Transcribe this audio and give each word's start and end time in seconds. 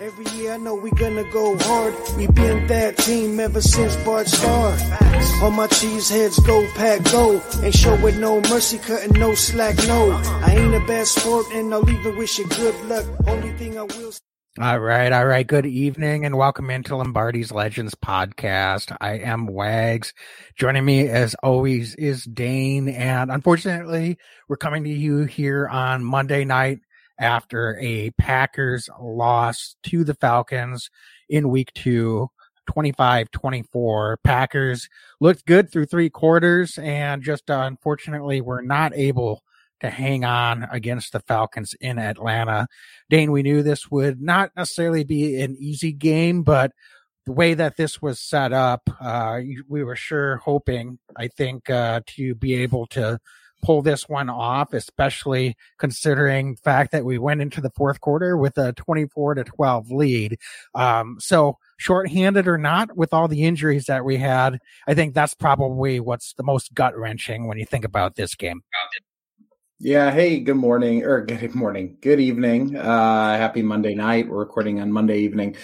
Every 0.00 0.26
year 0.36 0.52
I 0.52 0.58
know 0.58 0.76
we 0.76 0.92
gonna 0.92 1.24
go 1.24 1.58
hard. 1.58 1.92
We 2.16 2.28
been 2.28 2.68
that 2.68 2.96
team 2.98 3.40
ever 3.40 3.60
since 3.60 3.96
Bart 4.04 4.28
started. 4.28 4.80
All 5.42 5.50
my 5.50 5.66
cheese 5.66 6.08
heads 6.08 6.38
go 6.38 6.64
pack 6.76 7.02
go. 7.10 7.42
Ain't 7.64 7.74
show 7.74 8.00
with 8.00 8.16
no 8.16 8.40
mercy, 8.42 8.78
cutting 8.78 9.18
no 9.18 9.34
slack, 9.34 9.76
no. 9.88 10.12
I 10.12 10.54
ain't 10.56 10.72
a 10.72 10.86
bad 10.86 11.08
sport 11.08 11.46
and 11.52 11.74
I'll 11.74 11.90
even 11.90 12.16
wish 12.16 12.38
you 12.38 12.46
good 12.46 12.80
luck. 12.84 13.06
Only 13.26 13.50
thing 13.54 13.76
I 13.76 13.82
will. 13.82 14.12
All 14.60 14.78
right, 14.78 15.12
all 15.12 15.26
right. 15.26 15.46
Good 15.46 15.66
evening 15.66 16.24
and 16.24 16.36
welcome 16.36 16.70
into 16.70 16.94
Lombardi's 16.94 17.50
Legends 17.50 17.96
podcast. 17.96 18.96
I 19.00 19.18
am 19.18 19.46
Wags. 19.46 20.14
Joining 20.54 20.84
me 20.84 21.08
as 21.08 21.34
always 21.42 21.96
is 21.96 22.22
Dane. 22.22 22.88
And 22.88 23.32
unfortunately, 23.32 24.16
we're 24.48 24.56
coming 24.56 24.84
to 24.84 24.90
you 24.90 25.24
here 25.24 25.66
on 25.66 26.04
Monday 26.04 26.44
night 26.44 26.80
after 27.18 27.78
a 27.80 28.10
Packers 28.10 28.88
loss 29.00 29.76
to 29.84 30.04
the 30.04 30.14
Falcons 30.14 30.90
in 31.28 31.50
week 31.50 31.72
two. 31.74 32.30
25 32.66 33.30
24. 33.30 34.18
Packers 34.22 34.90
looked 35.20 35.46
good 35.46 35.72
through 35.72 35.86
three 35.86 36.10
quarters 36.10 36.76
and 36.76 37.22
just 37.22 37.50
uh, 37.50 37.62
unfortunately 37.64 38.42
were 38.42 38.60
not 38.60 38.94
able 38.94 39.42
to 39.80 39.90
hang 39.90 40.24
on 40.24 40.66
against 40.70 41.12
the 41.12 41.20
Falcons 41.20 41.74
in 41.80 41.98
Atlanta. 41.98 42.66
Dane, 43.08 43.32
we 43.32 43.42
knew 43.42 43.62
this 43.62 43.90
would 43.90 44.20
not 44.20 44.50
necessarily 44.56 45.04
be 45.04 45.40
an 45.40 45.56
easy 45.58 45.92
game, 45.92 46.42
but 46.42 46.72
the 47.26 47.32
way 47.32 47.54
that 47.54 47.76
this 47.76 48.00
was 48.00 48.20
set 48.20 48.52
up, 48.52 48.88
uh, 49.00 49.40
we 49.68 49.84
were 49.84 49.96
sure 49.96 50.38
hoping, 50.38 50.98
I 51.16 51.28
think, 51.28 51.68
uh, 51.70 52.00
to 52.06 52.34
be 52.34 52.54
able 52.54 52.86
to 52.88 53.18
pull 53.62 53.82
this 53.82 54.08
one 54.08 54.30
off, 54.30 54.72
especially 54.72 55.56
considering 55.78 56.54
the 56.54 56.60
fact 56.60 56.92
that 56.92 57.04
we 57.04 57.18
went 57.18 57.40
into 57.40 57.60
the 57.60 57.70
fourth 57.70 58.00
quarter 58.00 58.36
with 58.36 58.56
a 58.58 58.72
24 58.74 59.34
to 59.34 59.44
12 59.44 59.90
lead. 59.90 60.38
Um, 60.74 61.16
so 61.20 61.58
shorthanded 61.76 62.48
or 62.48 62.58
not 62.58 62.96
with 62.96 63.12
all 63.12 63.28
the 63.28 63.44
injuries 63.44 63.86
that 63.86 64.04
we 64.04 64.16
had, 64.16 64.58
I 64.86 64.94
think 64.94 65.14
that's 65.14 65.34
probably 65.34 66.00
what's 66.00 66.34
the 66.34 66.42
most 66.42 66.74
gut 66.74 66.96
wrenching 66.96 67.46
when 67.46 67.58
you 67.58 67.66
think 67.66 67.84
about 67.84 68.16
this 68.16 68.34
game. 68.34 68.62
Yeah. 69.80 70.10
Hey, 70.10 70.40
good 70.40 70.56
morning 70.56 71.04
or 71.04 71.24
good 71.24 71.54
morning, 71.54 71.98
good 72.00 72.18
evening. 72.18 72.76
Uh, 72.76 73.36
happy 73.36 73.62
Monday 73.62 73.94
night. 73.94 74.28
We're 74.28 74.38
recording 74.38 74.80
on 74.80 74.90
Monday 74.90 75.20
evening. 75.20 75.54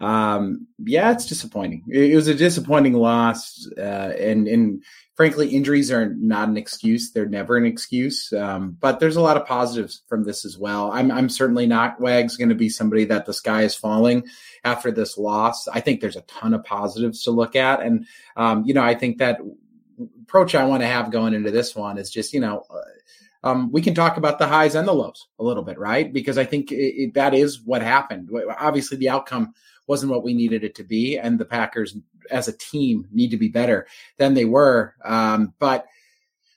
Um, 0.00 0.68
yeah, 0.78 1.10
it's 1.10 1.26
disappointing. 1.26 1.82
It, 1.88 2.14
was 2.14 2.28
a 2.28 2.36
disappointing 2.36 2.92
loss. 2.92 3.68
Uh, 3.76 4.12
and, 4.16 4.46
and 4.46 4.84
frankly, 5.14 5.48
injuries 5.48 5.92
are 5.92 6.12
not 6.14 6.48
an 6.48 6.56
excuse. 6.56 7.12
They're 7.12 7.26
never 7.26 7.56
an 7.56 7.66
excuse. 7.66 8.32
Um, 8.32 8.76
but 8.80 8.98
there's 8.98 9.16
a 9.16 9.20
lot 9.20 9.36
of 9.36 9.46
positives 9.46 10.02
from 10.08 10.24
this 10.24 10.44
as 10.44 10.58
well. 10.58 10.90
I'm, 10.92 11.10
I'm 11.10 11.28
certainly 11.28 11.66
not 11.66 12.00
Wags 12.00 12.36
going 12.36 12.48
to 12.48 12.54
be 12.54 12.68
somebody 12.68 13.04
that 13.06 13.24
the 13.24 13.32
sky 13.32 13.62
is 13.62 13.74
falling 13.74 14.26
after 14.64 14.90
this 14.90 15.16
loss. 15.16 15.68
I 15.68 15.80
think 15.80 16.00
there's 16.00 16.16
a 16.16 16.22
ton 16.22 16.52
of 16.52 16.64
positives 16.64 17.22
to 17.24 17.30
look 17.30 17.54
at. 17.54 17.80
And, 17.80 18.06
um, 18.36 18.64
you 18.64 18.74
know, 18.74 18.82
I 18.82 18.94
think 18.94 19.18
that 19.18 19.38
approach 20.22 20.54
I 20.56 20.64
want 20.64 20.82
to 20.82 20.88
have 20.88 21.12
going 21.12 21.34
into 21.34 21.52
this 21.52 21.76
one 21.76 21.98
is 21.98 22.10
just, 22.10 22.32
you 22.32 22.40
know, 22.40 22.64
uh, 22.68 22.80
um, 23.44 23.70
we 23.70 23.82
can 23.82 23.94
talk 23.94 24.16
about 24.16 24.38
the 24.38 24.46
highs 24.46 24.74
and 24.74 24.88
the 24.88 24.92
lows 24.92 25.28
a 25.38 25.44
little 25.44 25.62
bit, 25.62 25.78
right? 25.78 26.10
Because 26.10 26.38
I 26.38 26.44
think 26.46 26.72
it, 26.72 26.76
it, 26.76 27.14
that 27.14 27.34
is 27.34 27.60
what 27.60 27.82
happened. 27.82 28.30
Obviously, 28.58 28.96
the 28.96 29.10
outcome 29.10 29.52
wasn't 29.86 30.10
what 30.10 30.24
we 30.24 30.32
needed 30.32 30.64
it 30.64 30.74
to 30.76 30.82
be, 30.82 31.18
and 31.18 31.38
the 31.38 31.44
Packers 31.44 31.94
as 32.30 32.48
a 32.48 32.56
team 32.56 33.06
need 33.12 33.30
to 33.30 33.36
be 33.36 33.48
better 33.48 33.86
than 34.16 34.32
they 34.32 34.46
were. 34.46 34.94
Um, 35.04 35.52
but 35.58 35.84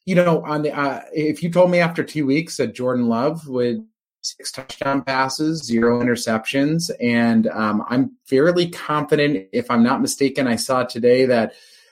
you 0.05 0.16
know, 0.16 0.41
on 0.45 0.61
the 0.61 0.71
uh, 0.71 1.02
if 1.11 1.44
you 1.44 1.52
told 1.52 1.69
me 1.69 1.79
after 1.79 2.05
two 2.05 2.25
weeks 2.25 2.55
that 2.55 2.73
Jordan 2.73 3.09
Love 3.09 3.45
would 3.49 3.85
six 4.22 4.53
touchdown 4.53 5.03
passes, 5.03 5.61
zero 5.63 6.01
interceptions, 6.01 6.89
and 7.01 7.47
um, 7.47 7.83
I'm 7.89 8.16
fairly 8.23 8.69
confident, 8.69 9.49
if 9.51 9.69
I'm 9.69 9.83
not 9.83 10.01
mistaken, 10.01 10.47
I 10.47 10.55
saw 10.55 10.83
today 10.83 11.25
that 11.25 11.51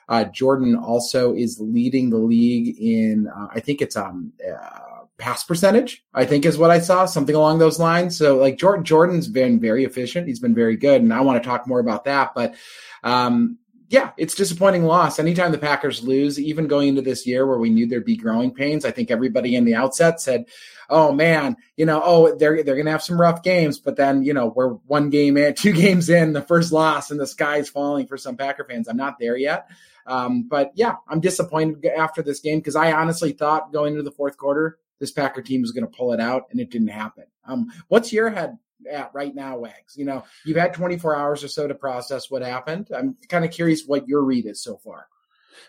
uh, 0.09 0.25
Jordan 0.25 0.75
also 0.75 1.33
is 1.33 1.59
leading 1.59 2.09
the 2.09 2.17
league 2.17 2.75
in, 2.79 3.27
uh, 3.27 3.47
I 3.53 3.59
think 3.59 3.81
it's 3.81 3.95
um, 3.95 4.31
uh, 4.47 5.05
pass 5.17 5.43
percentage. 5.43 6.03
I 6.13 6.25
think 6.25 6.45
is 6.45 6.57
what 6.57 6.71
I 6.71 6.79
saw, 6.79 7.05
something 7.05 7.35
along 7.35 7.59
those 7.59 7.79
lines. 7.79 8.17
So 8.17 8.37
like 8.37 8.57
Jordan, 8.57 8.85
Jordan's 8.85 9.27
been 9.27 9.59
very 9.59 9.83
efficient. 9.83 10.27
He's 10.27 10.39
been 10.39 10.55
very 10.55 10.75
good, 10.75 11.01
and 11.01 11.13
I 11.13 11.21
want 11.21 11.41
to 11.41 11.47
talk 11.47 11.67
more 11.67 11.79
about 11.79 12.05
that. 12.05 12.33
But 12.35 12.55
um, 13.03 13.57
yeah, 13.89 14.11
it's 14.17 14.35
disappointing 14.35 14.83
loss. 14.83 15.19
Anytime 15.19 15.51
the 15.51 15.57
Packers 15.57 16.03
lose, 16.03 16.39
even 16.39 16.67
going 16.67 16.89
into 16.89 17.01
this 17.01 17.25
year 17.25 17.45
where 17.45 17.59
we 17.59 17.69
knew 17.69 17.85
there'd 17.85 18.05
be 18.05 18.17
growing 18.17 18.51
pains, 18.51 18.83
I 18.83 18.91
think 18.91 19.11
everybody 19.11 19.55
in 19.55 19.63
the 19.63 19.75
outset 19.75 20.19
said, 20.19 20.45
"Oh 20.89 21.11
man, 21.11 21.57
you 21.77 21.85
know, 21.85 22.01
oh 22.03 22.35
they're 22.35 22.63
they're 22.63 22.75
gonna 22.75 22.91
have 22.91 23.03
some 23.03 23.19
rough 23.19 23.43
games." 23.43 23.79
But 23.79 23.95
then 23.95 24.23
you 24.23 24.33
know 24.33 24.47
we're 24.47 24.69
one 24.69 25.09
game 25.09 25.37
in, 25.37 25.53
two 25.55 25.73
games 25.73 26.09
in, 26.09 26.33
the 26.33 26.41
first 26.41 26.71
loss, 26.71 27.11
and 27.11 27.19
the 27.19 27.27
sky's 27.27 27.69
falling 27.69 28.07
for 28.07 28.17
some 28.17 28.37
Packer 28.37 28.65
fans. 28.65 28.87
I'm 28.87 28.97
not 28.97 29.19
there 29.19 29.37
yet. 29.37 29.67
Um, 30.05 30.43
but 30.43 30.71
yeah, 30.75 30.95
I'm 31.07 31.19
disappointed 31.19 31.85
after 31.85 32.21
this 32.21 32.39
game 32.39 32.59
because 32.59 32.75
I 32.75 32.91
honestly 32.91 33.31
thought 33.31 33.73
going 33.73 33.93
into 33.93 34.03
the 34.03 34.11
fourth 34.11 34.37
quarter, 34.37 34.77
this 34.99 35.11
Packer 35.11 35.41
team 35.41 35.61
was 35.61 35.71
going 35.71 35.85
to 35.85 35.97
pull 35.97 36.13
it 36.13 36.19
out, 36.19 36.43
and 36.51 36.59
it 36.59 36.69
didn't 36.69 36.89
happen. 36.89 37.25
Um, 37.45 37.71
what's 37.87 38.13
your 38.13 38.29
head 38.29 38.57
at 38.89 39.11
right 39.13 39.33
now, 39.33 39.57
Wags? 39.57 39.95
You 39.95 40.05
know, 40.05 40.23
you've 40.45 40.57
had 40.57 40.73
24 40.73 41.15
hours 41.15 41.43
or 41.43 41.47
so 41.47 41.67
to 41.67 41.75
process 41.75 42.29
what 42.29 42.41
happened. 42.41 42.89
I'm 42.95 43.17
kind 43.29 43.45
of 43.45 43.51
curious 43.51 43.83
what 43.85 44.07
your 44.07 44.23
read 44.23 44.45
is 44.45 44.61
so 44.61 44.77
far. 44.77 45.07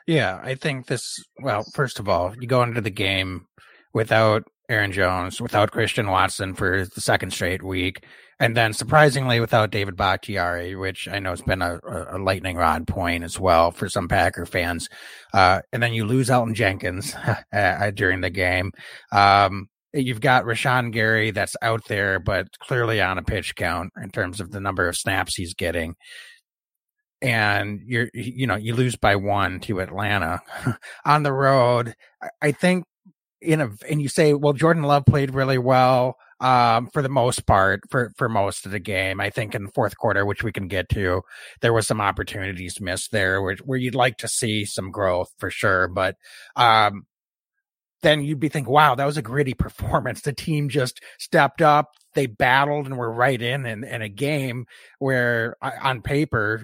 Yeah, 0.06 0.38
I 0.42 0.54
think 0.54 0.86
this. 0.86 1.24
Well, 1.40 1.64
first 1.74 1.98
of 1.98 2.08
all, 2.08 2.34
you 2.38 2.46
go 2.46 2.62
into 2.62 2.80
the 2.80 2.90
game 2.90 3.46
without 3.92 4.44
Aaron 4.68 4.92
Jones, 4.92 5.40
without 5.40 5.70
Christian 5.70 6.08
Watson 6.08 6.54
for 6.54 6.84
the 6.84 7.00
second 7.00 7.32
straight 7.32 7.62
week. 7.62 8.04
And 8.38 8.56
then 8.56 8.72
surprisingly, 8.74 9.40
without 9.40 9.70
David 9.70 9.96
Bakhtiari, 9.96 10.74
which 10.74 11.08
I 11.08 11.20
know 11.20 11.30
has 11.30 11.40
been 11.40 11.62
a, 11.62 11.78
a, 11.86 12.18
lightning 12.18 12.56
rod 12.56 12.86
point 12.86 13.24
as 13.24 13.40
well 13.40 13.70
for 13.70 13.88
some 13.88 14.08
Packer 14.08 14.44
fans. 14.44 14.88
Uh, 15.32 15.62
and 15.72 15.82
then 15.82 15.94
you 15.94 16.04
lose 16.04 16.28
Elgton 16.28 16.54
Jenkins 16.54 17.14
during 17.94 18.20
the 18.20 18.30
game. 18.30 18.72
Um, 19.10 19.68
you've 19.94 20.20
got 20.20 20.44
Rashan 20.44 20.92
Gary 20.92 21.30
that's 21.30 21.56
out 21.62 21.86
there, 21.86 22.18
but 22.18 22.48
clearly 22.58 23.00
on 23.00 23.16
a 23.16 23.22
pitch 23.22 23.54
count 23.56 23.92
in 24.02 24.10
terms 24.10 24.40
of 24.40 24.50
the 24.50 24.60
number 24.60 24.86
of 24.86 24.96
snaps 24.96 25.34
he's 25.34 25.54
getting. 25.54 25.94
And 27.22 27.80
you're, 27.86 28.10
you 28.12 28.46
know, 28.46 28.56
you 28.56 28.74
lose 28.74 28.96
by 28.96 29.16
one 29.16 29.60
to 29.60 29.80
Atlanta 29.80 30.40
on 31.06 31.22
the 31.22 31.32
road. 31.32 31.94
I 32.42 32.52
think 32.52 32.84
in 33.40 33.60
a, 33.60 33.70
and 33.88 34.00
you 34.00 34.08
say, 34.08 34.34
well, 34.34 34.52
Jordan 34.52 34.82
Love 34.82 35.04
played 35.06 35.34
really 35.34 35.58
well 35.58 36.16
um, 36.40 36.88
for 36.92 37.02
the 37.02 37.08
most 37.08 37.46
part, 37.46 37.80
for, 37.90 38.12
for 38.16 38.28
most 38.28 38.66
of 38.66 38.72
the 38.72 38.78
game. 38.78 39.20
I 39.20 39.30
think 39.30 39.54
in 39.54 39.64
the 39.64 39.72
fourth 39.72 39.96
quarter, 39.96 40.24
which 40.24 40.42
we 40.42 40.52
can 40.52 40.68
get 40.68 40.88
to, 40.90 41.22
there 41.60 41.72
was 41.72 41.86
some 41.86 42.00
opportunities 42.00 42.80
missed 42.80 43.12
there 43.12 43.42
where, 43.42 43.56
where 43.64 43.78
you'd 43.78 43.94
like 43.94 44.18
to 44.18 44.28
see 44.28 44.64
some 44.64 44.90
growth 44.90 45.32
for 45.38 45.50
sure. 45.50 45.88
But, 45.88 46.16
um, 46.56 47.06
then 48.06 48.22
you'd 48.22 48.38
be 48.38 48.48
thinking, 48.48 48.72
wow, 48.72 48.94
that 48.94 49.04
was 49.04 49.16
a 49.16 49.22
gritty 49.22 49.54
performance. 49.58 50.20
The 50.20 50.32
team 50.32 50.68
just 50.68 51.00
stepped 51.18 51.60
up. 51.60 51.94
They 52.14 52.26
battled 52.26 52.86
and 52.86 52.96
were 52.96 53.12
right 53.12 53.40
in 53.42 53.66
in, 53.66 53.84
in 53.84 54.00
a 54.00 54.08
game 54.08 54.66
where 55.00 55.56
on 55.60 56.00
paper, 56.00 56.62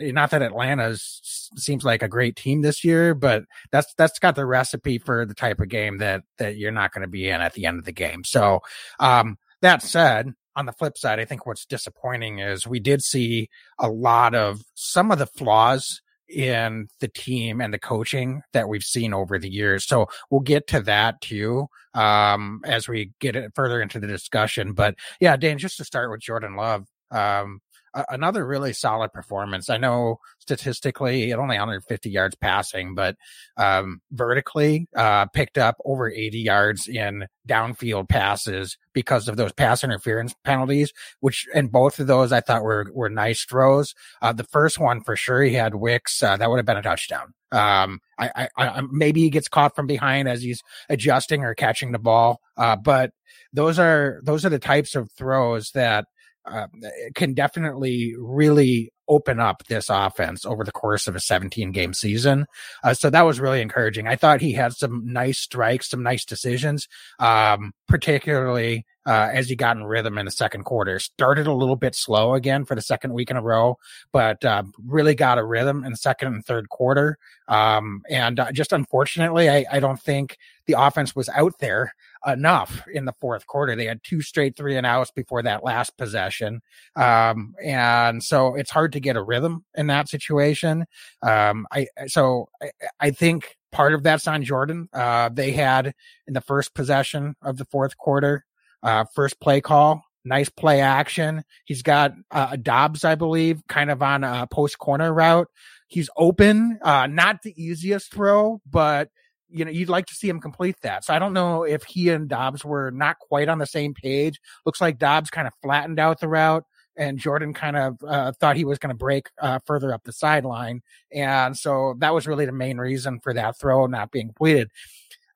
not 0.00 0.30
that 0.30 0.42
Atlanta 0.42 0.96
seems 0.96 1.84
like 1.84 2.02
a 2.02 2.08
great 2.08 2.34
team 2.34 2.62
this 2.62 2.82
year, 2.82 3.14
but 3.14 3.44
that's, 3.70 3.94
that's 3.94 4.18
got 4.18 4.34
the 4.34 4.46
recipe 4.46 4.98
for 4.98 5.24
the 5.24 5.34
type 5.34 5.60
of 5.60 5.68
game 5.68 5.98
that, 5.98 6.22
that 6.38 6.56
you're 6.56 6.72
not 6.72 6.92
going 6.92 7.02
to 7.02 7.08
be 7.08 7.28
in 7.28 7.40
at 7.40 7.52
the 7.52 7.66
end 7.66 7.78
of 7.78 7.84
the 7.84 7.92
game. 7.92 8.24
So, 8.24 8.60
um, 8.98 9.38
that 9.60 9.82
said, 9.82 10.34
on 10.56 10.66
the 10.66 10.72
flip 10.72 10.98
side, 10.98 11.20
I 11.20 11.24
think 11.24 11.46
what's 11.46 11.64
disappointing 11.64 12.40
is 12.40 12.66
we 12.66 12.80
did 12.80 13.02
see 13.02 13.48
a 13.78 13.88
lot 13.88 14.34
of 14.34 14.62
some 14.74 15.12
of 15.12 15.18
the 15.18 15.26
flaws 15.26 16.00
in 16.28 16.88
the 17.00 17.08
team 17.08 17.60
and 17.60 17.72
the 17.72 17.78
coaching 17.78 18.42
that 18.52 18.68
we've 18.68 18.82
seen 18.82 19.14
over 19.14 19.38
the 19.38 19.50
years. 19.50 19.86
So 19.86 20.08
we'll 20.30 20.40
get 20.40 20.66
to 20.68 20.80
that 20.82 21.20
too 21.20 21.68
um, 21.94 22.60
as 22.64 22.88
we 22.88 23.12
get 23.20 23.36
it 23.36 23.52
further 23.54 23.80
into 23.80 23.98
the 23.98 24.06
discussion. 24.06 24.72
But 24.72 24.94
yeah, 25.20 25.36
Dan, 25.36 25.58
just 25.58 25.76
to 25.78 25.84
start 25.84 26.10
with 26.10 26.20
Jordan 26.20 26.56
Love, 26.56 26.86
um, 27.10 27.60
another 28.08 28.46
really 28.46 28.72
solid 28.72 29.12
performance. 29.12 29.70
I 29.70 29.76
know 29.76 30.20
statistically 30.38 31.30
it 31.30 31.38
only 31.38 31.56
150 31.56 32.10
yards 32.10 32.34
passing, 32.36 32.94
but 32.94 33.16
um, 33.56 34.00
vertically 34.10 34.88
uh, 34.96 35.26
picked 35.26 35.58
up 35.58 35.76
over 35.84 36.10
80 36.10 36.38
yards 36.38 36.88
in 36.88 37.26
downfield 37.48 38.08
passes 38.08 38.76
because 38.92 39.28
of 39.28 39.36
those 39.36 39.52
pass 39.52 39.84
interference 39.84 40.34
penalties. 40.44 40.92
Which 41.20 41.46
and 41.54 41.70
both 41.70 41.98
of 41.98 42.06
those 42.06 42.32
I 42.32 42.40
thought 42.40 42.62
were 42.62 42.90
were 42.92 43.10
nice 43.10 43.44
throws. 43.44 43.94
Uh, 44.22 44.32
the 44.32 44.44
first 44.44 44.78
one 44.78 45.02
for 45.02 45.16
sure 45.16 45.42
he 45.42 45.54
had 45.54 45.74
Wicks 45.74 46.22
uh, 46.22 46.36
that 46.36 46.48
would 46.48 46.58
have 46.58 46.66
been 46.66 46.76
a 46.76 46.82
touchdown. 46.82 47.34
Um, 47.50 48.00
I, 48.18 48.30
I, 48.34 48.48
I, 48.56 48.82
maybe 48.90 49.22
he 49.22 49.30
gets 49.30 49.48
caught 49.48 49.74
from 49.74 49.86
behind 49.86 50.28
as 50.28 50.42
he's 50.42 50.62
adjusting 50.88 51.44
or 51.44 51.54
catching 51.54 51.92
the 51.92 51.98
ball. 51.98 52.40
Uh, 52.56 52.76
but 52.76 53.12
those 53.52 53.78
are 53.78 54.20
those 54.22 54.44
are 54.44 54.50
the 54.50 54.58
types 54.58 54.94
of 54.94 55.10
throws 55.12 55.70
that 55.72 56.06
uh, 56.50 56.66
can 57.14 57.34
definitely 57.34 58.14
really 58.18 58.92
open 59.08 59.40
up 59.40 59.64
this 59.66 59.88
offense 59.88 60.44
over 60.44 60.64
the 60.64 60.72
course 60.72 61.06
of 61.06 61.16
a 61.16 61.20
17 61.20 61.72
game 61.72 61.94
season. 61.94 62.46
Uh, 62.84 62.94
so 62.94 63.10
that 63.10 63.22
was 63.22 63.40
really 63.40 63.60
encouraging. 63.60 64.06
I 64.06 64.16
thought 64.16 64.40
he 64.40 64.52
had 64.52 64.74
some 64.74 65.12
nice 65.12 65.38
strikes, 65.38 65.88
some 65.88 66.02
nice 66.02 66.24
decisions, 66.24 66.88
um, 67.18 67.72
particularly 67.88 68.84
uh, 69.06 69.30
as 69.32 69.48
he 69.48 69.56
got 69.56 69.76
in 69.76 69.84
rhythm 69.84 70.18
in 70.18 70.26
the 70.26 70.30
second 70.30 70.64
quarter. 70.64 70.98
Started 70.98 71.46
a 71.46 71.54
little 71.54 71.76
bit 71.76 71.94
slow 71.94 72.34
again 72.34 72.64
for 72.66 72.74
the 72.74 72.82
second 72.82 73.14
week 73.14 73.30
in 73.30 73.38
a 73.38 73.42
row, 73.42 73.78
but 74.12 74.44
uh, 74.44 74.62
really 74.86 75.14
got 75.14 75.38
a 75.38 75.44
rhythm 75.44 75.84
in 75.84 75.92
the 75.92 75.96
second 75.96 76.34
and 76.34 76.44
third 76.44 76.68
quarter. 76.68 77.16
Um, 77.48 78.02
and 78.10 78.38
uh, 78.38 78.52
just 78.52 78.72
unfortunately, 78.72 79.48
I, 79.48 79.64
I 79.72 79.80
don't 79.80 80.00
think 80.00 80.36
the 80.68 80.80
offense 80.80 81.16
was 81.16 81.28
out 81.30 81.54
there 81.58 81.94
enough 82.26 82.86
in 82.92 83.06
the 83.06 83.14
fourth 83.14 83.46
quarter. 83.46 83.74
They 83.74 83.86
had 83.86 84.04
two 84.04 84.20
straight 84.20 84.56
three 84.56 84.76
and 84.76 84.86
outs 84.86 85.10
before 85.10 85.42
that 85.42 85.64
last 85.64 85.96
possession. 85.96 86.60
Um, 86.94 87.54
and 87.64 88.22
so 88.22 88.54
it's 88.54 88.70
hard 88.70 88.92
to 88.92 89.00
get 89.00 89.16
a 89.16 89.22
rhythm 89.22 89.64
in 89.74 89.86
that 89.88 90.08
situation. 90.08 90.84
Um, 91.22 91.66
I, 91.72 91.86
so 92.06 92.50
I, 92.62 92.70
I 93.00 93.10
think 93.10 93.56
part 93.72 93.94
of 93.94 94.02
that's 94.02 94.28
on 94.28 94.44
Jordan. 94.44 94.90
Uh, 94.92 95.30
they 95.30 95.52
had 95.52 95.94
in 96.26 96.34
the 96.34 96.42
first 96.42 96.74
possession 96.74 97.34
of 97.42 97.56
the 97.56 97.64
fourth 97.64 97.96
quarter, 97.96 98.44
uh, 98.82 99.06
first 99.14 99.40
play 99.40 99.62
call, 99.62 100.04
nice 100.22 100.50
play 100.50 100.82
action. 100.82 101.44
He's 101.64 101.82
got 101.82 102.12
uh, 102.30 102.56
Doubs, 102.56 103.04
I 103.04 103.14
believe, 103.14 103.62
kind 103.68 103.90
of 103.90 104.02
on 104.02 104.22
a 104.22 104.46
post 104.46 104.78
corner 104.78 105.12
route. 105.12 105.48
He's 105.86 106.10
open, 106.14 106.78
uh, 106.82 107.06
not 107.06 107.40
the 107.42 107.54
easiest 107.56 108.12
throw, 108.12 108.60
but 108.70 109.08
you 109.50 109.64
know, 109.64 109.70
you'd 109.70 109.88
like 109.88 110.06
to 110.06 110.14
see 110.14 110.28
him 110.28 110.40
complete 110.40 110.76
that. 110.82 111.04
So 111.04 111.14
I 111.14 111.18
don't 111.18 111.32
know 111.32 111.62
if 111.62 111.84
he 111.84 112.10
and 112.10 112.28
Doubs 112.28 112.64
were 112.64 112.90
not 112.90 113.18
quite 113.18 113.48
on 113.48 113.58
the 113.58 113.66
same 113.66 113.94
page. 113.94 114.40
Looks 114.66 114.80
like 114.80 114.98
Doubs 114.98 115.30
kind 115.30 115.46
of 115.46 115.54
flattened 115.62 115.98
out 115.98 116.20
the 116.20 116.28
route 116.28 116.64
and 116.96 117.18
Jordan 117.18 117.54
kind 117.54 117.76
of 117.76 117.96
uh, 118.06 118.32
thought 118.32 118.56
he 118.56 118.64
was 118.64 118.78
going 118.78 118.90
to 118.90 118.96
break 118.96 119.30
uh, 119.40 119.60
further 119.64 119.94
up 119.94 120.02
the 120.04 120.12
sideline. 120.12 120.82
And 121.12 121.56
so 121.56 121.94
that 121.98 122.12
was 122.12 122.26
really 122.26 122.44
the 122.44 122.52
main 122.52 122.78
reason 122.78 123.20
for 123.20 123.32
that 123.34 123.58
throw 123.58 123.86
not 123.86 124.10
being 124.10 124.26
completed. 124.26 124.70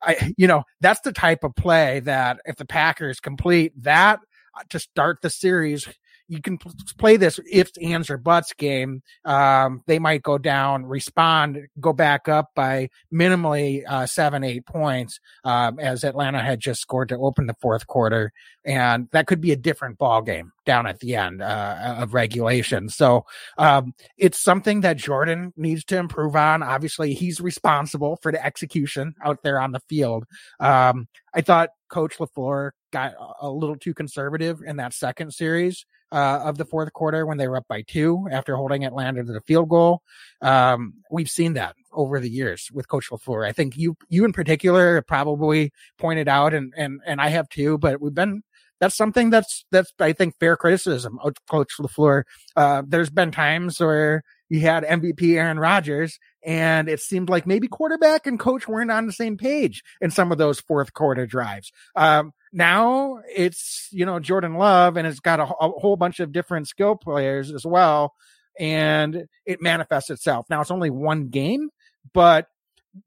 I, 0.03 0.33
you 0.37 0.49
know, 0.49 0.65
that's 0.81 1.01
the 1.01 1.13
type 1.13 1.45
of 1.45 1.55
play 1.55 2.01
that 2.01 2.41
if 2.45 2.57
the 2.57 2.65
Packers 2.65 3.21
complete 3.21 3.73
that 3.83 4.19
uh, 4.59 4.65
to 4.71 4.81
start 4.81 5.23
the 5.23 5.31
series, 5.31 5.89
you 6.33 6.41
can 6.41 6.57
play 6.97 7.19
this 7.19 7.39
ifs, 7.51 7.73
ands, 7.83 8.09
or 8.09 8.17
buts 8.17 8.55
game. 8.55 9.03
Um, 9.27 9.83
they 9.87 9.99
might 9.99 10.23
go 10.23 10.39
down, 10.39 10.87
respond, 10.87 11.59
go 11.79 11.93
back 11.93 12.27
up 12.27 12.51
by 12.55 12.89
minimally 13.13 13.85
uh, 13.87 14.07
seven, 14.07 14.43
eight 14.43 14.65
points, 14.65 15.21
um, 15.45 15.79
as 15.79 16.05
Atlanta 16.05 16.43
had 16.43 16.59
just 16.59 16.81
scored 16.81 17.11
to 17.11 17.19
open 17.19 17.47
the 17.47 17.57
fourth 17.61 17.87
quarter, 17.87 18.33
and 18.65 19.09
that 19.13 19.27
could 19.27 19.43
be 19.43 19.53
a 19.53 19.57
different 19.57 19.99
ball 19.99 20.23
game 20.23 20.53
down 20.65 20.87
at 20.87 21.01
the 21.01 21.17
end 21.17 21.43
uh, 21.43 21.97
of 21.99 22.15
regulation. 22.15 22.89
So 22.89 23.27
um, 23.59 23.93
it's 24.17 24.41
something 24.41 24.81
that 24.81 24.97
Jordan 24.97 25.53
needs 25.55 25.85
to 25.85 25.99
improve 25.99 26.35
on. 26.35 26.63
Obviously, 26.63 27.13
he's 27.13 27.43
responsible 27.43 28.19
for 28.23 28.33
the 28.33 28.43
execution 28.43 29.15
out 29.23 29.43
there 29.43 29.61
on 29.61 29.73
the 29.73 29.81
field. 29.81 30.25
Um, 30.61 31.09
I 31.35 31.43
thought 31.43 31.71
Coach 31.91 32.17
LaFleur 32.17 32.71
got 32.91 33.13
a 33.41 33.51
little 33.51 33.77
too 33.77 33.93
conservative 33.93 34.61
in 34.65 34.77
that 34.77 34.95
second 34.95 35.35
series 35.35 35.85
uh, 36.13 36.43
of 36.45 36.59
the 36.59 36.65
fourth 36.65 36.93
quarter 36.93 37.27
when 37.27 37.39
they 37.39 37.49
were 37.49 37.57
up 37.57 37.67
by 37.67 37.83
two 37.83 38.29
after 38.31 38.55
holding 38.55 38.85
Atlanta 38.85 39.25
to 39.25 39.33
the 39.33 39.41
field 39.41 39.69
goal. 39.69 40.03
Um, 40.43 40.95
we've 41.11 41.31
seen 41.31 41.55
that 41.55 41.75
over 41.91 42.21
the 42.21 42.31
years 42.31 42.69
with 42.73 42.89
Coach 42.89 43.09
LaFleur. 43.11 43.49
I 43.49 43.53
think 43.53 43.77
you 43.77 43.97
you 44.09 44.25
in 44.25 44.33
particular 44.33 45.01
probably 45.03 45.73
pointed 45.99 46.29
out, 46.29 46.53
and 46.53 46.73
and 46.77 47.01
and 47.07 47.21
I 47.21 47.29
have 47.29 47.49
too. 47.49 47.79
But 47.79 48.01
we've 48.01 48.15
been 48.15 48.43
that's 48.79 48.97
something 48.97 49.31
that's 49.31 49.65
that's 49.71 49.93
I 49.99 50.13
think 50.13 50.39
fair 50.39 50.57
criticism 50.57 51.19
of 51.23 51.35
Coach 51.49 51.75
LaFleur. 51.81 52.25
Uh, 52.55 52.83
there's 52.87 53.11
been 53.11 53.31
times 53.31 53.81
where 53.81 54.23
you 54.49 54.61
had 54.61 54.85
MVP 54.85 55.37
Aaron 55.37 55.59
Rodgers, 55.59 56.19
and 56.45 56.89
it 56.89 57.01
seemed 57.01 57.31
like 57.31 57.47
maybe 57.47 57.69
quarterback 57.69 58.27
and 58.27 58.39
coach 58.39 58.69
weren't 58.69 58.91
on 58.91 59.07
the 59.07 59.13
same 59.13 59.39
page 59.39 59.83
in 60.03 60.11
some 60.11 60.31
of 60.31 60.37
those 60.37 60.61
fourth 60.61 60.93
quarter 60.93 61.27
drives. 61.27 61.73
Um, 61.97 62.33
now 62.53 63.21
it's, 63.35 63.89
you 63.93 64.05
know, 64.05 64.21
Jordan 64.21 64.55
Love 64.55 64.97
and 64.97 65.07
it's 65.07 65.21
got 65.21 65.41
a, 65.41 65.45
a 65.45 65.71
whole 65.71 65.97
bunch 65.97 66.21
of 66.21 66.33
different 66.33 66.69
skill 66.69 66.97
players 66.97 67.51
as 67.51 67.65
well. 67.65 68.15
And 68.59 69.27
it 69.47 69.63
manifests 69.63 70.11
itself. 70.11 70.47
Now 70.51 70.61
it's 70.61 70.71
only 70.71 70.91
one 70.91 71.29
game, 71.29 71.71
but 72.13 72.49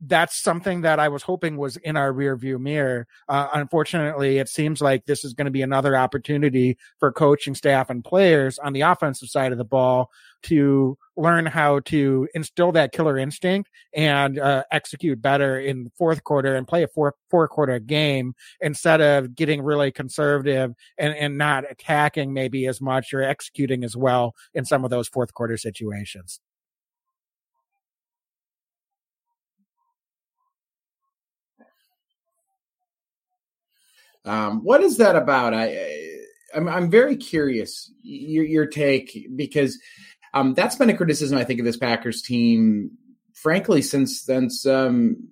that's 0.01 0.41
something 0.41 0.81
that 0.81 0.99
I 0.99 1.09
was 1.09 1.21
hoping 1.21 1.57
was 1.57 1.77
in 1.77 1.95
our 1.95 2.11
rear 2.11 2.35
view 2.35 2.57
mirror. 2.57 3.07
Uh, 3.29 3.49
unfortunately, 3.53 4.39
it 4.39 4.49
seems 4.49 4.81
like 4.81 5.05
this 5.05 5.23
is 5.23 5.33
going 5.33 5.45
to 5.45 5.51
be 5.51 5.61
another 5.61 5.95
opportunity 5.95 6.77
for 6.99 7.11
coaching 7.11 7.53
staff 7.53 7.91
and 7.91 8.03
players 8.03 8.57
on 8.57 8.73
the 8.73 8.81
offensive 8.81 9.29
side 9.29 9.51
of 9.51 9.59
the 9.59 9.63
ball 9.63 10.09
to 10.43 10.97
learn 11.17 11.45
how 11.45 11.79
to 11.81 12.27
instill 12.33 12.71
that 12.73 12.91
killer 12.91 13.17
instinct 13.17 13.69
and 13.93 14.39
uh, 14.39 14.63
execute 14.71 15.21
better 15.21 15.59
in 15.59 15.85
the 15.85 15.91
fourth 15.97 16.23
quarter 16.23 16.55
and 16.55 16.67
play 16.67 16.83
a 16.83 16.87
four 16.87 17.15
four 17.29 17.47
quarter 17.47 17.79
game 17.79 18.33
instead 18.61 19.01
of 19.01 19.35
getting 19.35 19.61
really 19.61 19.91
conservative 19.91 20.73
and, 20.97 21.15
and 21.15 21.37
not 21.37 21.63
attacking 21.69 22.33
maybe 22.33 22.67
as 22.67 22.81
much 22.81 23.13
or 23.13 23.21
executing 23.23 23.83
as 23.83 23.95
well 23.95 24.33
in 24.53 24.65
some 24.65 24.83
of 24.83 24.89
those 24.89 25.07
fourth 25.07 25.33
quarter 25.33 25.57
situations. 25.57 26.39
Um, 34.25 34.63
what 34.63 34.81
is 34.81 34.97
that 34.97 35.15
about? 35.15 35.53
I, 35.53 36.15
I'm, 36.55 36.67
I'm 36.67 36.89
very 36.89 37.15
curious 37.15 37.91
your, 38.01 38.43
your 38.43 38.65
take 38.65 39.27
because 39.35 39.79
um, 40.35 40.53
that's 40.53 40.75
been 40.75 40.89
a 40.89 40.97
criticism 40.97 41.37
I 41.37 41.45
think 41.45 41.59
of 41.59 41.65
this 41.65 41.77
Packers 41.77 42.21
team, 42.21 42.91
frankly, 43.33 43.81
since 43.81 44.21
since 44.21 44.65
um, 44.65 45.29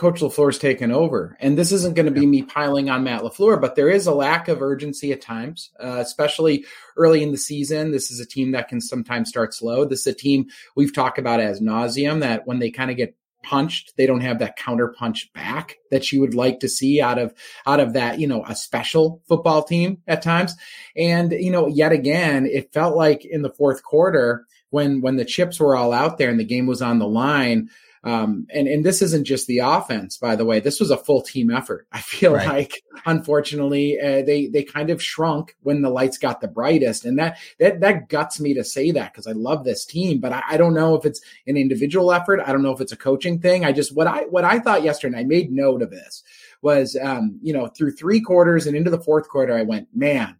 Coach 0.00 0.20
LaFleur's 0.20 0.58
taken 0.58 0.90
over. 0.90 1.36
And 1.40 1.58
this 1.58 1.72
isn't 1.72 1.94
going 1.94 2.06
to 2.06 2.20
be 2.20 2.24
me 2.24 2.42
piling 2.42 2.88
on 2.88 3.04
Matt 3.04 3.20
LaFleur, 3.20 3.60
but 3.60 3.76
there 3.76 3.90
is 3.90 4.06
a 4.06 4.14
lack 4.14 4.48
of 4.48 4.62
urgency 4.62 5.12
at 5.12 5.20
times, 5.20 5.70
uh, 5.78 5.98
especially 5.98 6.64
early 6.96 7.22
in 7.22 7.32
the 7.32 7.38
season. 7.38 7.92
This 7.92 8.10
is 8.10 8.18
a 8.18 8.26
team 8.26 8.52
that 8.52 8.68
can 8.68 8.80
sometimes 8.80 9.28
start 9.28 9.52
slow. 9.52 9.84
This 9.84 10.00
is 10.00 10.06
a 10.06 10.14
team 10.14 10.46
we've 10.74 10.94
talked 10.94 11.18
about 11.18 11.40
as 11.40 11.60
nauseum 11.60 12.20
that 12.20 12.46
when 12.46 12.60
they 12.60 12.70
kind 12.70 12.90
of 12.90 12.96
get 12.96 13.14
punched 13.42 13.94
they 13.96 14.06
don't 14.06 14.20
have 14.20 14.38
that 14.38 14.56
counter 14.56 14.88
punch 14.88 15.32
back 15.32 15.76
that 15.90 16.12
you 16.12 16.20
would 16.20 16.34
like 16.34 16.60
to 16.60 16.68
see 16.68 17.00
out 17.00 17.18
of 17.18 17.34
out 17.66 17.80
of 17.80 17.94
that 17.94 18.20
you 18.20 18.26
know 18.26 18.44
a 18.46 18.54
special 18.54 19.22
football 19.28 19.62
team 19.62 19.98
at 20.06 20.22
times. 20.22 20.54
And 20.96 21.32
you 21.32 21.50
know 21.50 21.66
yet 21.66 21.92
again 21.92 22.46
it 22.46 22.72
felt 22.72 22.96
like 22.96 23.24
in 23.24 23.42
the 23.42 23.50
fourth 23.50 23.82
quarter 23.82 24.46
when 24.70 25.00
when 25.00 25.16
the 25.16 25.24
chips 25.24 25.60
were 25.60 25.76
all 25.76 25.92
out 25.92 26.18
there 26.18 26.30
and 26.30 26.40
the 26.40 26.44
game 26.44 26.66
was 26.66 26.82
on 26.82 26.98
the 26.98 27.08
line 27.08 27.70
um, 28.02 28.46
and 28.50 28.66
and 28.66 28.84
this 28.84 29.02
isn't 29.02 29.24
just 29.24 29.46
the 29.46 29.58
offense, 29.58 30.16
by 30.16 30.34
the 30.34 30.46
way. 30.46 30.58
This 30.60 30.80
was 30.80 30.90
a 30.90 30.96
full 30.96 31.20
team 31.20 31.50
effort. 31.50 31.86
I 31.92 32.00
feel 32.00 32.32
right. 32.32 32.48
like, 32.48 32.82
unfortunately, 33.04 34.00
uh, 34.00 34.22
they 34.22 34.46
they 34.46 34.62
kind 34.62 34.88
of 34.88 35.02
shrunk 35.02 35.54
when 35.62 35.82
the 35.82 35.90
lights 35.90 36.16
got 36.16 36.40
the 36.40 36.48
brightest, 36.48 37.04
and 37.04 37.18
that 37.18 37.36
that 37.58 37.80
that 37.80 38.08
guts 38.08 38.40
me 38.40 38.54
to 38.54 38.64
say 38.64 38.90
that 38.92 39.12
because 39.12 39.26
I 39.26 39.32
love 39.32 39.64
this 39.64 39.84
team, 39.84 40.18
but 40.18 40.32
I, 40.32 40.42
I, 40.50 40.56
don't 40.56 40.72
know 40.72 40.94
if 40.94 41.04
it's 41.04 41.20
an 41.46 41.58
individual 41.58 42.10
effort. 42.10 42.40
I 42.40 42.52
don't 42.52 42.62
know 42.62 42.72
if 42.72 42.80
it's 42.80 42.92
a 42.92 42.96
coaching 42.96 43.38
thing. 43.38 43.66
I 43.66 43.72
just 43.72 43.94
what 43.94 44.06
I 44.06 44.24
what 44.24 44.44
I 44.44 44.60
thought 44.60 44.82
yesterday, 44.82 45.18
I 45.18 45.24
made 45.24 45.52
note 45.52 45.82
of 45.82 45.90
this 45.90 46.22
was, 46.62 46.96
um, 47.02 47.38
you 47.42 47.52
know, 47.52 47.66
through 47.66 47.92
three 47.92 48.20
quarters 48.20 48.66
and 48.66 48.76
into 48.76 48.90
the 48.90 49.00
fourth 49.00 49.28
quarter, 49.28 49.54
I 49.54 49.62
went, 49.62 49.88
man, 49.94 50.36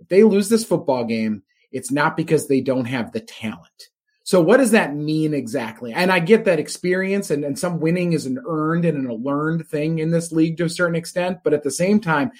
if 0.00 0.08
they 0.08 0.22
lose 0.22 0.48
this 0.48 0.64
football 0.64 1.04
game, 1.04 1.42
it's 1.70 1.90
not 1.90 2.16
because 2.16 2.46
they 2.46 2.60
don't 2.60 2.84
have 2.84 3.12
the 3.12 3.20
talent 3.20 3.90
so 4.24 4.40
what 4.40 4.58
does 4.58 4.70
that 4.70 4.94
mean 4.94 5.34
exactly? 5.34 5.92
And 5.92 6.12
I 6.12 6.20
get 6.20 6.44
that 6.44 6.60
experience 6.60 7.30
and, 7.30 7.44
and 7.44 7.58
some 7.58 7.80
winning 7.80 8.12
is 8.12 8.26
an 8.26 8.40
earned 8.46 8.84
and 8.84 9.08
a 9.08 9.14
learned 9.14 9.66
thing 9.68 9.98
in 9.98 10.10
this 10.10 10.30
league 10.30 10.56
to 10.58 10.64
a 10.64 10.70
certain 10.70 10.94
extent. 10.94 11.38
But 11.42 11.54
at 11.54 11.62
the 11.62 11.70
same 11.70 12.00
time, 12.00 12.30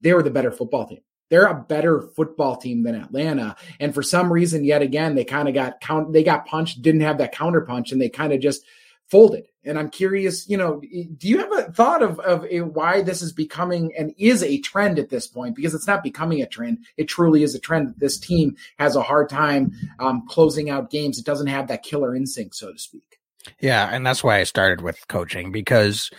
they 0.00 0.12
were 0.12 0.22
the 0.22 0.30
better 0.30 0.50
football 0.50 0.86
team. 0.86 1.00
They're 1.30 1.46
a 1.46 1.54
better 1.62 2.02
football 2.02 2.56
team 2.56 2.82
than 2.82 2.94
Atlanta. 2.94 3.56
And 3.80 3.94
for 3.94 4.02
some 4.02 4.32
reason, 4.32 4.64
yet 4.64 4.82
again, 4.82 5.14
they 5.14 5.24
kind 5.24 5.48
of 5.48 5.54
got 5.54 5.80
count, 5.80 6.12
they 6.12 6.24
got 6.24 6.44
punched, 6.44 6.82
didn't 6.82 7.00
have 7.02 7.18
that 7.18 7.32
counter 7.32 7.62
punch, 7.62 7.92
and 7.92 8.00
they 8.00 8.10
kind 8.10 8.32
of 8.32 8.40
just 8.40 8.64
folded. 9.10 9.44
And 9.64 9.78
I'm 9.78 9.90
curious, 9.90 10.48
you 10.48 10.56
know, 10.56 10.80
do 10.80 11.28
you 11.28 11.38
have 11.38 11.52
a 11.52 11.72
thought 11.72 12.02
of, 12.02 12.18
of 12.20 12.44
why 12.74 13.02
this 13.02 13.22
is 13.22 13.32
becoming 13.32 13.92
and 13.96 14.12
is 14.18 14.42
a 14.42 14.58
trend 14.58 14.98
at 14.98 15.08
this 15.08 15.26
point? 15.28 15.54
Because 15.54 15.74
it's 15.74 15.86
not 15.86 16.02
becoming 16.02 16.42
a 16.42 16.46
trend. 16.46 16.78
It 16.96 17.04
truly 17.04 17.44
is 17.44 17.54
a 17.54 17.60
trend. 17.60 17.94
This 17.96 18.18
team 18.18 18.56
has 18.78 18.96
a 18.96 19.02
hard 19.02 19.28
time 19.28 19.72
um, 20.00 20.26
closing 20.28 20.68
out 20.68 20.90
games. 20.90 21.18
It 21.18 21.24
doesn't 21.24 21.46
have 21.46 21.68
that 21.68 21.84
killer 21.84 22.16
instinct, 22.16 22.56
so 22.56 22.72
to 22.72 22.78
speak. 22.78 23.20
Yeah, 23.60 23.88
and 23.90 24.06
that's 24.06 24.22
why 24.22 24.38
I 24.38 24.44
started 24.44 24.80
with 24.80 25.06
coaching 25.08 25.52
because 25.52 26.10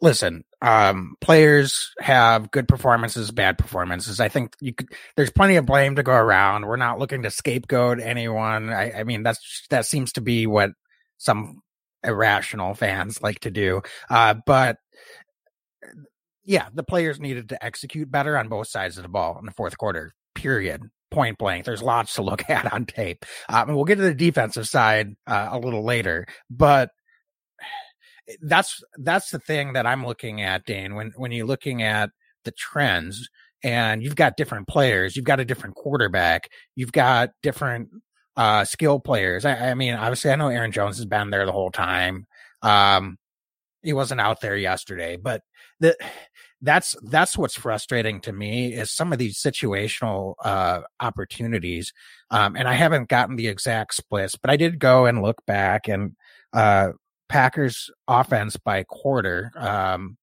listen, 0.00 0.44
um, 0.62 1.16
players 1.20 1.92
have 2.00 2.50
good 2.50 2.68
performances, 2.68 3.30
bad 3.30 3.58
performances. 3.58 4.20
I 4.20 4.28
think 4.28 4.54
you 4.60 4.74
could, 4.74 4.88
there's 5.16 5.30
plenty 5.30 5.56
of 5.56 5.66
blame 5.66 5.96
to 5.96 6.02
go 6.02 6.12
around. 6.12 6.66
We're 6.66 6.76
not 6.76 6.98
looking 6.98 7.22
to 7.22 7.30
scapegoat 7.30 8.00
anyone. 8.00 8.70
I, 8.70 9.00
I 9.00 9.04
mean, 9.04 9.22
that's, 9.22 9.66
that 9.70 9.86
seems 9.86 10.12
to 10.12 10.20
be 10.20 10.46
what 10.46 10.70
some 11.18 11.62
irrational 12.04 12.74
fans 12.74 13.22
like 13.22 13.40
to 13.40 13.50
do. 13.50 13.82
Uh, 14.10 14.34
but 14.46 14.78
yeah, 16.44 16.68
the 16.72 16.84
players 16.84 17.18
needed 17.20 17.48
to 17.50 17.64
execute 17.64 18.10
better 18.10 18.36
on 18.36 18.48
both 18.48 18.68
sides 18.68 18.96
of 18.96 19.02
the 19.02 19.08
ball 19.08 19.38
in 19.38 19.46
the 19.46 19.52
fourth 19.52 19.76
quarter. 19.78 20.12
Period. 20.34 20.82
point 21.10 21.38
blank. 21.38 21.64
There's 21.64 21.82
lots 21.82 22.14
to 22.14 22.22
look 22.22 22.48
at 22.50 22.72
on 22.72 22.86
tape. 22.86 23.24
Um, 23.48 23.68
and 23.68 23.76
we'll 23.76 23.84
get 23.84 23.96
to 23.96 24.02
the 24.02 24.14
defensive 24.14 24.68
side 24.68 25.14
uh, 25.26 25.48
a 25.52 25.58
little 25.58 25.84
later, 25.84 26.26
but 26.50 26.90
that's 28.42 28.82
that's 28.98 29.30
the 29.30 29.38
thing 29.38 29.72
that 29.74 29.86
I'm 29.86 30.04
looking 30.06 30.42
at, 30.42 30.64
Dane. 30.64 30.94
When 30.94 31.12
when 31.16 31.32
you're 31.32 31.46
looking 31.46 31.82
at 31.82 32.10
the 32.44 32.52
trends, 32.52 33.28
and 33.62 34.02
you've 34.02 34.16
got 34.16 34.36
different 34.36 34.68
players, 34.68 35.16
you've 35.16 35.24
got 35.24 35.40
a 35.40 35.44
different 35.44 35.74
quarterback, 35.74 36.50
you've 36.76 36.92
got 36.92 37.30
different 37.42 37.88
uh, 38.36 38.64
skill 38.64 39.00
players. 39.00 39.44
I, 39.44 39.70
I, 39.70 39.74
mean, 39.74 39.94
obviously, 39.94 40.30
I 40.30 40.36
know 40.36 40.48
Aaron 40.48 40.72
Jones 40.72 40.96
has 40.96 41.06
been 41.06 41.30
there 41.30 41.46
the 41.46 41.52
whole 41.52 41.70
time. 41.70 42.26
Um, 42.62 43.18
he 43.82 43.92
wasn't 43.92 44.20
out 44.20 44.40
there 44.40 44.56
yesterday, 44.56 45.16
but 45.16 45.42
the 45.80 45.96
that's 46.62 46.96
that's 47.04 47.36
what's 47.36 47.54
frustrating 47.54 48.20
to 48.22 48.32
me 48.32 48.72
is 48.72 48.90
some 48.90 49.12
of 49.12 49.18
these 49.18 49.38
situational 49.38 50.34
uh, 50.42 50.80
opportunities. 51.00 51.92
Um, 52.30 52.56
and 52.56 52.66
I 52.66 52.72
haven't 52.72 53.08
gotten 53.08 53.36
the 53.36 53.48
exact 53.48 53.94
splits, 53.94 54.36
but 54.36 54.50
I 54.50 54.56
did 54.56 54.78
go 54.78 55.06
and 55.06 55.22
look 55.22 55.44
back 55.46 55.86
and 55.88 56.16
uh, 56.52 56.92
Packers 57.28 57.90
offense 58.08 58.56
by 58.56 58.82
quarter. 58.84 59.52
Um, 59.56 60.16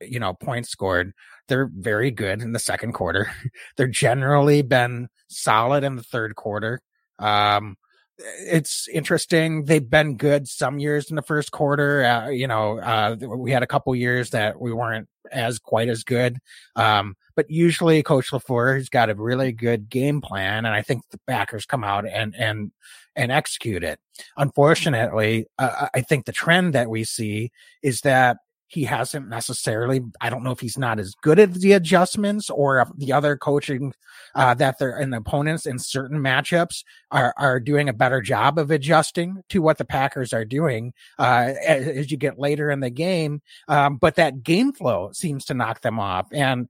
you 0.00 0.20
know, 0.20 0.34
points 0.34 0.68
scored. 0.68 1.12
They're 1.48 1.70
very 1.72 2.10
good 2.10 2.42
in 2.42 2.52
the 2.52 2.58
second 2.58 2.92
quarter. 2.92 3.32
They're 3.76 3.88
generally 3.88 4.60
been 4.62 5.08
solid 5.28 5.84
in 5.84 5.96
the 5.96 6.02
third 6.02 6.36
quarter. 6.36 6.82
Um, 7.20 7.76
it's 8.18 8.88
interesting. 8.88 9.64
They've 9.64 9.88
been 9.88 10.16
good 10.16 10.48
some 10.48 10.78
years 10.78 11.10
in 11.10 11.16
the 11.16 11.22
first 11.22 11.52
quarter. 11.52 12.04
Uh, 12.04 12.28
you 12.28 12.46
know, 12.46 12.78
uh, 12.78 13.16
we 13.18 13.50
had 13.50 13.62
a 13.62 13.66
couple 13.66 13.94
years 13.94 14.30
that 14.30 14.60
we 14.60 14.72
weren't 14.72 15.08
as 15.32 15.58
quite 15.58 15.88
as 15.88 16.04
good. 16.04 16.38
Um, 16.76 17.16
but 17.36 17.50
usually 17.50 18.02
Coach 18.02 18.30
LaFleur 18.30 18.76
has 18.76 18.88
got 18.88 19.10
a 19.10 19.14
really 19.14 19.52
good 19.52 19.88
game 19.88 20.20
plan. 20.20 20.66
And 20.66 20.74
I 20.74 20.82
think 20.82 21.02
the 21.10 21.20
Packers 21.26 21.64
come 21.64 21.84
out 21.84 22.06
and, 22.06 22.34
and, 22.36 22.72
and 23.16 23.32
execute 23.32 23.84
it. 23.84 23.98
Unfortunately, 24.36 25.46
uh, 25.58 25.88
I 25.94 26.02
think 26.02 26.26
the 26.26 26.32
trend 26.32 26.74
that 26.74 26.90
we 26.90 27.04
see 27.04 27.50
is 27.82 28.02
that 28.02 28.38
he 28.70 28.84
hasn't 28.84 29.28
necessarily 29.28 30.00
i 30.20 30.30
don't 30.30 30.42
know 30.42 30.52
if 30.52 30.60
he's 30.60 30.78
not 30.78 30.98
as 30.98 31.14
good 31.22 31.38
at 31.38 31.52
the 31.54 31.72
adjustments 31.72 32.48
or 32.50 32.86
the 32.96 33.12
other 33.12 33.36
coaching 33.36 33.92
uh, 34.34 34.54
that 34.54 34.78
they're 34.78 34.96
and 34.96 35.12
the 35.12 35.16
opponents 35.18 35.66
in 35.66 35.78
certain 35.78 36.18
matchups 36.18 36.84
are 37.10 37.34
are 37.36 37.58
doing 37.58 37.88
a 37.88 37.92
better 37.92 38.20
job 38.20 38.58
of 38.58 38.70
adjusting 38.70 39.42
to 39.48 39.60
what 39.60 39.78
the 39.78 39.84
packers 39.84 40.32
are 40.32 40.44
doing 40.44 40.92
uh, 41.18 41.52
as, 41.66 41.86
as, 41.88 42.10
you 42.10 42.16
get 42.16 42.38
later 42.38 42.70
in 42.70 42.80
the 42.80 42.90
game. 42.90 43.42
Um, 43.68 43.96
but 43.96 44.16
that 44.16 44.42
game 44.42 44.72
flow 44.72 45.10
seems 45.12 45.44
to 45.46 45.54
knock 45.54 45.80
them 45.80 45.98
off. 45.98 46.28
And 46.32 46.68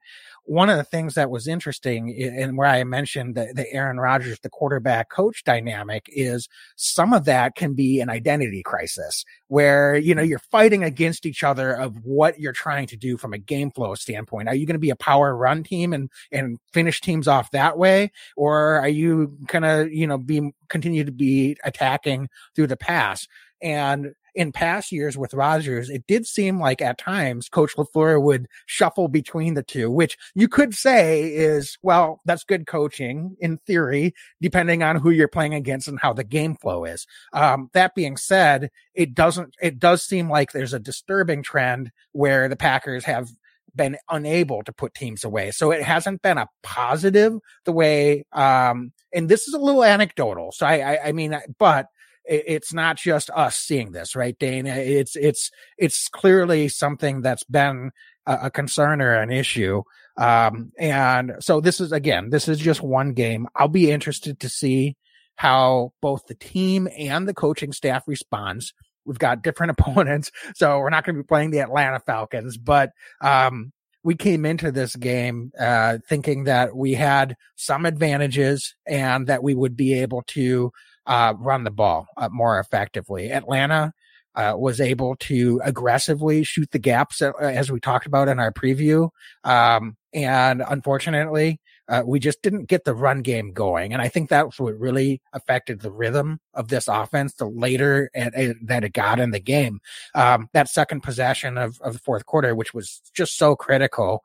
one 0.50 0.68
of 0.68 0.76
the 0.76 0.82
things 0.82 1.14
that 1.14 1.30
was 1.30 1.46
interesting 1.46 2.12
and 2.20 2.58
where 2.58 2.66
I 2.66 2.82
mentioned 2.82 3.36
the, 3.36 3.52
the 3.54 3.72
Aaron 3.72 4.00
Rodgers, 4.00 4.40
the 4.40 4.50
quarterback 4.50 5.08
coach 5.08 5.44
dynamic 5.44 6.06
is 6.08 6.48
some 6.74 7.12
of 7.12 7.24
that 7.26 7.54
can 7.54 7.74
be 7.74 8.00
an 8.00 8.10
identity 8.10 8.60
crisis 8.64 9.24
where, 9.46 9.96
you 9.96 10.12
know, 10.12 10.22
you're 10.22 10.40
fighting 10.40 10.82
against 10.82 11.24
each 11.24 11.44
other 11.44 11.72
of 11.72 12.04
what 12.04 12.40
you're 12.40 12.52
trying 12.52 12.88
to 12.88 12.96
do 12.96 13.16
from 13.16 13.32
a 13.32 13.38
game 13.38 13.70
flow 13.70 13.94
standpoint. 13.94 14.48
Are 14.48 14.54
you 14.56 14.66
going 14.66 14.74
to 14.74 14.80
be 14.80 14.90
a 14.90 14.96
power 14.96 15.36
run 15.36 15.62
team 15.62 15.92
and, 15.92 16.10
and 16.32 16.58
finish 16.72 17.00
teams 17.00 17.28
off 17.28 17.52
that 17.52 17.78
way? 17.78 18.10
Or 18.36 18.80
are 18.80 18.88
you 18.88 19.38
going 19.46 19.62
to, 19.62 19.88
you 19.96 20.08
know, 20.08 20.18
be, 20.18 20.50
continue 20.66 21.04
to 21.04 21.12
be 21.12 21.58
attacking 21.62 22.28
through 22.56 22.66
the 22.66 22.76
pass? 22.76 23.28
And 23.62 24.14
in 24.34 24.52
past 24.52 24.92
years 24.92 25.16
with 25.16 25.34
Rodgers, 25.34 25.90
it 25.90 26.06
did 26.06 26.26
seem 26.26 26.58
like 26.58 26.80
at 26.80 26.98
times 26.98 27.48
Coach 27.48 27.76
LaFleur 27.76 28.22
would 28.22 28.46
shuffle 28.66 29.08
between 29.08 29.54
the 29.54 29.62
two, 29.62 29.90
which 29.90 30.16
you 30.34 30.48
could 30.48 30.74
say 30.74 31.32
is, 31.32 31.78
well, 31.82 32.20
that's 32.24 32.44
good 32.44 32.66
coaching 32.66 33.36
in 33.40 33.58
theory, 33.58 34.14
depending 34.40 34.82
on 34.82 34.96
who 34.96 35.10
you're 35.10 35.28
playing 35.28 35.54
against 35.54 35.88
and 35.88 36.00
how 36.00 36.12
the 36.12 36.24
game 36.24 36.54
flow 36.56 36.84
is. 36.84 37.06
Um, 37.32 37.70
that 37.72 37.94
being 37.94 38.16
said, 38.16 38.70
it 38.94 39.14
doesn't, 39.14 39.54
it 39.60 39.78
does 39.78 40.02
seem 40.02 40.28
like 40.30 40.52
there's 40.52 40.74
a 40.74 40.78
disturbing 40.78 41.42
trend 41.42 41.90
where 42.12 42.48
the 42.48 42.56
Packers 42.56 43.04
have 43.04 43.30
been 43.74 43.96
unable 44.08 44.62
to 44.64 44.72
put 44.72 44.94
teams 44.94 45.24
away. 45.24 45.50
So 45.52 45.70
it 45.70 45.82
hasn't 45.82 46.22
been 46.22 46.38
a 46.38 46.48
positive 46.62 47.38
the 47.64 47.72
way, 47.72 48.24
um, 48.32 48.92
and 49.12 49.28
this 49.28 49.46
is 49.46 49.54
a 49.54 49.58
little 49.58 49.84
anecdotal. 49.84 50.52
So 50.52 50.66
I, 50.66 50.94
I, 50.94 50.98
I 51.06 51.12
mean, 51.12 51.38
but 51.58 51.86
it's 52.30 52.72
not 52.72 52.96
just 52.96 53.28
us 53.30 53.56
seeing 53.56 53.92
this, 53.92 54.14
right, 54.14 54.38
Dana? 54.38 54.70
It's 54.70 55.16
it's 55.16 55.50
it's 55.76 56.08
clearly 56.08 56.68
something 56.68 57.22
that's 57.22 57.44
been 57.44 57.90
a, 58.26 58.38
a 58.44 58.50
concern 58.50 59.02
or 59.02 59.14
an 59.14 59.30
issue. 59.30 59.82
Um, 60.16 60.72
and 60.78 61.32
so 61.40 61.60
this 61.60 61.80
is 61.80 61.92
again, 61.92 62.30
this 62.30 62.48
is 62.48 62.58
just 62.58 62.82
one 62.82 63.12
game. 63.12 63.48
I'll 63.56 63.68
be 63.68 63.90
interested 63.90 64.40
to 64.40 64.48
see 64.48 64.96
how 65.36 65.92
both 66.00 66.26
the 66.26 66.34
team 66.34 66.88
and 66.96 67.26
the 67.26 67.34
coaching 67.34 67.72
staff 67.72 68.04
responds. 68.06 68.72
We've 69.04 69.18
got 69.18 69.42
different 69.42 69.70
opponents, 69.78 70.30
so 70.54 70.78
we're 70.78 70.90
not 70.90 71.04
going 71.04 71.16
to 71.16 71.22
be 71.22 71.26
playing 71.26 71.50
the 71.50 71.60
Atlanta 71.60 72.00
Falcons, 72.00 72.56
but 72.56 72.90
um, 73.20 73.72
we 74.02 74.14
came 74.14 74.46
into 74.46 74.70
this 74.70 74.96
game 74.96 75.52
uh, 75.58 75.98
thinking 76.08 76.44
that 76.44 76.76
we 76.76 76.94
had 76.94 77.36
some 77.56 77.86
advantages 77.86 78.74
and 78.86 79.26
that 79.26 79.42
we 79.42 79.54
would 79.54 79.76
be 79.76 79.94
able 79.94 80.22
to 80.28 80.72
uh, 81.10 81.34
run 81.38 81.64
the 81.64 81.70
ball 81.72 82.06
uh, 82.16 82.28
more 82.30 82.60
effectively. 82.60 83.32
Atlanta 83.32 83.92
uh, 84.36 84.54
was 84.56 84.80
able 84.80 85.16
to 85.16 85.60
aggressively 85.64 86.44
shoot 86.44 86.70
the 86.70 86.78
gaps 86.78 87.20
uh, 87.20 87.32
as 87.40 87.70
we 87.70 87.80
talked 87.80 88.06
about 88.06 88.28
in 88.28 88.38
our 88.38 88.52
preview. 88.52 89.10
Um, 89.42 89.96
and 90.14 90.62
unfortunately, 90.66 91.60
uh, 91.88 92.04
we 92.06 92.20
just 92.20 92.40
didn't 92.42 92.68
get 92.68 92.84
the 92.84 92.94
run 92.94 93.22
game 93.22 93.52
going. 93.52 93.92
And 93.92 94.00
I 94.00 94.06
think 94.06 94.28
that's 94.28 94.60
what 94.60 94.78
really 94.78 95.20
affected 95.32 95.80
the 95.80 95.90
rhythm 95.90 96.38
of 96.54 96.68
this 96.68 96.86
offense 96.86 97.34
the 97.34 97.46
later 97.46 98.08
at, 98.14 98.32
at, 98.34 98.56
that 98.62 98.84
it 98.84 98.92
got 98.92 99.18
in 99.18 99.32
the 99.32 99.40
game. 99.40 99.80
Um, 100.14 100.48
that 100.52 100.68
second 100.68 101.00
possession 101.00 101.58
of, 101.58 101.80
of 101.80 101.94
the 101.94 101.98
fourth 101.98 102.24
quarter, 102.24 102.54
which 102.54 102.72
was 102.72 103.02
just 103.12 103.36
so 103.36 103.56
critical. 103.56 104.22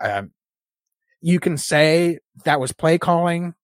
Um, 0.00 0.30
you 1.20 1.40
can 1.40 1.56
say 1.56 2.20
that 2.44 2.60
was 2.60 2.72
play 2.72 2.96
calling. 2.96 3.54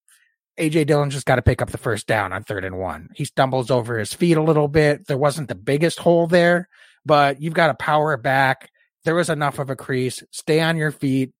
AJ 0.59 0.87
Dillon 0.87 1.11
just 1.11 1.27
got 1.27 1.37
to 1.37 1.43
pick 1.43 1.61
up 1.61 1.71
the 1.71 1.79
first 1.79 2.07
down 2.07 2.33
on 2.33 2.45
third 2.45 2.65
and 2.65 2.79
one. 2.79 3.09
He 3.15 3.25
stumbles 3.25 3.71
over 3.71 3.99
his 3.99 4.15
feet 4.15 4.37
a 4.37 4.43
little 4.43 4.69
bit. 4.69 5.07
There 5.07 5.19
wasn't 5.19 5.49
the 5.49 5.55
biggest 5.55 5.99
hole 5.99 6.27
there, 6.27 6.69
but 7.05 7.41
you've 7.41 7.55
got 7.55 7.69
to 7.69 7.75
power 7.75 8.17
back. 8.17 8.71
There 9.05 9.15
was 9.15 9.31
enough 9.31 9.59
of 9.59 9.71
a 9.71 9.77
crease. 9.77 10.23
Stay 10.31 10.61
on 10.61 10.77
your 10.77 10.93
feet, 10.93 11.33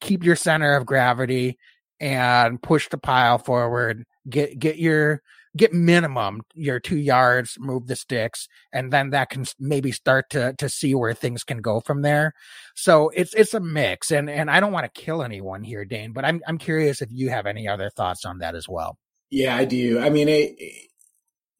keep 0.00 0.24
your 0.24 0.36
center 0.36 0.76
of 0.76 0.86
gravity, 0.86 1.58
and 2.00 2.60
push 2.60 2.88
the 2.88 2.98
pile 2.98 3.38
forward. 3.38 4.04
Get 4.28 4.58
get 4.58 4.78
your 4.78 5.22
get 5.56 5.72
minimum 5.72 6.42
your 6.54 6.80
two 6.80 6.96
yards, 6.96 7.56
move 7.58 7.86
the 7.86 7.96
sticks, 7.96 8.48
and 8.72 8.92
then 8.92 9.10
that 9.10 9.30
can 9.30 9.44
maybe 9.58 9.92
start 9.92 10.30
to 10.30 10.54
to 10.58 10.68
see 10.68 10.94
where 10.94 11.14
things 11.14 11.44
can 11.44 11.58
go 11.58 11.80
from 11.80 12.02
there. 12.02 12.32
So 12.74 13.10
it's 13.10 13.34
it's 13.34 13.54
a 13.54 13.60
mix, 13.60 14.10
and 14.10 14.28
and 14.28 14.50
I 14.50 14.60
don't 14.60 14.72
want 14.72 14.92
to 14.92 15.00
kill 15.00 15.22
anyone 15.22 15.62
here, 15.62 15.84
Dane, 15.84 16.12
but 16.12 16.24
I'm 16.24 16.40
I'm 16.46 16.58
curious 16.58 17.02
if 17.02 17.08
you 17.12 17.30
have 17.30 17.46
any 17.46 17.68
other 17.68 17.90
thoughts 17.90 18.24
on 18.24 18.38
that 18.38 18.54
as 18.54 18.68
well. 18.68 18.98
Yeah, 19.30 19.56
I 19.56 19.64
do. 19.64 19.98
I 20.00 20.10
mean, 20.10 20.28
it, 20.28 20.56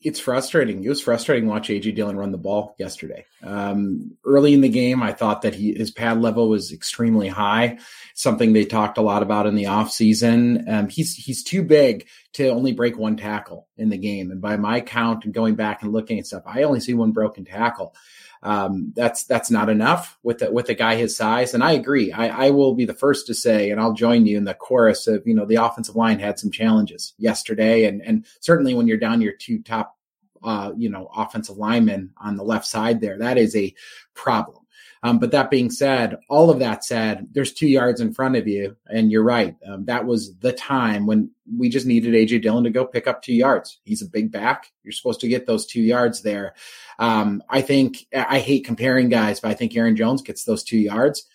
it's 0.04 0.20
frustrating. 0.20 0.84
It 0.84 0.88
was 0.90 1.00
frustrating 1.00 1.48
watching 1.48 1.80
AJ 1.80 1.94
Dillon 1.94 2.18
run 2.18 2.30
the 2.30 2.36
ball 2.36 2.76
yesterday. 2.78 3.24
Um, 3.42 4.12
early 4.26 4.52
in 4.52 4.60
the 4.60 4.68
game, 4.68 5.02
I 5.02 5.12
thought 5.12 5.40
that 5.42 5.54
he, 5.54 5.72
his 5.72 5.90
pad 5.90 6.20
level 6.20 6.50
was 6.50 6.72
extremely 6.72 7.26
high, 7.26 7.78
something 8.14 8.52
they 8.52 8.66
talked 8.66 8.98
a 8.98 9.02
lot 9.02 9.22
about 9.22 9.46
in 9.46 9.54
the 9.54 9.64
offseason. 9.64 10.70
Um, 10.70 10.88
he's, 10.90 11.14
he's 11.14 11.42
too 11.42 11.62
big 11.62 12.06
to 12.34 12.48
only 12.48 12.72
break 12.72 12.98
one 12.98 13.16
tackle 13.16 13.66
in 13.78 13.88
the 13.88 13.96
game. 13.96 14.30
And 14.30 14.42
by 14.42 14.58
my 14.58 14.82
count 14.82 15.24
and 15.24 15.32
going 15.32 15.54
back 15.54 15.82
and 15.82 15.90
looking 15.90 16.18
at 16.18 16.26
stuff, 16.26 16.42
I 16.44 16.64
only 16.64 16.80
see 16.80 16.92
one 16.92 17.12
broken 17.12 17.46
tackle. 17.46 17.94
Um, 18.44 18.92
that's 18.94 19.24
that's 19.24 19.50
not 19.50 19.70
enough 19.70 20.18
with 20.22 20.42
a, 20.42 20.52
with 20.52 20.68
a 20.68 20.74
guy 20.74 20.96
his 20.96 21.16
size. 21.16 21.54
And 21.54 21.64
I 21.64 21.72
agree. 21.72 22.12
I, 22.12 22.48
I 22.48 22.50
will 22.50 22.74
be 22.74 22.84
the 22.84 22.92
first 22.92 23.26
to 23.28 23.34
say, 23.34 23.70
and 23.70 23.80
I'll 23.80 23.94
join 23.94 24.26
you 24.26 24.36
in 24.36 24.44
the 24.44 24.52
chorus 24.52 25.06
of 25.06 25.26
you 25.26 25.34
know 25.34 25.46
the 25.46 25.54
offensive 25.54 25.96
line 25.96 26.18
had 26.18 26.38
some 26.38 26.50
challenges 26.50 27.14
yesterday, 27.16 27.86
and 27.86 28.02
and 28.02 28.26
certainly 28.40 28.74
when 28.74 28.86
you're 28.86 28.98
down 28.98 29.22
your 29.22 29.32
two 29.32 29.62
top 29.62 29.93
uh, 30.44 30.72
you 30.76 30.88
know 30.88 31.10
offensive 31.16 31.56
linemen 31.56 32.10
on 32.18 32.36
the 32.36 32.44
left 32.44 32.66
side 32.66 33.00
there, 33.00 33.18
that 33.18 33.38
is 33.38 33.56
a 33.56 33.74
problem. 34.14 34.58
Um, 35.04 35.18
but 35.18 35.32
that 35.32 35.50
being 35.50 35.70
said, 35.70 36.16
all 36.30 36.48
of 36.48 36.60
that 36.60 36.82
said, 36.82 37.28
there's 37.32 37.52
two 37.52 37.68
yards 37.68 38.00
in 38.00 38.14
front 38.14 38.36
of 38.36 38.48
you, 38.48 38.74
and 38.86 39.12
you're 39.12 39.22
right. 39.22 39.54
Um, 39.68 39.84
that 39.84 40.06
was 40.06 40.34
the 40.36 40.52
time 40.52 41.06
when 41.06 41.30
we 41.58 41.68
just 41.68 41.84
needed 41.84 42.14
AJ 42.14 42.40
Dillon 42.40 42.64
to 42.64 42.70
go 42.70 42.86
pick 42.86 43.06
up 43.06 43.20
two 43.20 43.34
yards. 43.34 43.80
He's 43.84 44.00
a 44.00 44.08
big 44.08 44.32
back. 44.32 44.72
You're 44.82 44.92
supposed 44.92 45.20
to 45.20 45.28
get 45.28 45.44
those 45.44 45.66
two 45.66 45.82
yards 45.82 46.22
there. 46.22 46.54
Um, 46.98 47.42
I 47.50 47.60
think 47.60 48.06
I 48.14 48.38
hate 48.38 48.64
comparing 48.64 49.10
guys, 49.10 49.40
but 49.40 49.50
I 49.50 49.54
think 49.54 49.76
Aaron 49.76 49.94
Jones 49.94 50.22
gets 50.22 50.44
those 50.44 50.64
two 50.64 50.78
yards. 50.78 51.26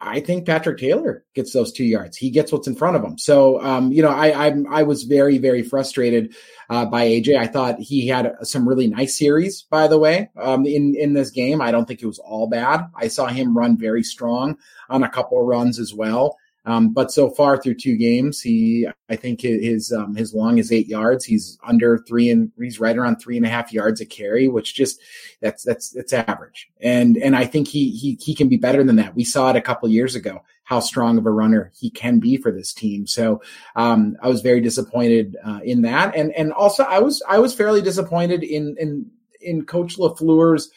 I 0.00 0.20
think 0.20 0.46
Patrick 0.46 0.78
Taylor 0.78 1.24
gets 1.34 1.52
those 1.52 1.72
two 1.72 1.84
yards. 1.84 2.16
He 2.16 2.30
gets 2.30 2.52
what's 2.52 2.66
in 2.66 2.74
front 2.74 2.96
of 2.96 3.04
him. 3.04 3.16
So, 3.16 3.62
um, 3.62 3.92
you 3.92 4.02
know, 4.02 4.10
I, 4.10 4.48
I, 4.48 4.54
I 4.70 4.82
was 4.82 5.04
very, 5.04 5.38
very 5.38 5.62
frustrated 5.62 6.34
uh, 6.68 6.84
by 6.86 7.06
AJ. 7.06 7.36
I 7.36 7.46
thought 7.46 7.80
he 7.80 8.06
had 8.06 8.34
some 8.42 8.68
really 8.68 8.88
nice 8.88 9.16
series, 9.18 9.62
by 9.62 9.88
the 9.88 9.98
way, 9.98 10.30
um, 10.36 10.66
in 10.66 10.94
in 10.96 11.14
this 11.14 11.30
game. 11.30 11.60
I 11.60 11.70
don't 11.70 11.86
think 11.86 12.02
it 12.02 12.06
was 12.06 12.18
all 12.18 12.46
bad. 12.46 12.88
I 12.94 13.08
saw 13.08 13.26
him 13.26 13.56
run 13.56 13.78
very 13.78 14.02
strong 14.02 14.58
on 14.90 15.02
a 15.02 15.08
couple 15.08 15.40
of 15.40 15.46
runs 15.46 15.78
as 15.78 15.94
well. 15.94 16.36
Um, 16.66 16.92
but 16.92 17.12
so 17.12 17.30
far 17.30 17.56
through 17.56 17.76
two 17.76 17.96
games, 17.96 18.40
he, 18.40 18.88
I 19.08 19.14
think 19.14 19.40
his, 19.40 19.92
um, 19.92 20.16
his 20.16 20.34
long 20.34 20.58
is 20.58 20.72
eight 20.72 20.88
yards. 20.88 21.24
He's 21.24 21.56
under 21.64 21.98
three 21.98 22.28
and 22.28 22.50
he's 22.58 22.80
right 22.80 22.96
around 22.96 23.16
three 23.16 23.36
and 23.36 23.46
a 23.46 23.48
half 23.48 23.72
yards 23.72 24.00
a 24.00 24.04
carry, 24.04 24.48
which 24.48 24.74
just, 24.74 25.00
that's, 25.40 25.62
that's, 25.62 25.90
that's 25.90 26.12
average. 26.12 26.68
And, 26.80 27.16
and 27.18 27.36
I 27.36 27.46
think 27.46 27.68
he, 27.68 27.90
he, 27.90 28.18
he 28.20 28.34
can 28.34 28.48
be 28.48 28.56
better 28.56 28.82
than 28.82 28.96
that. 28.96 29.14
We 29.14 29.22
saw 29.22 29.50
it 29.50 29.56
a 29.56 29.60
couple 29.60 29.88
years 29.88 30.16
ago, 30.16 30.42
how 30.64 30.80
strong 30.80 31.18
of 31.18 31.26
a 31.26 31.30
runner 31.30 31.70
he 31.78 31.88
can 31.88 32.18
be 32.18 32.36
for 32.36 32.50
this 32.50 32.74
team. 32.74 33.06
So, 33.06 33.42
um, 33.76 34.16
I 34.20 34.26
was 34.26 34.40
very 34.40 34.60
disappointed, 34.60 35.36
uh, 35.44 35.60
in 35.62 35.82
that. 35.82 36.16
And, 36.16 36.32
and 36.32 36.52
also 36.52 36.82
I 36.82 36.98
was, 36.98 37.22
I 37.28 37.38
was 37.38 37.54
fairly 37.54 37.80
disappointed 37.80 38.42
in, 38.42 38.76
in, 38.78 39.10
in 39.40 39.64
coach 39.66 39.98
LaFleur's, 39.98 40.70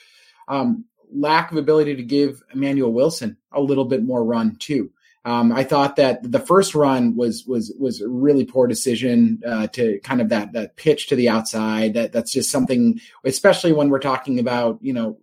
um, 0.48 0.86
lack 1.12 1.52
of 1.52 1.58
ability 1.58 1.96
to 1.96 2.04
give 2.04 2.44
Emmanuel 2.54 2.94
Wilson 2.94 3.38
a 3.52 3.60
little 3.60 3.86
bit 3.86 4.04
more 4.04 4.24
run 4.24 4.56
too. 4.58 4.92
Um, 5.26 5.52
I 5.52 5.64
thought 5.64 5.98
that 5.98 6.32
the 6.32 6.40
first 6.40 6.74
run 6.76 7.16
was 7.16 7.46
was 7.46 7.74
was 7.78 8.02
a 8.02 8.08
really 8.08 8.46
poor 8.46 8.68
decision 8.68 9.42
uh, 9.46 9.68
to 9.68 10.00
kind 10.00 10.22
of 10.22 10.30
that 10.30 10.54
that 10.54 10.76
pitch 10.78 11.08
to 11.08 11.16
the 11.16 11.30
outside. 11.30 11.94
That 11.94 12.12
that's 12.12 12.32
just 12.32 12.52
something, 12.52 13.00
especially 13.26 13.74
when 13.74 13.90
we're 13.90 14.00
talking 14.00 14.40
about 14.40 14.80
you 14.82 14.94
know 14.94 15.18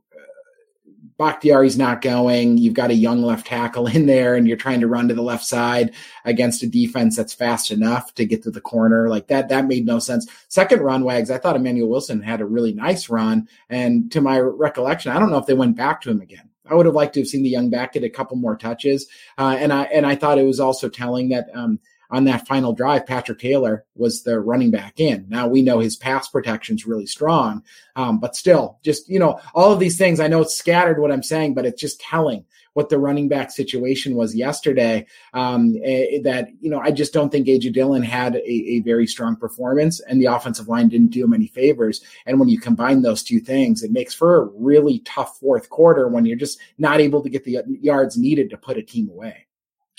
Bakhtiari's 1.19 1.79
not 1.79 2.03
going. 2.03 2.59
You've 2.59 2.75
got 2.75 2.91
a 2.91 2.95
young 2.95 3.23
left 3.23 3.47
tackle 3.47 3.87
in 3.87 4.07
there, 4.07 4.35
and 4.35 4.47
you're 4.47 4.57
trying 4.57 4.81
to 4.81 4.87
run 4.87 5.09
to 5.09 5.15
the 5.15 5.23
left 5.23 5.45
side 5.45 5.95
against 6.25 6.63
a 6.63 6.67
defense 6.67 7.17
that's 7.17 7.33
fast 7.33 7.71
enough 7.71 8.15
to 8.15 8.27
get 8.27 8.43
to 8.43 8.51
the 8.51 8.61
corner. 8.61 9.09
Like 9.09 9.29
that, 9.29 9.49
that 9.49 9.67
made 9.67 9.87
no 9.87 9.99
sense. 9.99 10.27
Second 10.49 10.83
run, 10.83 11.05
Wags. 11.05 11.31
I 11.31 11.39
thought 11.39 11.57
Emmanuel 11.57 11.89
Wilson 11.89 12.21
had 12.23 12.41
a 12.41 12.47
really 12.47 12.75
nice 12.75 13.09
run, 13.09 13.49
and 13.71 14.13
to 14.13 14.21
my 14.21 14.39
recollection, 14.39 15.13
I 15.13 15.19
don't 15.19 15.31
know 15.31 15.39
if 15.39 15.47
they 15.47 15.55
went 15.55 15.77
back 15.77 16.03
to 16.03 16.11
him 16.11 16.21
again. 16.21 16.46
I 16.69 16.75
would 16.75 16.87
have 16.87 16.95
liked 16.95 17.15
to 17.15 17.21
have 17.21 17.29
seen 17.29 17.43
the 17.43 17.51
young 17.51 17.71
back 17.71 17.93
get 17.95 18.05
a 18.05 18.11
couple 18.11 18.37
more 18.37 18.57
touches, 18.57 19.07
uh, 19.39 19.57
and 19.59 19.73
I 19.73 19.85
and 19.85 20.07
I 20.07 20.15
thought 20.15 20.39
it 20.39 20.45
was 20.45 20.61
also 20.61 20.89
telling 20.89 21.31
that. 21.31 21.49
Um, 21.55 21.81
on 22.09 22.23
that 22.23 22.47
final 22.47 22.73
drive, 22.73 23.05
Patrick 23.05 23.41
Taylor 23.41 23.85
was 23.97 24.23
the 24.23 24.39
running 24.39 24.71
back 24.71 25.01
in. 25.01 25.27
Now 25.29 25.49
we 25.49 25.61
know 25.63 25.81
his 25.81 25.97
pass 25.97 26.29
protection 26.29 26.77
is 26.77 26.87
really 26.87 27.07
strong, 27.07 27.65
um, 27.97 28.21
but 28.21 28.37
still, 28.37 28.79
just 28.85 29.09
you 29.09 29.19
know, 29.19 29.41
all 29.57 29.73
of 29.73 29.81
these 29.81 29.99
things. 29.99 30.21
I 30.21 30.29
know 30.29 30.41
it's 30.41 30.57
scattered 30.57 31.01
what 31.01 31.11
I'm 31.11 31.25
saying, 31.25 31.55
but 31.55 31.67
it's 31.67 31.81
just 31.81 32.01
telling 32.01 32.45
what 32.77 32.91
the 32.91 32.99
running 32.99 33.27
back 33.27 33.51
situation 33.51 34.17
was 34.17 34.35
yesterday. 34.35 35.07
Um, 35.33 35.77
eh, 35.83 36.21
that 36.25 36.49
you 36.61 36.69
know, 36.69 36.79
I 36.79 36.91
just 36.91 37.15
don't 37.15 37.33
think 37.33 37.47
AJ 37.47 37.73
Dillon 37.73 38.03
had 38.03 38.37
a, 38.37 38.51
a, 38.51 38.81
very 38.81 39.07
strong 39.07 39.35
performance, 39.35 39.99
and 40.01 40.21
the 40.21 40.27
offensive 40.27 40.69
line 40.69 40.91
didn't 40.91 41.11
do 41.11 41.25
him 41.25 41.33
any 41.33 41.47
favors. 41.47 42.03
And 42.27 42.39
when 42.39 42.51
you 42.51 42.61
combine 42.61 43.01
those 43.01 43.23
two 43.23 43.41
things, 43.41 43.83
it 43.83 43.93
makes 43.93 44.13
for 44.13 44.37
a 44.37 44.45
really 44.45 44.99
tough 45.01 45.39
fourth 45.39 45.71
quarter 45.71 46.07
when 46.09 46.27
you're 46.27 46.37
just 46.37 46.61
not 46.77 47.01
able 47.01 47.23
to 47.23 47.31
get 47.31 47.45
the 47.45 47.63
yards 47.67 48.19
needed 48.19 48.51
to 48.51 48.59
put 48.59 48.77
a 48.77 48.83
team 48.83 49.09
away. 49.09 49.47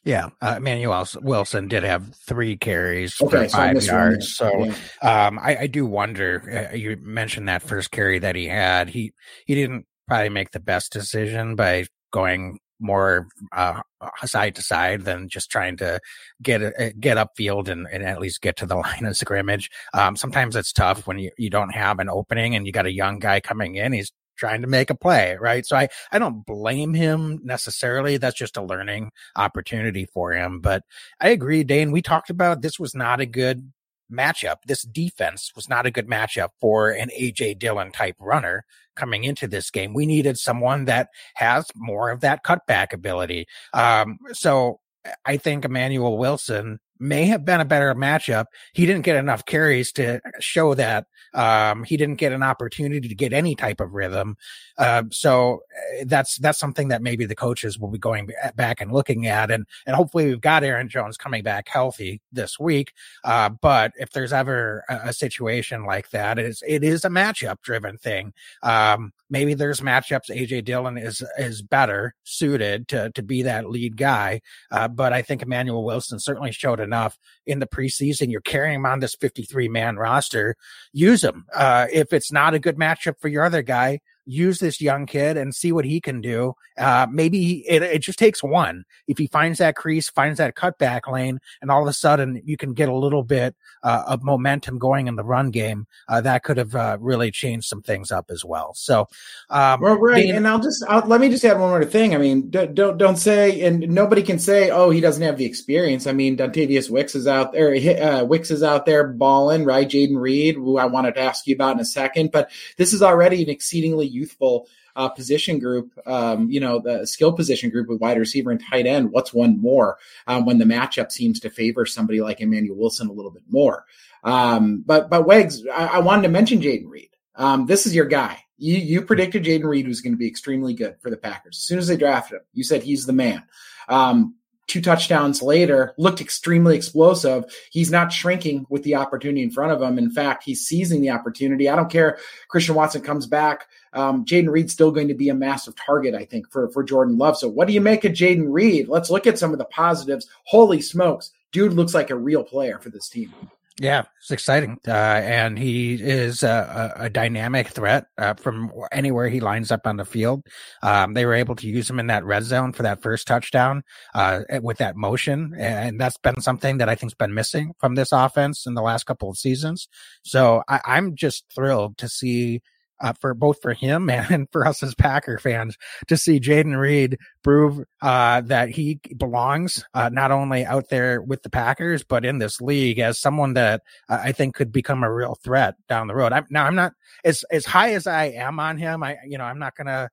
Yeah, 0.03 0.29
uh, 0.39 0.55
Emmanuel 0.57 1.03
Wilson 1.21 1.67
did 1.67 1.81
have 1.81 2.13
three 2.27 2.57
carries 2.57 3.19
okay, 3.19 3.45
for 3.45 3.49
five 3.49 3.81
so 3.81 3.91
yards. 3.91 4.35
So 4.35 4.65
yeah. 4.65 5.25
um, 5.27 5.39
I, 5.39 5.57
I, 5.61 5.67
do 5.67 5.87
wonder. 5.87 6.69
Uh, 6.71 6.75
you 6.75 6.95
mentioned 7.01 7.49
that 7.49 7.63
first 7.63 7.89
carry 7.89 8.19
that 8.19 8.35
he 8.35 8.45
had. 8.45 8.87
He 8.87 9.13
he 9.47 9.55
didn't 9.55 9.87
probably 10.07 10.29
make 10.29 10.51
the 10.51 10.59
best 10.59 10.93
decision 10.93 11.55
by 11.55 11.87
going 12.11 12.59
more 12.79 13.27
uh, 13.51 13.81
side 14.25 14.55
to 14.55 14.61
side 14.61 15.01
than 15.01 15.29
just 15.29 15.49
trying 15.49 15.77
to 15.77 15.99
get 16.41 16.61
uh, 16.61 16.89
get 16.99 17.17
upfield 17.17 17.67
and, 17.67 17.87
and 17.91 18.03
at 18.03 18.19
least 18.19 18.41
get 18.41 18.57
to 18.57 18.65
the 18.65 18.75
line 18.87 19.05
of 19.05 19.17
scrimmage. 19.17 19.69
Um, 19.93 20.15
sometimes 20.15 20.55
it's 20.55 20.73
tough 20.73 21.07
when 21.07 21.19
you, 21.19 21.31
you 21.37 21.49
don't 21.49 21.73
have 21.73 21.99
an 21.99 22.09
opening 22.09 22.55
and 22.55 22.65
you 22.65 22.71
got 22.71 22.85
a 22.85 22.93
young 22.93 23.19
guy 23.19 23.39
coming 23.39 23.75
in. 23.75 23.93
He's 23.93 24.11
trying 24.37 24.61
to 24.61 24.67
make 24.67 24.89
a 24.89 24.95
play, 24.95 25.35
right? 25.39 25.65
So 25.65 25.75
I, 25.75 25.89
I 26.11 26.19
don't 26.19 26.45
blame 26.45 26.93
him 26.93 27.39
necessarily. 27.43 28.17
That's 28.17 28.37
just 28.37 28.57
a 28.57 28.63
learning 28.63 29.11
opportunity 29.35 30.05
for 30.05 30.31
him. 30.31 30.61
But 30.61 30.83
I 31.19 31.29
agree, 31.29 31.63
Dane. 31.63 31.91
We 31.91 32.01
talked 32.01 32.29
about 32.29 32.61
this 32.61 32.79
was 32.79 32.95
not 32.95 33.19
a 33.19 33.25
good 33.25 33.71
matchup. 34.11 34.57
This 34.65 34.83
defense 34.83 35.51
was 35.55 35.69
not 35.69 35.85
a 35.85 35.91
good 35.91 36.07
matchup 36.07 36.49
for 36.59 36.89
an 36.91 37.09
AJ 37.17 37.59
Dillon 37.59 37.91
type 37.91 38.15
runner 38.19 38.65
coming 38.95 39.23
into 39.23 39.47
this 39.47 39.69
game. 39.69 39.93
We 39.93 40.05
needed 40.05 40.37
someone 40.37 40.85
that 40.85 41.09
has 41.35 41.67
more 41.75 42.09
of 42.09 42.21
that 42.21 42.43
cutback 42.43 42.93
ability. 42.93 43.47
Um, 43.73 44.17
so 44.33 44.79
I 45.25 45.37
think 45.37 45.65
Emmanuel 45.65 46.17
Wilson 46.17 46.79
may 46.99 47.25
have 47.25 47.45
been 47.45 47.61
a 47.61 47.65
better 47.65 47.93
matchup. 47.95 48.45
He 48.73 48.85
didn't 48.85 49.03
get 49.03 49.15
enough 49.15 49.45
carries 49.45 49.91
to 49.93 50.21
show 50.39 50.73
that. 50.75 51.07
Um, 51.33 51.83
he 51.83 51.97
didn't 51.97 52.15
get 52.15 52.31
an 52.31 52.43
opportunity 52.43 53.07
to 53.07 53.15
get 53.15 53.33
any 53.33 53.55
type 53.55 53.79
of 53.79 53.93
rhythm. 53.93 54.37
Uh, 54.77 55.03
so 55.11 55.61
eh, 55.93 56.03
that's, 56.07 56.37
that's 56.37 56.57
something 56.57 56.87
that 56.87 57.01
maybe 57.01 57.25
the 57.25 57.35
coaches 57.35 57.77
will 57.77 57.89
be 57.89 57.99
going 57.99 58.29
back 58.55 58.81
and 58.81 58.91
looking 58.91 59.27
at. 59.27 59.51
And, 59.51 59.65
and 59.85 59.95
hopefully 59.95 60.25
we've 60.25 60.41
got 60.41 60.63
Aaron 60.63 60.89
Jones 60.89 61.17
coming 61.17 61.43
back 61.43 61.67
healthy 61.67 62.21
this 62.31 62.57
week. 62.59 62.93
Uh, 63.23 63.49
but 63.49 63.91
if 63.95 64.11
there's 64.11 64.33
ever 64.33 64.83
a, 64.89 65.09
a 65.09 65.13
situation 65.13 65.85
like 65.85 66.09
that, 66.11 66.39
it's, 66.39 66.63
it 66.67 66.83
is 66.83 67.05
a 67.05 67.09
matchup 67.09 67.61
driven 67.61 67.97
thing. 67.97 68.33
Um, 68.63 69.13
maybe 69.29 69.53
there's 69.53 69.81
matchups 69.81 70.29
AJ 70.29 70.65
Dillon 70.65 70.97
is 70.97 71.23
is 71.37 71.61
better 71.61 72.15
suited 72.23 72.87
to 72.89 73.11
to 73.11 73.23
be 73.23 73.43
that 73.43 73.69
lead 73.69 73.97
guy. 73.97 74.41
Uh, 74.71 74.87
but 74.87 75.13
I 75.13 75.21
think 75.21 75.41
Emmanuel 75.41 75.83
Wilson 75.83 76.19
certainly 76.19 76.51
showed 76.51 76.79
enough 76.79 77.17
in 77.45 77.59
the 77.59 77.67
preseason. 77.67 78.31
You're 78.31 78.41
carrying 78.41 78.75
him 78.75 78.85
on 78.85 78.99
this 78.99 79.15
53 79.15 79.67
man 79.69 79.97
roster. 79.97 80.55
Use 80.93 81.23
him. 81.23 81.45
Uh, 81.53 81.87
if 81.91 82.13
it's 82.13 82.31
not 82.31 82.53
a 82.53 82.59
good 82.59 82.77
matchup 82.77 83.19
for 83.19 83.27
your 83.27 83.45
other 83.45 83.61
guy, 83.61 83.99
use 84.27 84.59
this 84.59 84.81
young 84.81 85.05
kid 85.05 85.37
and 85.37 85.55
see 85.55 85.71
what 85.71 85.85
he 85.85 85.99
can 86.01 86.21
do. 86.21 86.53
Uh, 86.77 87.07
maybe 87.09 87.67
it, 87.67 87.81
it 87.81 87.99
just 87.99 88.19
takes 88.19 88.43
one. 88.43 88.83
If 89.07 89.17
he 89.17 89.27
finds 89.27 89.59
that 89.59 89.75
crease, 89.75 90.09
finds 90.09 90.37
that 90.37 90.55
cutback 90.55 91.11
lane, 91.11 91.39
and 91.61 91.71
all 91.71 91.81
of 91.81 91.87
a 91.87 91.93
sudden 91.93 92.41
you 92.45 92.57
can 92.57 92.73
get 92.73 92.89
a 92.89 92.95
little 92.95 93.23
bit 93.23 93.55
uh, 93.83 94.03
of 94.07 94.23
momentum 94.23 94.77
going 94.77 95.07
in 95.07 95.15
the 95.15 95.23
run 95.23 95.49
game, 95.49 95.87
uh, 96.07 96.21
that 96.21 96.43
could 96.43 96.57
have 96.57 96.75
uh, 96.75 96.97
really 96.99 97.31
changed 97.31 97.67
some 97.67 97.81
things 97.81 98.11
up 98.11 98.29
as 98.29 98.43
well. 98.43 98.73
So, 98.75 99.07
um, 99.49 99.81
well, 99.81 99.97
right. 99.97 100.23
Being, 100.23 100.35
and 100.35 100.47
I'll 100.47 100.59
just 100.59 100.83
I'll, 100.87 101.07
let 101.07 101.21
me 101.21 101.29
just 101.29 101.45
add 101.45 101.59
one 101.59 101.69
more 101.69 101.85
thing. 101.85 102.13
I 102.13 102.17
mean, 102.17 102.49
don't, 102.49 102.75
don't 102.75 102.97
don't 102.97 103.17
say, 103.17 103.61
and 103.61 103.79
nobody 103.89 104.21
can 104.21 104.39
say, 104.39 104.69
oh, 104.69 104.89
he 104.89 104.99
doesn't 104.99 105.23
have 105.23 105.37
the 105.37 105.45
experience. 105.45 106.05
I 106.05 106.11
mean, 106.11 106.37
Dontayvion 106.37 106.89
Wicks 106.89 107.15
is 107.15 107.27
out 107.27 107.53
there. 107.53 107.73
Uh, 107.73 108.23
Wicks 108.25 108.51
is 108.51 108.61
out 108.61 108.85
there 108.85 109.07
balling, 109.07 109.63
right? 109.63 109.87
Jayden 109.87 110.19
Reed, 110.19 110.55
who 110.55 110.77
I 110.77 110.85
wanted 110.85 111.15
to 111.15 111.21
ask 111.21 111.47
you 111.47 111.55
about 111.55 111.75
in 111.75 111.79
a 111.79 111.85
second, 111.85 112.31
but 112.31 112.51
this 112.75 112.93
is 112.93 113.01
already 113.01 113.41
an 113.43 113.49
exceedingly 113.49 114.05
youthful 114.17 114.67
uh, 114.95 115.09
position 115.09 115.59
group, 115.59 115.91
um, 116.05 116.49
you 116.49 116.59
know, 116.59 116.79
the 116.79 117.05
skill 117.05 117.31
position 117.31 117.69
group 117.69 117.87
with 117.87 118.01
wide 118.01 118.17
receiver 118.17 118.51
and 118.51 118.61
tight 118.69 118.85
end. 118.85 119.11
What's 119.11 119.33
one 119.33 119.61
more 119.61 119.97
um, 120.25 120.45
when 120.45 120.57
the 120.57 120.65
matchup 120.65 121.11
seems 121.11 121.39
to 121.41 121.49
favor 121.49 121.85
somebody 121.85 122.21
like 122.21 122.41
Emmanuel 122.41 122.77
Wilson 122.77 123.07
a 123.07 123.13
little 123.13 123.31
bit 123.31 123.43
more? 123.49 123.85
Um, 124.23 124.83
but 124.85 125.09
but 125.09 125.25
Wags, 125.25 125.65
I, 125.67 125.87
I, 125.87 125.99
wanted 125.99 126.23
to 126.23 126.29
mention 126.29 126.61
Jayden 126.61 126.89
Reed. 126.89 127.11
Um, 127.35 127.65
this 127.65 127.85
is 127.85 127.95
your 127.95 128.05
guy. 128.05 128.43
You 128.57 128.75
you 128.75 129.01
predicted 129.03 129.43
Jayden 129.43 129.63
Reed 129.65 129.87
was 129.87 130.01
going 130.01 130.13
to 130.13 130.17
be 130.17 130.27
extremely 130.27 130.73
good 130.73 130.95
for 131.01 131.11
the 131.11 131.17
Packers 131.17 131.57
as 131.57 131.63
soon 131.63 131.77
as 131.77 131.87
they 131.87 131.97
drafted 131.97 132.37
him. 132.37 132.43
You 132.53 132.63
said 132.63 132.83
he's 132.83 133.05
the 133.05 133.13
man. 133.13 133.43
Um, 133.87 134.35
two 134.67 134.81
touchdowns 134.81 135.41
later, 135.41 135.93
looked 135.97 136.21
extremely 136.21 136.75
explosive. 136.75 137.45
He's 137.71 137.89
not 137.89 138.11
shrinking 138.11 138.65
with 138.69 138.83
the 138.83 138.95
opportunity 138.95 139.41
in 139.41 139.51
front 139.51 139.71
of 139.71 139.81
him. 139.81 139.97
In 139.97 140.11
fact, 140.11 140.43
he's 140.43 140.65
seizing 140.65 141.01
the 141.01 141.09
opportunity. 141.09 141.69
I 141.69 141.75
don't 141.75 141.89
care. 141.89 142.19
Christian 142.49 142.75
Watson 142.75 143.01
comes 143.01 143.25
back. 143.25 143.67
Um, 143.97 144.23
Jayden 144.25 144.49
Reed's 144.49 144.73
still 144.73 144.91
going 144.91 145.07
to 145.07 145.15
be 145.15 145.29
a 145.29 145.33
massive 145.33 145.75
target, 145.75 146.13
I 146.13 146.25
think, 146.25 146.51
for, 146.51 146.69
for 146.69 146.83
Jordan 146.83 147.17
Love. 147.17 147.37
So 147.37 147.47
what 147.47 147.67
do 147.67 147.73
you 147.73 147.81
make 147.81 148.05
of 148.05 148.13
Jayden 148.13 148.53
Reed? 148.53 148.87
Let's 148.87 149.09
look 149.09 149.25
at 149.25 149.39
some 149.39 149.51
of 149.53 149.57
the 149.57 149.65
positives. 149.65 150.27
Holy 150.45 150.81
smokes. 150.81 151.31
Dude 151.51 151.73
looks 151.73 151.93
like 151.93 152.11
a 152.11 152.15
real 152.15 152.43
player 152.43 152.77
for 152.77 152.89
this 152.89 153.09
team. 153.09 153.33
Yeah, 153.79 154.05
it's 154.19 154.31
exciting, 154.31 154.79
uh, 154.87 154.91
and 154.91 155.57
he 155.57 155.93
is 155.93 156.41
a, 156.41 156.95
a, 156.97 157.03
a 157.03 157.09
dynamic 157.11 157.67
threat 157.67 158.07
uh, 158.17 158.33
from 158.33 158.71
anywhere 158.91 159.29
he 159.29 159.39
lines 159.39 159.71
up 159.71 159.85
on 159.85 159.97
the 159.97 160.05
field. 160.05 160.47
Um, 160.81 161.13
they 161.13 161.27
were 161.27 161.35
able 161.35 161.55
to 161.57 161.67
use 161.67 161.87
him 161.87 161.99
in 161.99 162.07
that 162.07 162.25
red 162.25 162.43
zone 162.43 162.73
for 162.73 162.81
that 162.83 163.03
first 163.03 163.27
touchdown 163.27 163.83
uh, 164.15 164.41
with 164.63 164.79
that 164.79 164.95
motion, 164.95 165.53
and 165.55 166.01
that's 166.01 166.17
been 166.17 166.41
something 166.41 166.79
that 166.79 166.89
I 166.89 166.95
think's 166.95 167.13
been 167.13 167.35
missing 167.35 167.73
from 167.77 167.93
this 167.93 168.11
offense 168.11 168.65
in 168.65 168.73
the 168.73 168.81
last 168.81 169.05
couple 169.05 169.29
of 169.29 169.37
seasons. 169.37 169.87
So 170.23 170.63
I, 170.67 170.81
I'm 170.83 171.15
just 171.15 171.45
thrilled 171.53 171.99
to 171.99 172.09
see 172.09 172.63
uh, 172.99 173.13
for 173.13 173.33
both 173.33 173.61
for 173.61 173.73
him 173.73 174.09
and 174.09 174.47
for 174.51 174.65
us 174.65 174.83
as 174.83 174.95
Packer 174.95 175.37
fans 175.37 175.77
to 176.07 176.17
see 176.17 176.39
Jayden 176.39 176.77
Reed 176.77 177.17
prove 177.43 177.83
uh, 178.01 178.41
that 178.41 178.69
he 178.69 178.99
belongs 179.17 179.83
uh, 179.93 180.09
not 180.09 180.31
only 180.31 180.65
out 180.65 180.89
there 180.89 181.21
with 181.21 181.43
the 181.43 181.49
Packers 181.49 182.03
but 182.03 182.25
in 182.25 182.39
this 182.39 182.61
league 182.61 182.99
as 182.99 183.19
someone 183.19 183.53
that 183.53 183.81
I 184.09 184.31
think 184.31 184.55
could 184.55 184.71
become 184.71 185.03
a 185.03 185.13
real 185.13 185.35
threat 185.43 185.75
down 185.87 186.07
the 186.07 186.15
road. 186.15 186.33
I'm, 186.33 186.45
now 186.49 186.65
I'm 186.65 186.75
not 186.75 186.93
as 187.23 187.43
as 187.51 187.65
high 187.65 187.93
as 187.93 188.07
I 188.07 188.25
am 188.25 188.59
on 188.59 188.77
him. 188.77 189.03
I 189.03 189.17
you 189.25 189.37
know 189.37 189.43
I'm 189.43 189.59
not 189.59 189.75
gonna 189.75 190.09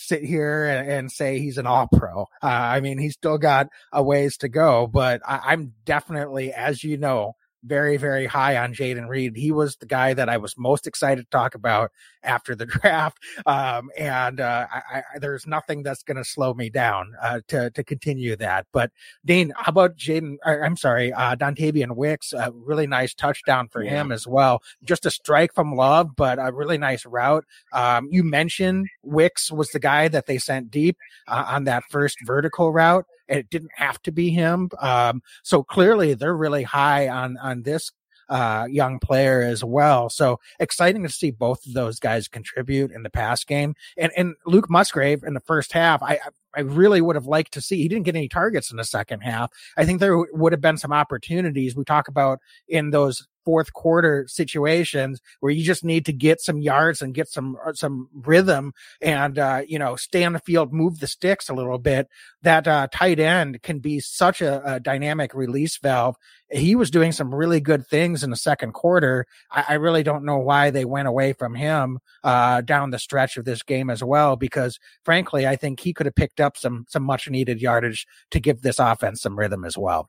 sit 0.00 0.24
here 0.24 0.66
and, 0.66 0.90
and, 0.90 1.12
say 1.12 1.38
he's 1.38 1.58
an 1.58 1.66
all 1.66 1.88
pro. 1.92 2.22
Uh, 2.42 2.46
I 2.46 2.80
mean, 2.80 2.98
he's 2.98 3.14
still 3.14 3.38
got 3.38 3.68
a 3.92 4.02
ways 4.02 4.36
to 4.38 4.48
go, 4.48 4.86
but 4.86 5.20
I, 5.26 5.52
am 5.52 5.74
definitely, 5.84 6.52
as 6.52 6.82
you 6.82 6.96
know, 6.96 7.34
very, 7.62 7.96
very 7.96 8.26
high 8.26 8.56
on 8.56 8.74
Jayden 8.74 9.08
Reed. 9.08 9.36
He 9.36 9.52
was 9.52 9.76
the 9.76 9.86
guy 9.86 10.14
that 10.14 10.28
I 10.28 10.36
was 10.36 10.56
most 10.56 10.86
excited 10.86 11.24
to 11.24 11.30
talk 11.30 11.54
about 11.54 11.92
after 12.22 12.54
the 12.54 12.66
draft. 12.66 13.18
Um, 13.46 13.90
and 13.96 14.40
uh, 14.40 14.66
I, 14.72 14.82
I, 14.98 15.18
there's 15.18 15.46
nothing 15.46 15.82
that's 15.82 16.02
going 16.02 16.16
to 16.16 16.24
slow 16.24 16.54
me 16.54 16.70
down 16.70 17.14
uh, 17.20 17.40
to 17.48 17.70
to 17.70 17.84
continue 17.84 18.36
that. 18.36 18.66
But 18.72 18.90
Dean, 19.24 19.52
how 19.56 19.70
about 19.70 19.96
Jayden? 19.96 20.36
I'm 20.44 20.76
sorry, 20.76 21.12
uh, 21.12 21.36
Dontayvion 21.36 21.96
Wicks. 21.96 22.32
A 22.32 22.52
really 22.52 22.86
nice 22.86 23.14
touchdown 23.14 23.68
for 23.68 23.82
yeah. 23.82 23.90
him 23.90 24.12
as 24.12 24.26
well. 24.26 24.62
Just 24.84 25.06
a 25.06 25.10
strike 25.10 25.54
from 25.54 25.74
Love, 25.74 26.16
but 26.16 26.38
a 26.38 26.52
really 26.52 26.78
nice 26.78 27.04
route. 27.06 27.44
Um, 27.72 28.08
you 28.10 28.22
mentioned 28.22 28.86
Wicks 29.02 29.50
was 29.50 29.68
the 29.70 29.80
guy 29.80 30.08
that 30.08 30.26
they 30.26 30.38
sent 30.38 30.70
deep 30.70 30.96
uh, 31.28 31.44
on 31.48 31.64
that 31.64 31.84
first 31.90 32.18
vertical 32.24 32.72
route. 32.72 33.06
It 33.30 33.48
didn't 33.50 33.72
have 33.76 34.02
to 34.02 34.12
be 34.12 34.30
him. 34.30 34.70
Um, 34.80 35.22
so 35.42 35.62
clearly 35.62 36.14
they're 36.14 36.36
really 36.36 36.64
high 36.64 37.08
on 37.08 37.36
on 37.38 37.62
this 37.62 37.92
uh, 38.30 38.66
young 38.70 38.98
player 39.00 39.42
as 39.42 39.64
well. 39.64 40.08
So 40.08 40.38
exciting 40.58 41.02
to 41.02 41.08
see 41.08 41.30
both 41.32 41.66
of 41.66 41.74
those 41.74 41.98
guys 41.98 42.28
contribute 42.28 42.92
in 42.92 43.02
the 43.02 43.10
pass 43.10 43.44
game. 43.44 43.74
And 43.96 44.12
and 44.16 44.34
Luke 44.46 44.70
Musgrave 44.70 45.24
in 45.24 45.34
the 45.34 45.40
first 45.40 45.72
half, 45.72 46.02
I 46.02 46.18
I 46.54 46.60
really 46.60 47.00
would 47.00 47.16
have 47.16 47.26
liked 47.26 47.52
to 47.54 47.60
see. 47.60 47.76
He 47.76 47.88
didn't 47.88 48.04
get 48.04 48.16
any 48.16 48.28
targets 48.28 48.70
in 48.70 48.76
the 48.76 48.84
second 48.84 49.20
half. 49.20 49.50
I 49.76 49.84
think 49.84 50.00
there 50.00 50.16
would 50.18 50.52
have 50.52 50.60
been 50.60 50.78
some 50.78 50.92
opportunities 50.92 51.76
we 51.76 51.84
talk 51.84 52.08
about 52.08 52.38
in 52.68 52.90
those 52.90 53.26
fourth 53.44 53.72
quarter 53.72 54.26
situations 54.28 55.20
where 55.40 55.52
you 55.52 55.64
just 55.64 55.84
need 55.84 56.06
to 56.06 56.12
get 56.12 56.40
some 56.40 56.60
yards 56.60 57.02
and 57.02 57.14
get 57.14 57.28
some 57.28 57.56
uh, 57.64 57.72
some 57.72 58.08
rhythm 58.12 58.72
and 59.00 59.38
uh, 59.38 59.62
you 59.66 59.78
know 59.78 59.96
stay 59.96 60.24
on 60.24 60.32
the 60.32 60.38
field, 60.40 60.72
move 60.72 61.00
the 61.00 61.06
sticks 61.06 61.48
a 61.48 61.54
little 61.54 61.78
bit. 61.78 62.08
That 62.42 62.66
uh, 62.66 62.88
tight 62.92 63.18
end 63.18 63.62
can 63.62 63.80
be 63.80 64.00
such 64.00 64.40
a, 64.40 64.74
a, 64.74 64.80
dynamic 64.80 65.34
release 65.34 65.76
valve. 65.78 66.16
He 66.50 66.74
was 66.74 66.90
doing 66.90 67.12
some 67.12 67.34
really 67.34 67.60
good 67.60 67.86
things 67.86 68.24
in 68.24 68.30
the 68.30 68.36
second 68.36 68.72
quarter. 68.72 69.26
I, 69.50 69.64
I 69.70 69.74
really 69.74 70.02
don't 70.02 70.24
know 70.24 70.38
why 70.38 70.70
they 70.70 70.84
went 70.84 71.08
away 71.08 71.32
from 71.32 71.54
him 71.54 71.98
uh, 72.24 72.62
down 72.62 72.90
the 72.90 72.98
stretch 72.98 73.36
of 73.36 73.44
this 73.44 73.62
game 73.62 73.90
as 73.90 74.02
well, 74.02 74.36
because 74.36 74.78
frankly, 75.04 75.46
I 75.46 75.56
think 75.56 75.80
he 75.80 75.92
could 75.92 76.06
have 76.06 76.14
picked 76.14 76.40
up 76.40 76.56
some 76.56 76.86
some 76.88 77.02
much 77.02 77.28
needed 77.28 77.60
yardage 77.60 78.06
to 78.30 78.40
give 78.40 78.62
this 78.62 78.78
offense 78.78 79.20
some 79.22 79.38
rhythm 79.38 79.64
as 79.64 79.76
well. 79.76 80.06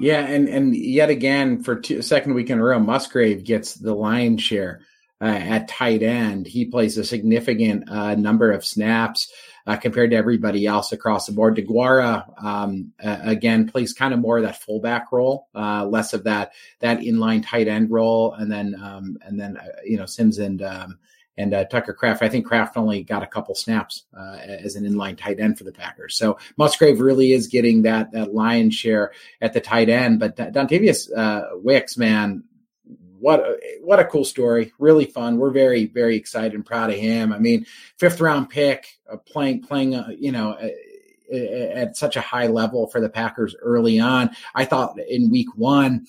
Yeah, 0.00 0.20
and 0.20 0.48
and 0.48 0.76
yet 0.76 1.10
again 1.10 1.62
for 1.62 1.76
two, 1.76 2.02
second 2.02 2.34
week 2.34 2.50
in 2.50 2.58
a 2.58 2.62
row, 2.62 2.78
Musgrave 2.78 3.44
gets 3.44 3.74
the 3.74 3.94
lion's 3.94 4.42
share 4.42 4.80
uh, 5.20 5.24
at 5.24 5.68
tight 5.68 6.02
end. 6.02 6.46
He 6.46 6.66
plays 6.66 6.96
a 6.98 7.04
significant 7.04 7.90
uh, 7.90 8.14
number 8.14 8.52
of 8.52 8.64
snaps 8.64 9.32
uh, 9.66 9.76
compared 9.76 10.10
to 10.10 10.16
everybody 10.16 10.66
else 10.66 10.92
across 10.92 11.26
the 11.26 11.32
board. 11.32 11.56
Deguara 11.56 12.42
um, 12.42 12.92
again 13.00 13.68
plays 13.68 13.92
kind 13.92 14.14
of 14.14 14.20
more 14.20 14.38
of 14.38 14.44
that 14.44 14.62
fullback 14.62 15.10
role, 15.10 15.48
uh, 15.54 15.84
less 15.84 16.14
of 16.14 16.24
that 16.24 16.52
that 16.78 17.00
inline 17.00 17.44
tight 17.44 17.66
end 17.66 17.90
role, 17.90 18.32
and 18.32 18.50
then 18.50 18.76
um, 18.80 19.18
and 19.22 19.38
then 19.38 19.56
uh, 19.56 19.66
you 19.84 19.96
know 19.96 20.06
Sims 20.06 20.38
and 20.38 20.62
um, 20.62 20.98
and 21.38 21.54
uh, 21.54 21.64
Tucker 21.64 21.94
Kraft. 21.94 22.22
I 22.22 22.28
think 22.28 22.44
Kraft 22.44 22.76
only 22.76 23.02
got 23.02 23.22
a 23.22 23.26
couple 23.26 23.54
snaps 23.54 24.04
uh, 24.18 24.38
as 24.42 24.76
an 24.76 24.84
inline 24.84 25.16
tight 25.16 25.40
end 25.40 25.56
for 25.56 25.64
the 25.64 25.72
Packers. 25.72 26.16
So 26.16 26.36
Musgrave 26.58 27.00
really 27.00 27.32
is 27.32 27.46
getting 27.46 27.82
that 27.82 28.12
that 28.12 28.34
lion's 28.34 28.74
share 28.74 29.12
at 29.40 29.54
the 29.54 29.60
tight 29.60 29.88
end. 29.88 30.18
But 30.18 30.36
Dontayvion 30.36 31.16
uh, 31.16 31.42
Wicks, 31.54 31.96
man, 31.96 32.42
what 33.18 33.40
a, 33.40 33.58
what 33.82 34.00
a 34.00 34.04
cool 34.04 34.24
story! 34.24 34.72
Really 34.78 35.06
fun. 35.06 35.38
We're 35.38 35.50
very 35.50 35.86
very 35.86 36.16
excited 36.16 36.54
and 36.54 36.66
proud 36.66 36.90
of 36.90 36.96
him. 36.96 37.32
I 37.32 37.38
mean, 37.38 37.64
fifth 37.96 38.20
round 38.20 38.50
pick, 38.50 38.98
uh, 39.10 39.16
playing 39.16 39.62
playing 39.62 39.94
uh, 39.94 40.08
you 40.18 40.32
know 40.32 40.50
uh, 40.52 40.68
at 41.32 41.96
such 41.96 42.16
a 42.16 42.20
high 42.20 42.46
level 42.48 42.88
for 42.88 43.00
the 43.00 43.08
Packers 43.08 43.54
early 43.60 44.00
on. 44.00 44.30
I 44.54 44.64
thought 44.64 44.98
in 44.98 45.30
week 45.30 45.48
one 45.56 46.06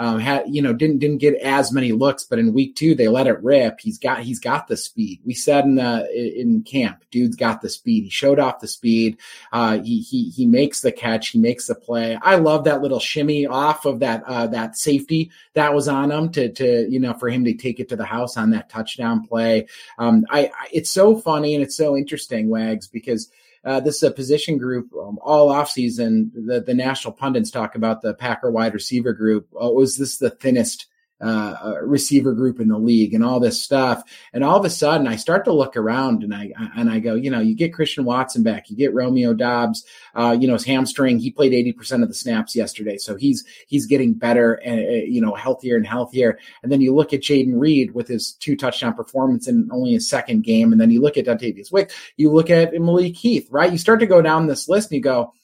um, 0.00 0.18
had 0.18 0.44
you 0.48 0.62
know 0.62 0.72
didn't 0.72 0.98
didn't 0.98 1.18
get 1.18 1.34
as 1.34 1.72
many 1.72 1.92
looks, 1.92 2.24
but 2.24 2.38
in 2.38 2.54
week 2.54 2.74
two 2.74 2.94
they 2.94 3.06
let 3.06 3.26
it 3.26 3.42
rip. 3.42 3.80
He's 3.80 3.98
got 3.98 4.20
he's 4.20 4.40
got 4.40 4.66
the 4.66 4.76
speed. 4.78 5.20
We 5.26 5.34
said 5.34 5.66
in 5.66 5.74
the 5.74 6.40
in 6.40 6.62
camp, 6.62 7.04
dude's 7.10 7.36
got 7.36 7.60
the 7.60 7.68
speed. 7.68 8.04
He 8.04 8.10
showed 8.10 8.38
off 8.38 8.60
the 8.60 8.66
speed. 8.66 9.18
Uh, 9.52 9.80
he 9.80 10.00
he 10.00 10.30
he 10.30 10.46
makes 10.46 10.80
the 10.80 10.90
catch. 10.90 11.28
He 11.28 11.38
makes 11.38 11.66
the 11.66 11.74
play. 11.74 12.18
I 12.22 12.36
love 12.36 12.64
that 12.64 12.80
little 12.80 12.98
shimmy 12.98 13.46
off 13.46 13.84
of 13.84 13.98
that 13.98 14.24
uh, 14.24 14.46
that 14.46 14.78
safety 14.78 15.30
that 15.52 15.74
was 15.74 15.86
on 15.86 16.10
him 16.10 16.32
to 16.32 16.50
to 16.50 16.90
you 16.90 16.98
know 16.98 17.12
for 17.12 17.28
him 17.28 17.44
to 17.44 17.52
take 17.52 17.78
it 17.78 17.90
to 17.90 17.96
the 17.96 18.06
house 18.06 18.38
on 18.38 18.52
that 18.52 18.70
touchdown 18.70 19.26
play. 19.26 19.66
Um, 19.98 20.24
I, 20.30 20.46
I 20.46 20.68
it's 20.72 20.90
so 20.90 21.14
funny 21.14 21.54
and 21.54 21.62
it's 21.62 21.76
so 21.76 21.94
interesting, 21.94 22.48
Wags, 22.48 22.86
because 22.86 23.30
uh, 23.64 23.80
this 23.80 23.96
is 23.96 24.02
a 24.02 24.10
position 24.10 24.56
group 24.56 24.90
um, 24.94 25.18
all 25.22 25.50
offseason. 25.50 26.30
The, 26.34 26.60
the 26.60 26.74
national 26.74 27.12
pundits 27.12 27.50
talk 27.50 27.74
about 27.74 28.00
the 28.00 28.14
Packer 28.14 28.50
wide 28.50 28.74
receiver 28.74 29.12
group. 29.12 29.48
Oh, 29.54 29.72
was 29.72 29.96
this 29.96 30.16
the 30.16 30.30
thinnest 30.30 30.86
uh, 31.20 31.74
receiver 31.82 32.32
group 32.32 32.60
in 32.60 32.68
the 32.68 32.78
league 32.78 33.14
and 33.14 33.24
all 33.24 33.40
this 33.40 33.62
stuff. 33.62 34.02
And 34.32 34.42
all 34.42 34.58
of 34.58 34.64
a 34.64 34.70
sudden, 34.70 35.06
I 35.06 35.16
start 35.16 35.44
to 35.44 35.52
look 35.52 35.76
around 35.76 36.22
and 36.22 36.34
I 36.34 36.52
and 36.76 36.90
I 36.90 36.98
go, 36.98 37.14
you 37.14 37.30
know, 37.30 37.40
you 37.40 37.54
get 37.54 37.74
Christian 37.74 38.04
Watson 38.04 38.42
back, 38.42 38.70
you 38.70 38.76
get 38.76 38.94
Romeo 38.94 39.34
Doubs. 39.34 39.84
Uh, 40.14 40.36
you 40.38 40.46
know, 40.46 40.54
his 40.54 40.64
hamstring. 40.64 41.18
He 41.18 41.30
played 41.30 41.52
eighty 41.52 41.72
percent 41.72 42.02
of 42.02 42.08
the 42.08 42.14
snaps 42.14 42.56
yesterday, 42.56 42.96
so 42.96 43.16
he's 43.16 43.44
he's 43.66 43.86
getting 43.86 44.14
better 44.14 44.54
and 44.54 44.80
uh, 44.80 44.92
you 45.06 45.20
know 45.20 45.34
healthier 45.34 45.76
and 45.76 45.86
healthier. 45.86 46.38
And 46.62 46.72
then 46.72 46.80
you 46.80 46.94
look 46.94 47.12
at 47.12 47.20
Jayden 47.20 47.58
Reed 47.58 47.94
with 47.94 48.08
his 48.08 48.32
two 48.32 48.56
touchdown 48.56 48.94
performance 48.94 49.48
in 49.48 49.68
only 49.72 49.92
his 49.92 50.08
second 50.08 50.42
game, 50.42 50.72
and 50.72 50.80
then 50.80 50.90
you 50.90 51.00
look 51.00 51.16
at 51.16 51.26
Dontayvion 51.26 51.70
Wick. 51.72 51.92
You 52.16 52.32
look 52.32 52.50
at 52.50 52.72
Malik 52.72 53.16
Heath, 53.16 53.48
right? 53.50 53.70
You 53.70 53.78
start 53.78 54.00
to 54.00 54.06
go 54.06 54.22
down 54.22 54.46
this 54.46 54.68
list 54.68 54.90
and 54.90 54.96
you 54.96 55.02
go, 55.02 55.34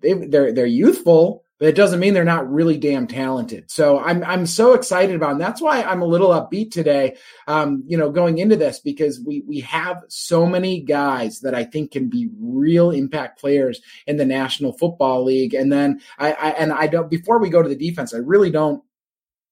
they, 0.00 0.12
they're 0.14 0.52
they're 0.52 0.66
youthful 0.66 1.41
but 1.62 1.68
it 1.68 1.76
doesn't 1.76 2.00
mean 2.00 2.12
they're 2.12 2.24
not 2.24 2.52
really 2.52 2.76
damn 2.76 3.06
talented. 3.06 3.70
So 3.70 4.00
I'm 4.00 4.24
I'm 4.24 4.46
so 4.46 4.74
excited 4.74 5.14
about, 5.14 5.28
it. 5.28 5.32
and 5.34 5.40
that's 5.40 5.60
why 5.60 5.80
I'm 5.80 6.02
a 6.02 6.06
little 6.06 6.30
upbeat 6.30 6.72
today. 6.72 7.16
Um, 7.46 7.84
you 7.86 7.96
know, 7.96 8.10
going 8.10 8.38
into 8.38 8.56
this 8.56 8.80
because 8.80 9.20
we 9.20 9.44
we 9.46 9.60
have 9.60 10.02
so 10.08 10.44
many 10.44 10.80
guys 10.80 11.38
that 11.42 11.54
I 11.54 11.62
think 11.62 11.92
can 11.92 12.08
be 12.08 12.28
real 12.40 12.90
impact 12.90 13.38
players 13.38 13.80
in 14.08 14.16
the 14.16 14.24
National 14.24 14.72
Football 14.72 15.22
League. 15.22 15.54
And 15.54 15.70
then 15.70 16.00
I, 16.18 16.32
I 16.32 16.50
and 16.50 16.72
I 16.72 16.88
don't 16.88 17.08
before 17.08 17.38
we 17.38 17.48
go 17.48 17.62
to 17.62 17.68
the 17.68 17.76
defense, 17.76 18.12
I 18.12 18.18
really 18.18 18.50
don't 18.50 18.82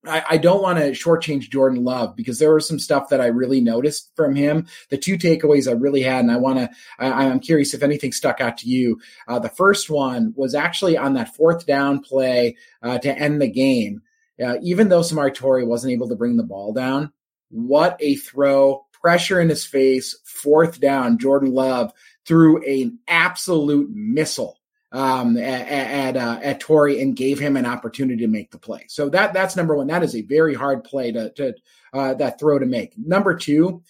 I, 0.06 0.24
I, 0.30 0.36
don't 0.38 0.62
want 0.62 0.78
to 0.78 0.92
shortchange 0.92 1.50
Jordan 1.50 1.84
Love 1.84 2.16
because 2.16 2.38
there 2.38 2.54
was 2.54 2.66
some 2.66 2.78
stuff 2.78 3.10
that 3.10 3.20
I 3.20 3.26
really 3.26 3.60
noticed 3.60 4.10
from 4.16 4.34
him. 4.34 4.66
The 4.88 4.96
two 4.96 5.18
takeaways 5.18 5.68
I 5.68 5.72
really 5.72 6.02
had, 6.02 6.20
and 6.20 6.32
I 6.32 6.36
want 6.36 6.58
to, 6.58 6.70
I'm 6.98 7.40
curious 7.40 7.74
if 7.74 7.82
anything 7.82 8.12
stuck 8.12 8.40
out 8.40 8.58
to 8.58 8.68
you. 8.68 8.98
Uh, 9.28 9.38
the 9.38 9.50
first 9.50 9.90
one 9.90 10.32
was 10.36 10.54
actually 10.54 10.96
on 10.96 11.14
that 11.14 11.34
fourth 11.34 11.66
down 11.66 12.00
play 12.00 12.56
uh, 12.82 12.98
to 12.98 13.16
end 13.16 13.42
the 13.42 13.50
game. 13.50 14.02
Uh, 14.42 14.56
even 14.62 14.88
though 14.88 15.00
Samori 15.00 15.34
Toure 15.34 15.66
wasn't 15.66 15.92
able 15.92 16.08
to 16.08 16.16
bring 16.16 16.38
the 16.38 16.42
ball 16.42 16.72
down, 16.72 17.12
what 17.50 17.96
a 18.00 18.14
throw, 18.14 18.86
pressure 18.92 19.40
in 19.40 19.48
his 19.48 19.66
face, 19.66 20.16
fourth 20.24 20.80
down. 20.80 21.18
Jordan 21.18 21.52
Love 21.52 21.92
threw 22.26 22.62
an 22.64 22.98
absolute 23.08 23.90
missile 23.90 24.59
um, 24.92 25.36
at 25.36 25.68
at, 25.68 26.16
uh, 26.16 26.40
at 26.42 26.60
Toure 26.60 27.00
and 27.00 27.16
gave 27.16 27.38
him 27.38 27.56
an 27.56 27.66
opportunity 27.66 28.24
to 28.24 28.28
make 28.28 28.50
the 28.50 28.58
play. 28.58 28.86
So 28.88 29.08
that 29.10 29.32
that's 29.32 29.56
number 29.56 29.76
one. 29.76 29.86
That 29.86 30.02
is 30.02 30.16
a 30.16 30.22
very 30.22 30.54
hard 30.54 30.84
play 30.84 31.12
to 31.12 31.30
to 31.30 31.54
uh, 31.92 32.14
that 32.14 32.38
throw 32.38 32.58
to 32.58 32.66
make. 32.66 32.96
Number 32.98 33.34
two, 33.34 33.82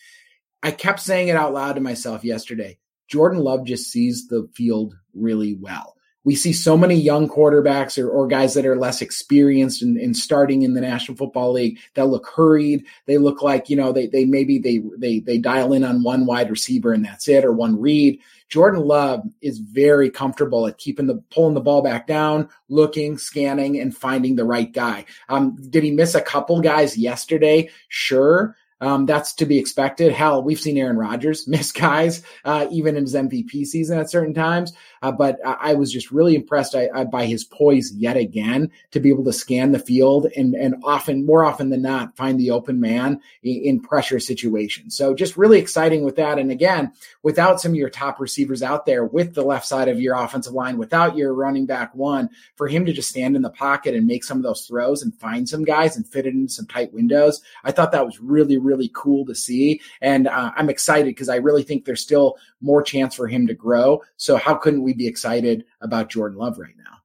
I 0.62 0.70
kept 0.70 1.00
saying 1.00 1.28
it 1.28 1.36
out 1.36 1.54
loud 1.54 1.74
to 1.74 1.80
myself 1.80 2.24
yesterday. 2.24 2.78
Jordan 3.08 3.40
Love 3.40 3.64
just 3.64 3.90
sees 3.90 4.28
the 4.28 4.48
field 4.54 4.94
really 5.14 5.54
well. 5.54 5.96
We 6.24 6.34
see 6.34 6.52
so 6.52 6.76
many 6.76 6.96
young 6.96 7.28
quarterbacks 7.28 8.02
or, 8.02 8.08
or 8.10 8.26
guys 8.26 8.54
that 8.54 8.66
are 8.66 8.76
less 8.76 9.00
experienced 9.00 9.82
in, 9.82 9.98
in 9.98 10.12
starting 10.12 10.62
in 10.62 10.74
the 10.74 10.80
National 10.80 11.16
Football 11.16 11.52
League 11.52 11.78
that 11.94 12.08
look 12.08 12.26
hurried. 12.26 12.84
They 13.06 13.18
look 13.18 13.42
like, 13.42 13.70
you 13.70 13.76
know, 13.76 13.92
they, 13.92 14.06
they 14.06 14.24
maybe 14.26 14.58
they, 14.58 14.82
they, 14.98 15.20
they 15.20 15.38
dial 15.38 15.72
in 15.72 15.84
on 15.84 16.02
one 16.02 16.26
wide 16.26 16.50
receiver 16.50 16.92
and 16.92 17.04
that's 17.04 17.28
it 17.28 17.44
or 17.44 17.52
one 17.52 17.80
read. 17.80 18.20
Jordan 18.50 18.82
Love 18.82 19.22
is 19.40 19.60
very 19.60 20.10
comfortable 20.10 20.66
at 20.66 20.76
keeping 20.76 21.06
the 21.06 21.22
pulling 21.30 21.54
the 21.54 21.60
ball 21.60 21.82
back 21.82 22.06
down, 22.06 22.48
looking, 22.68 23.16
scanning, 23.16 23.78
and 23.78 23.96
finding 23.96 24.34
the 24.34 24.44
right 24.44 24.70
guy. 24.72 25.06
Um, 25.28 25.56
did 25.70 25.84
he 25.84 25.92
miss 25.92 26.16
a 26.16 26.20
couple 26.20 26.60
guys 26.60 26.98
yesterday? 26.98 27.70
Sure. 27.88 28.56
Um, 28.80 29.04
that's 29.04 29.34
to 29.34 29.46
be 29.46 29.58
expected. 29.58 30.12
Hell, 30.12 30.42
we've 30.42 30.60
seen 30.60 30.78
Aaron 30.78 30.96
Rodgers 30.96 31.46
miss 31.48 31.70
guys 31.72 32.22
uh, 32.44 32.66
even 32.70 32.96
in 32.96 33.04
his 33.04 33.14
MVP 33.14 33.66
season 33.66 33.98
at 33.98 34.10
certain 34.10 34.34
times. 34.34 34.72
Uh, 35.02 35.10
but 35.10 35.38
I, 35.44 35.74
was 35.74 35.90
just 35.90 36.10
really 36.10 36.34
impressed 36.34 36.74
I, 36.74 36.88
I, 36.94 37.04
by 37.04 37.24
his 37.24 37.42
poise 37.42 37.92
yet 37.94 38.18
again 38.18 38.70
to 38.90 39.00
be 39.00 39.08
able 39.08 39.24
to 39.24 39.32
scan 39.32 39.72
the 39.72 39.78
field 39.78 40.26
and 40.36 40.54
and 40.54 40.74
often 40.84 41.24
more 41.24 41.42
often 41.42 41.70
than 41.70 41.80
not 41.80 42.16
find 42.16 42.38
the 42.38 42.50
open 42.50 42.80
man 42.80 43.20
in, 43.42 43.62
in 43.62 43.80
pressure 43.80 44.20
situations. 44.20 44.94
So 44.96 45.14
just 45.14 45.38
really 45.38 45.58
exciting 45.58 46.04
with 46.04 46.16
that. 46.16 46.38
And 46.38 46.50
again, 46.50 46.92
without 47.22 47.60
some 47.60 47.72
of 47.72 47.76
your 47.76 47.88
top 47.88 48.20
receivers 48.20 48.62
out 48.62 48.84
there 48.84 49.04
with 49.04 49.34
the 49.34 49.42
left 49.42 49.66
side 49.66 49.88
of 49.88 50.00
your 50.00 50.16
offensive 50.16 50.52
line, 50.52 50.76
without 50.76 51.16
your 51.16 51.32
running 51.32 51.64
back 51.64 51.94
one, 51.94 52.28
for 52.56 52.68
him 52.68 52.84
to 52.84 52.92
just 52.92 53.08
stand 53.08 53.36
in 53.36 53.42
the 53.42 53.50
pocket 53.50 53.94
and 53.94 54.06
make 54.06 54.22
some 54.22 54.36
of 54.36 54.42
those 54.42 54.66
throws 54.66 55.02
and 55.02 55.14
find 55.14 55.48
some 55.48 55.64
guys 55.64 55.96
and 55.96 56.06
fit 56.06 56.26
it 56.26 56.34
in 56.34 56.46
some 56.46 56.66
tight 56.66 56.92
windows, 56.92 57.40
I 57.64 57.72
thought 57.72 57.92
that 57.92 58.04
was 58.04 58.20
really 58.20 58.58
really 58.58 58.90
cool 58.92 59.24
to 59.26 59.34
see. 59.34 59.80
And 60.02 60.28
uh, 60.28 60.52
I'm 60.56 60.68
excited 60.68 61.06
because 61.06 61.30
I 61.30 61.36
really 61.36 61.62
think 61.62 61.86
there's 61.86 62.02
still 62.02 62.36
more 62.60 62.82
chance 62.82 63.14
for 63.14 63.26
him 63.26 63.46
to 63.46 63.54
grow. 63.54 64.02
So 64.18 64.36
how 64.36 64.54
couldn't 64.54 64.82
we 64.82 64.89
be 64.94 65.06
excited 65.06 65.64
about 65.80 66.10
Jordan 66.10 66.38
Love 66.38 66.58
right 66.58 66.74
now? 66.76 66.98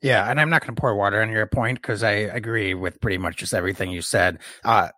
Yeah, 0.00 0.30
and 0.30 0.40
I'm 0.40 0.50
not 0.50 0.62
going 0.62 0.74
to 0.74 0.80
pour 0.80 0.94
water 0.94 1.20
on 1.20 1.30
your 1.30 1.46
point 1.46 1.80
because 1.80 2.02
I 2.02 2.12
agree 2.12 2.74
with 2.74 3.00
pretty 3.00 3.18
much 3.18 3.36
just 3.36 3.54
everything 3.54 3.90
you 3.90 4.02
said. 4.02 4.38
Uh, 4.64 4.88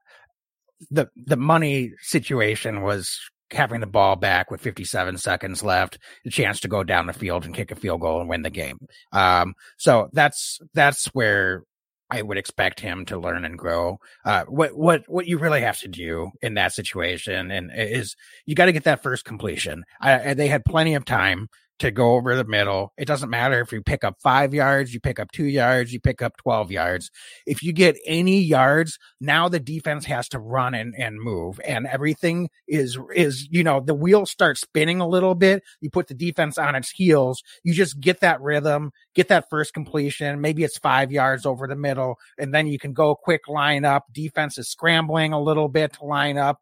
the 0.90 1.08
the 1.16 1.36
money 1.36 1.92
situation 2.00 2.82
was 2.82 3.18
having 3.50 3.80
the 3.80 3.86
ball 3.86 4.16
back 4.16 4.50
with 4.50 4.60
57 4.60 5.18
seconds 5.18 5.62
left, 5.62 5.98
the 6.24 6.30
chance 6.30 6.60
to 6.60 6.68
go 6.68 6.84
down 6.84 7.06
the 7.06 7.12
field 7.12 7.44
and 7.44 7.54
kick 7.54 7.70
a 7.70 7.76
field 7.76 8.00
goal 8.00 8.20
and 8.20 8.28
win 8.28 8.42
the 8.42 8.50
game. 8.50 8.78
Um, 9.12 9.54
so 9.76 10.08
that's 10.12 10.60
that's 10.74 11.06
where 11.06 11.64
I 12.10 12.22
would 12.22 12.38
expect 12.38 12.80
him 12.80 13.04
to 13.06 13.18
learn 13.18 13.44
and 13.44 13.56
grow. 13.56 13.98
Uh, 14.24 14.44
what 14.44 14.76
what 14.76 15.02
what 15.06 15.26
you 15.26 15.38
really 15.38 15.60
have 15.60 15.78
to 15.80 15.88
do 15.88 16.30
in 16.42 16.54
that 16.54 16.72
situation 16.72 17.50
and 17.50 17.70
is 17.74 18.16
you 18.46 18.54
got 18.54 18.66
to 18.66 18.72
get 18.72 18.84
that 18.84 19.02
first 19.02 19.24
completion. 19.24 19.84
I, 20.00 20.34
they 20.34 20.48
had 20.48 20.64
plenty 20.64 20.94
of 20.94 21.04
time 21.04 21.48
to 21.80 21.90
go 21.90 22.12
over 22.12 22.36
the 22.36 22.44
middle. 22.44 22.92
It 22.98 23.06
doesn't 23.06 23.30
matter 23.30 23.60
if 23.60 23.72
you 23.72 23.82
pick 23.82 24.04
up 24.04 24.16
five 24.22 24.52
yards, 24.52 24.92
you 24.92 25.00
pick 25.00 25.18
up 25.18 25.32
two 25.32 25.46
yards, 25.46 25.92
you 25.92 26.00
pick 26.00 26.20
up 26.20 26.36
12 26.36 26.70
yards. 26.70 27.10
If 27.46 27.62
you 27.62 27.72
get 27.72 27.96
any 28.06 28.40
yards, 28.40 28.98
now 29.20 29.48
the 29.48 29.58
defense 29.58 30.04
has 30.04 30.28
to 30.28 30.38
run 30.38 30.74
and, 30.74 30.94
and 30.96 31.18
move 31.18 31.58
and 31.64 31.86
everything 31.86 32.50
is, 32.68 32.98
is, 33.14 33.48
you 33.50 33.64
know, 33.64 33.80
the 33.80 33.94
wheels 33.94 34.30
start 34.30 34.58
spinning 34.58 35.00
a 35.00 35.08
little 35.08 35.34
bit. 35.34 35.62
You 35.80 35.88
put 35.88 36.08
the 36.08 36.14
defense 36.14 36.58
on 36.58 36.74
its 36.74 36.90
heels. 36.90 37.42
You 37.64 37.72
just 37.72 37.98
get 37.98 38.20
that 38.20 38.42
rhythm, 38.42 38.92
get 39.14 39.28
that 39.28 39.48
first 39.48 39.72
completion. 39.72 40.40
Maybe 40.40 40.64
it's 40.64 40.78
five 40.78 41.10
yards 41.10 41.46
over 41.46 41.66
the 41.66 41.76
middle 41.76 42.16
and 42.38 42.54
then 42.54 42.66
you 42.66 42.78
can 42.78 42.92
go 42.92 43.14
quick 43.14 43.48
line 43.48 43.86
up. 43.86 44.04
Defense 44.12 44.58
is 44.58 44.68
scrambling 44.68 45.32
a 45.32 45.40
little 45.40 45.68
bit 45.68 45.94
to 45.94 46.04
line 46.04 46.36
up 46.36 46.60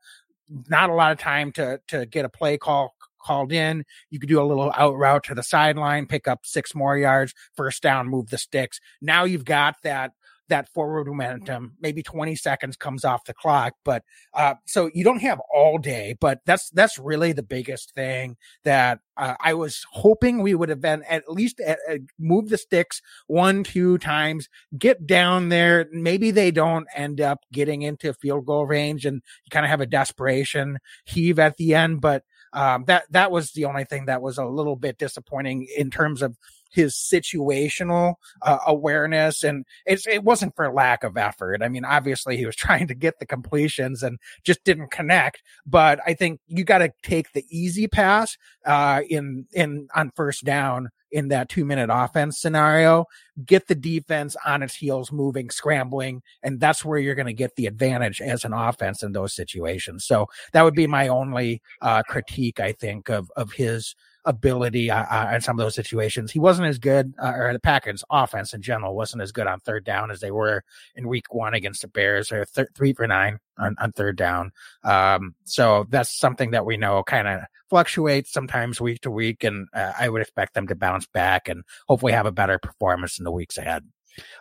not 0.69 0.89
a 0.89 0.95
lot 0.95 1.13
of 1.13 1.19
time 1.19 1.53
to 1.53 1.79
to 1.89 2.07
get 2.07 2.25
a 2.25 2.29
play 2.29 2.57
call 2.57 2.95
called 3.19 3.53
in. 3.53 3.85
You 4.11 4.19
could 4.19 4.29
do 4.29 4.41
a 4.41 4.45
little 4.45 4.73
out 4.77 4.97
route 4.97 5.25
to 5.25 5.35
the 5.35 5.43
sideline, 5.43 6.07
pick 6.07 6.29
up 6.29 6.41
six 6.45 6.75
more 6.75 6.97
yards, 6.97 7.35
first 7.57 7.83
down, 7.83 8.09
move 8.09 8.31
the 8.31 8.39
sticks. 8.39 8.81
Now 9.01 9.25
you've 9.25 9.45
got 9.45 9.77
that 9.83 10.13
that 10.49 10.69
forward 10.73 11.07
momentum. 11.07 11.75
Maybe 11.81 12.03
20 12.03 12.35
seconds 12.37 12.77
comes 12.77 13.05
off 13.05 13.25
the 13.25 13.35
clock, 13.35 13.75
but 13.85 14.03
uh, 14.35 14.55
so 14.67 14.91
you 14.93 15.05
don't 15.05 15.21
have 15.21 15.41
all 15.53 15.79
day. 15.79 16.17
But 16.21 16.41
that's 16.47 16.71
that's 16.71 16.99
really 16.99 17.33
the 17.33 17.43
biggest 17.43 17.95
thing 17.95 18.37
that 18.65 19.01
uh, 19.17 19.35
I 19.41 19.55
was 19.55 19.85
hoping 19.93 20.43
we 20.43 20.55
would 20.55 20.69
have 20.69 20.81
been 20.81 21.03
at 21.05 21.31
least 21.31 21.61
at, 21.61 21.79
at 21.89 22.01
move 22.19 22.49
the 22.49 22.59
sticks 22.59 23.01
one 23.27 23.63
two 23.65 23.99
times, 23.99 24.49
get 24.77 25.07
down 25.07 25.49
there. 25.49 25.87
Maybe 25.93 26.31
they 26.31 26.51
don't 26.51 26.87
end 26.95 27.21
up 27.21 27.41
getting 27.53 27.83
into 27.83 28.15
field 28.15 28.47
goal 28.47 28.67
range, 28.67 29.05
and 29.05 29.23
you 29.45 29.51
kind 29.51 29.67
of 29.67 29.71
have 29.71 29.81
a 29.81 29.87
desperation 29.87 30.79
heave 31.05 31.39
at 31.39 31.57
the 31.57 31.75
end, 31.75 32.01
but 32.01 32.23
um, 32.53 32.85
that 32.87 33.05
that 33.11 33.31
was 33.31 33.53
the 33.53 33.65
only 33.65 33.85
thing 33.85 34.07
that 34.07 34.23
was 34.23 34.39
a 34.39 34.45
little 34.45 34.77
bit 34.77 34.99
disappointing 34.99 35.67
in 35.77 35.91
terms 35.91 36.23
of 36.23 36.37
his 36.71 36.95
situational 36.95 38.15
uh, 38.43 38.59
awareness 38.67 39.43
and 39.43 39.65
it's 39.87 40.07
it 40.07 40.23
wasn't 40.23 40.55
for 40.55 40.71
lack 40.71 41.03
of 41.03 41.17
effort. 41.17 41.63
I 41.63 41.69
mean 41.69 41.85
obviously 41.85 42.37
he 42.37 42.47
was 42.47 42.57
trying 42.69 42.87
to 42.89 42.95
get 42.95 43.19
the 43.19 43.27
completions 43.27 44.03
and 44.03 44.19
just 44.45 44.65
didn't 44.65 44.91
connect 44.91 45.43
but 45.67 46.01
i 46.07 46.15
think 46.15 46.41
you 46.47 46.65
got 46.65 46.79
to 46.79 46.93
take 47.03 47.33
the 47.33 47.45
easy 47.51 47.87
pass 47.87 48.37
uh, 48.67 49.01
in 49.09 49.47
in 49.53 49.89
on 49.95 50.11
first 50.15 50.45
down 50.45 50.91
in 51.11 51.29
that 51.29 51.49
two 51.49 51.65
minute 51.65 51.91
offense 51.93 52.39
scenario, 52.39 53.07
get 53.45 53.67
the 53.67 53.75
defense 53.75 54.37
on 54.45 54.63
its 54.63 54.75
heels, 54.75 55.13
moving, 55.13 55.51
scrambling. 55.51 56.23
And 56.43 56.61
that's 56.61 56.85
where 56.85 56.99
you're 56.99 57.15
going 57.15 57.27
to 57.27 57.33
get 57.33 57.57
the 57.57 57.67
advantage 57.67 58.21
as 58.21 58.45
an 58.45 58.53
offense 58.53 59.03
in 59.03 59.13
those 59.13 59.35
situations. 59.35 60.05
So 60.05 60.27
that 60.53 60.63
would 60.63 60.75
be 60.75 60.87
my 60.87 61.09
only 61.09 61.63
uh, 61.81 62.03
critique, 62.03 62.61
I 62.61 62.73
think, 62.73 63.09
of, 63.09 63.31
of 63.37 63.53
his 63.53 63.95
ability 64.29 64.91
uh, 64.91 65.05
uh, 65.05 65.33
in 65.35 65.41
some 65.41 65.59
of 65.59 65.65
those 65.65 65.75
situations. 65.75 66.31
He 66.31 66.39
wasn't 66.39 66.69
as 66.69 66.79
good, 66.79 67.15
uh, 67.21 67.33
or 67.35 67.53
the 67.53 67.59
Packers 67.59 68.05
offense 68.11 68.53
in 68.53 68.61
general 68.61 68.95
wasn't 68.95 69.23
as 69.23 69.33
good 69.33 69.47
on 69.47 69.59
third 69.61 69.85
down 69.85 70.11
as 70.11 70.21
they 70.21 70.31
were 70.31 70.63
in 70.95 71.09
week 71.09 71.33
one 71.33 71.55
against 71.55 71.81
the 71.81 71.89
Bears, 71.89 72.31
or 72.31 72.45
th- 72.45 72.69
three 72.77 72.93
for 72.93 73.09
nine 73.09 73.39
on, 73.59 73.75
on 73.81 73.91
third 73.93 74.17
down. 74.17 74.53
Um, 74.85 75.35
so 75.45 75.87
that's 75.89 76.17
something 76.17 76.51
that 76.51 76.67
we 76.67 76.77
know 76.77 77.03
kind 77.03 77.27
of 77.27 77.41
fluctuates 77.71 78.31
sometimes 78.31 78.81
week 78.81 79.01
to 79.01 79.11
week, 79.11 79.45
and 79.45 79.67
uh, 79.73 79.93
I 79.99 80.11
would 80.11 80.21
expect 80.21 80.53
them 80.53 80.69
to 80.69 80.77
bounce 80.77 81.07
back 81.07 81.49
and 81.49 81.65
hopefully 81.89 82.13
have 82.13 82.27
a 82.27 82.33
better 82.33 82.59
performance 82.59 83.19
in 83.19 83.25
the 83.25 83.33
weeks 83.33 83.57
ahead. 83.57 83.85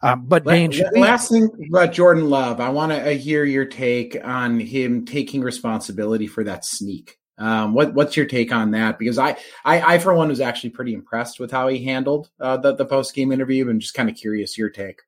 Um, 0.03 0.25
but 0.25 0.43
Dane, 0.43 0.73
last 0.93 1.29
thing 1.29 1.49
about 1.69 1.93
Jordan 1.93 2.29
Love, 2.29 2.59
I 2.59 2.69
want 2.69 2.91
to 2.91 3.11
uh, 3.11 3.13
hear 3.13 3.45
your 3.45 3.65
take 3.65 4.17
on 4.23 4.59
him 4.59 5.05
taking 5.05 5.41
responsibility 5.41 6.27
for 6.27 6.43
that 6.43 6.65
sneak. 6.65 7.17
Um, 7.37 7.73
what 7.73 7.93
what's 7.93 8.17
your 8.17 8.25
take 8.25 8.51
on 8.51 8.71
that? 8.71 8.97
Because 8.97 9.17
I, 9.17 9.37
I, 9.63 9.95
I 9.95 9.97
for 9.99 10.13
one 10.13 10.29
was 10.29 10.41
actually 10.41 10.71
pretty 10.71 10.93
impressed 10.93 11.39
with 11.39 11.51
how 11.51 11.67
he 11.67 11.83
handled 11.83 12.29
uh, 12.39 12.57
the 12.57 12.75
the 12.75 12.85
post 12.85 13.13
game 13.13 13.31
interview, 13.31 13.69
and 13.69 13.79
just 13.81 13.93
kind 13.93 14.09
of 14.09 14.15
curious 14.15 14.57
your 14.57 14.69
take. 14.69 15.01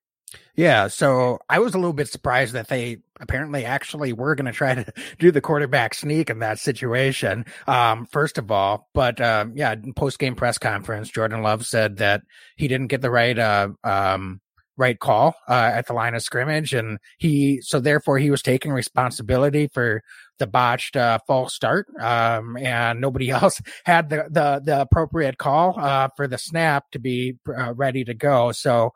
Yeah, 0.55 0.87
so 0.87 1.39
I 1.49 1.59
was 1.59 1.73
a 1.73 1.77
little 1.77 1.93
bit 1.93 2.09
surprised 2.09 2.53
that 2.53 2.67
they 2.67 2.97
apparently 3.19 3.65
actually 3.65 4.13
were 4.13 4.35
going 4.35 4.45
to 4.45 4.51
try 4.51 4.75
to 4.75 4.93
do 5.19 5.31
the 5.31 5.41
quarterback 5.41 5.93
sneak 5.93 6.29
in 6.29 6.39
that 6.39 6.59
situation. 6.59 7.45
Um, 7.67 8.05
first 8.05 8.37
of 8.37 8.51
all, 8.51 8.89
but 8.93 9.19
um, 9.21 9.53
yeah, 9.55 9.75
post 9.95 10.19
game 10.19 10.35
press 10.35 10.57
conference, 10.57 11.09
Jordan 11.09 11.41
Love 11.41 11.65
said 11.65 11.97
that 11.97 12.21
he 12.57 12.67
didn't 12.67 12.87
get 12.87 13.01
the 13.01 13.09
right 13.09 13.37
uh, 13.37 13.69
um, 13.83 14.41
right 14.77 14.99
call 14.99 15.35
uh, 15.47 15.71
at 15.73 15.87
the 15.87 15.93
line 15.93 16.15
of 16.15 16.23
scrimmage, 16.23 16.73
and 16.73 16.99
he 17.17 17.61
so 17.61 17.79
therefore 17.79 18.17
he 18.17 18.31
was 18.31 18.41
taking 18.41 18.71
responsibility 18.71 19.67
for 19.73 20.03
the 20.39 20.47
botched 20.47 20.95
uh, 20.95 21.19
false 21.27 21.53
start, 21.53 21.87
um, 21.99 22.57
and 22.57 22.99
nobody 22.99 23.29
else 23.29 23.61
had 23.85 24.09
the 24.09 24.25
the, 24.29 24.61
the 24.63 24.81
appropriate 24.81 25.37
call 25.37 25.75
uh, 25.77 26.09
for 26.15 26.27
the 26.27 26.37
snap 26.37 26.91
to 26.91 26.99
be 26.99 27.37
uh, 27.47 27.73
ready 27.73 28.03
to 28.03 28.13
go. 28.13 28.51
So 28.51 28.93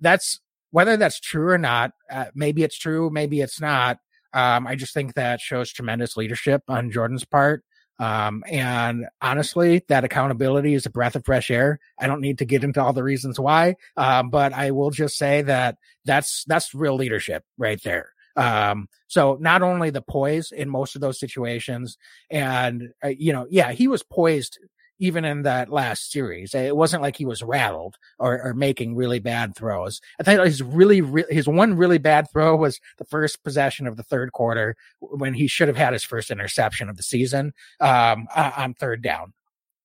that's 0.00 0.40
whether 0.70 0.96
that's 0.96 1.20
true 1.20 1.50
or 1.50 1.58
not. 1.58 1.92
Uh, 2.10 2.26
maybe 2.34 2.62
it's 2.62 2.78
true, 2.78 3.10
maybe 3.10 3.40
it's 3.40 3.60
not. 3.60 3.98
Um, 4.32 4.66
I 4.66 4.74
just 4.74 4.92
think 4.92 5.14
that 5.14 5.40
shows 5.40 5.72
tremendous 5.72 6.16
leadership 6.16 6.62
on 6.68 6.90
Jordan's 6.90 7.24
part. 7.24 7.64
Um, 7.98 8.44
and 8.46 9.06
honestly, 9.22 9.82
that 9.88 10.04
accountability 10.04 10.74
is 10.74 10.84
a 10.84 10.90
breath 10.90 11.16
of 11.16 11.24
fresh 11.24 11.50
air. 11.50 11.80
I 11.98 12.06
don't 12.06 12.20
need 12.20 12.38
to 12.38 12.44
get 12.44 12.62
into 12.62 12.82
all 12.82 12.92
the 12.92 13.02
reasons 13.02 13.40
why. 13.40 13.76
Um, 13.96 14.28
but 14.28 14.52
I 14.52 14.72
will 14.72 14.90
just 14.90 15.16
say 15.16 15.42
that 15.42 15.78
that's, 16.04 16.44
that's 16.46 16.74
real 16.74 16.96
leadership 16.96 17.44
right 17.56 17.82
there. 17.82 18.12
Um, 18.36 18.88
so 19.06 19.38
not 19.40 19.62
only 19.62 19.90
the 19.90 20.02
poise 20.02 20.52
in 20.52 20.68
most 20.68 20.94
of 20.94 21.00
those 21.00 21.18
situations 21.18 21.96
and, 22.30 22.90
uh, 23.04 23.08
you 23.08 23.32
know, 23.32 23.46
yeah, 23.50 23.72
he 23.72 23.88
was 23.88 24.02
poised 24.02 24.58
even 24.98 25.24
in 25.24 25.42
that 25.42 25.70
last 25.70 26.10
series. 26.10 26.54
It 26.54 26.76
wasn't 26.76 27.02
like 27.02 27.16
he 27.16 27.26
was 27.26 27.42
rattled 27.42 27.96
or, 28.18 28.42
or 28.42 28.54
making 28.54 28.96
really 28.96 29.18
bad 29.18 29.54
throws. 29.54 30.00
I 30.18 30.22
thought 30.22 30.46
his 30.46 30.62
really, 30.62 31.02
re- 31.02 31.24
his 31.28 31.46
one 31.46 31.74
really 31.74 31.98
bad 31.98 32.30
throw 32.30 32.56
was 32.56 32.80
the 32.96 33.04
first 33.04 33.42
possession 33.44 33.86
of 33.86 33.96
the 33.96 34.02
third 34.02 34.32
quarter 34.32 34.74
when 35.00 35.34
he 35.34 35.48
should 35.48 35.68
have 35.68 35.76
had 35.76 35.92
his 35.92 36.04
first 36.04 36.30
interception 36.30 36.88
of 36.88 36.96
the 36.96 37.02
season, 37.02 37.52
um, 37.80 38.26
on 38.34 38.74
third 38.74 39.02
down. 39.02 39.32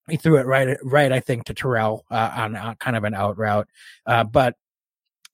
He 0.09 0.17
threw 0.17 0.37
it 0.37 0.45
right, 0.45 0.77
right, 0.83 1.11
I 1.11 1.19
think, 1.19 1.45
to 1.45 1.53
Terrell 1.53 2.05
uh, 2.09 2.31
on 2.35 2.55
uh, 2.55 2.75
kind 2.75 2.95
of 2.95 3.03
an 3.03 3.13
out 3.13 3.37
route. 3.37 3.69
Uh, 4.05 4.23
but 4.23 4.55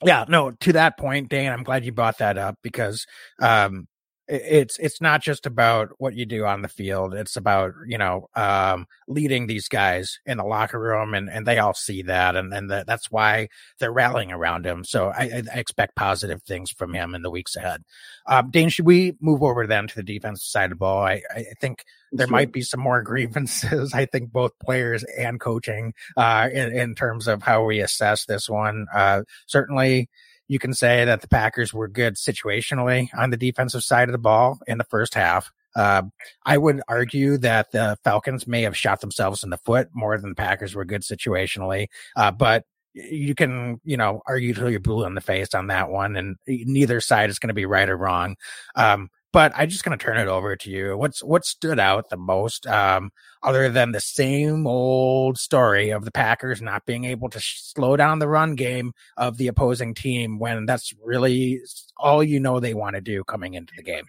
yeah, 0.04 0.26
no, 0.28 0.52
to 0.52 0.74
that 0.74 0.98
point, 0.98 1.30
Dan, 1.30 1.52
I'm 1.52 1.64
glad 1.64 1.86
you 1.86 1.92
brought 1.92 2.20
that 2.20 2.38
up 2.38 2.58
because 2.62 3.06
um, 3.42 3.88
it's 4.28 4.78
it's 4.80 5.00
not 5.00 5.22
just 5.22 5.46
about 5.46 5.90
what 6.00 6.14
you 6.14 6.26
do 6.26 6.46
on 6.46 6.62
the 6.62 6.68
field 6.68 7.14
it's 7.14 7.38
about 7.38 7.74
you 7.86 7.98
know 7.98 8.28
um, 8.36 8.86
leading 9.08 9.48
these 9.48 9.68
guys 9.68 10.20
in 10.26 10.38
the 10.38 10.44
locker 10.44 10.80
room 10.80 11.14
and 11.14 11.30
and 11.30 11.46
they 11.46 11.60
all 11.60 11.74
see 11.74 12.02
that 12.02 12.36
and 12.36 12.54
and 12.54 12.70
the, 12.70 12.84
that's 12.86 13.10
why 13.10 13.48
they're 13.80 13.92
rallying 13.92 14.32
around 14.32 14.66
him 14.66 14.84
so 14.84 15.10
I, 15.10 15.44
I, 15.54 15.58
expect 15.58 15.96
positive 15.96 16.44
things 16.44 16.72
from 16.72 16.94
him 16.94 17.16
in 17.16 17.22
the 17.22 17.32
weeks 17.32 17.56
ahead. 17.56 17.84
Um, 18.26 18.52
dane 18.52 18.70
should 18.70 18.86
we 18.86 19.16
move 19.22 19.44
over 19.44 19.66
then 19.66 19.88
to 19.88 19.96
the 19.96 20.04
defensive 20.04 20.44
side 20.44 20.66
of 20.66 20.72
the 20.72 20.76
ball? 20.76 21.04
I 21.04 21.22
i 21.34 21.46
think 21.62 21.86
there 22.12 22.28
sure. 22.28 22.32
might 22.32 22.52
be 22.52 22.62
some 22.62 22.82
more 22.82 23.02
grievances 23.04 23.94
i 23.94 24.06
think 24.06 24.32
both 24.32 24.52
players 24.60 25.06
and 25.18 25.40
coaching 25.40 25.94
uh 26.18 26.50
in, 26.52 26.76
in 26.76 26.96
terms 26.96 27.28
of 27.28 27.44
how 27.44 27.64
we 27.64 27.80
assess 27.80 28.26
this 28.26 28.50
one. 28.50 28.88
Uh 28.94 29.22
certainly 29.46 30.10
you 30.48 30.60
can 30.60 30.74
say 30.74 31.06
that 31.06 31.22
the 31.22 31.28
Packers 31.28 31.74
were 31.74 31.88
good 31.88 32.16
situationally 32.16 33.10
on 33.18 33.30
the 33.30 33.38
defensive 33.38 33.84
side 33.84 34.08
of 34.08 34.14
the 34.14 34.18
ball 34.18 34.60
in 34.68 34.78
the 34.78 34.84
first 34.86 35.14
half. 35.14 35.52
Uh, 35.76 36.04
I 36.46 36.58
would 36.58 36.82
argue 36.88 37.38
that 37.40 37.72
the 37.72 37.98
Falcons 38.04 38.48
may 38.48 38.64
have 38.64 38.76
shot 38.76 39.02
themselves 39.02 39.44
in 39.44 39.52
the 39.52 39.58
foot 39.58 39.90
more 39.94 40.18
than 40.18 40.30
the 40.30 40.36
Packers 40.36 40.74
were 40.74 40.86
good 40.86 41.02
situationally. 41.02 41.88
Uh, 42.16 42.32
but 42.32 42.64
you 42.94 43.36
can, 43.36 43.80
you 43.84 43.96
know, 43.96 44.22
argue 44.26 44.54
till 44.54 44.72
you're 44.72 44.80
blue 44.80 45.06
in 45.06 45.14
the 45.14 45.22
face 45.22 45.54
on 45.54 45.68
that 45.68 45.90
one, 45.90 46.16
and 46.16 46.36
neither 46.48 47.00
side 47.00 47.30
is 47.30 47.38
going 47.38 47.50
to 47.50 47.54
be 47.54 47.66
right 47.66 47.90
or 47.90 47.98
wrong. 47.98 48.36
Um, 48.76 49.10
but 49.38 49.54
I'm 49.56 49.70
just 49.70 49.84
going 49.84 49.96
to 49.96 50.04
turn 50.04 50.18
it 50.18 50.28
over 50.28 50.56
to 50.56 50.72
you. 50.72 50.98
What's 50.98 51.24
what 51.24 51.46
stood 51.46 51.80
out 51.80 52.10
the 52.10 52.18
most, 52.18 52.66
um, 52.66 53.12
other 53.44 53.70
than 53.70 53.92
the 53.92 54.00
same 54.00 54.66
old 54.66 55.38
story 55.38 55.92
of 55.92 56.06
the 56.06 56.12
Packers 56.12 56.60
not 56.60 56.88
being 56.88 57.06
able 57.06 57.30
to 57.30 57.40
slow 57.40 57.96
down 57.96 58.18
the 58.18 58.28
run 58.28 58.56
game 58.56 58.94
of 59.16 59.38
the 59.38 59.48
opposing 59.48 59.94
team 59.94 60.40
when 60.40 60.66
that's 60.66 60.92
really 61.04 61.62
all 61.98 62.24
you 62.24 62.40
know 62.40 62.60
they 62.60 62.74
want 62.74 62.96
to 62.96 63.02
do 63.02 63.24
coming 63.26 63.54
into 63.54 63.74
the 63.78 63.84
game. 63.84 64.06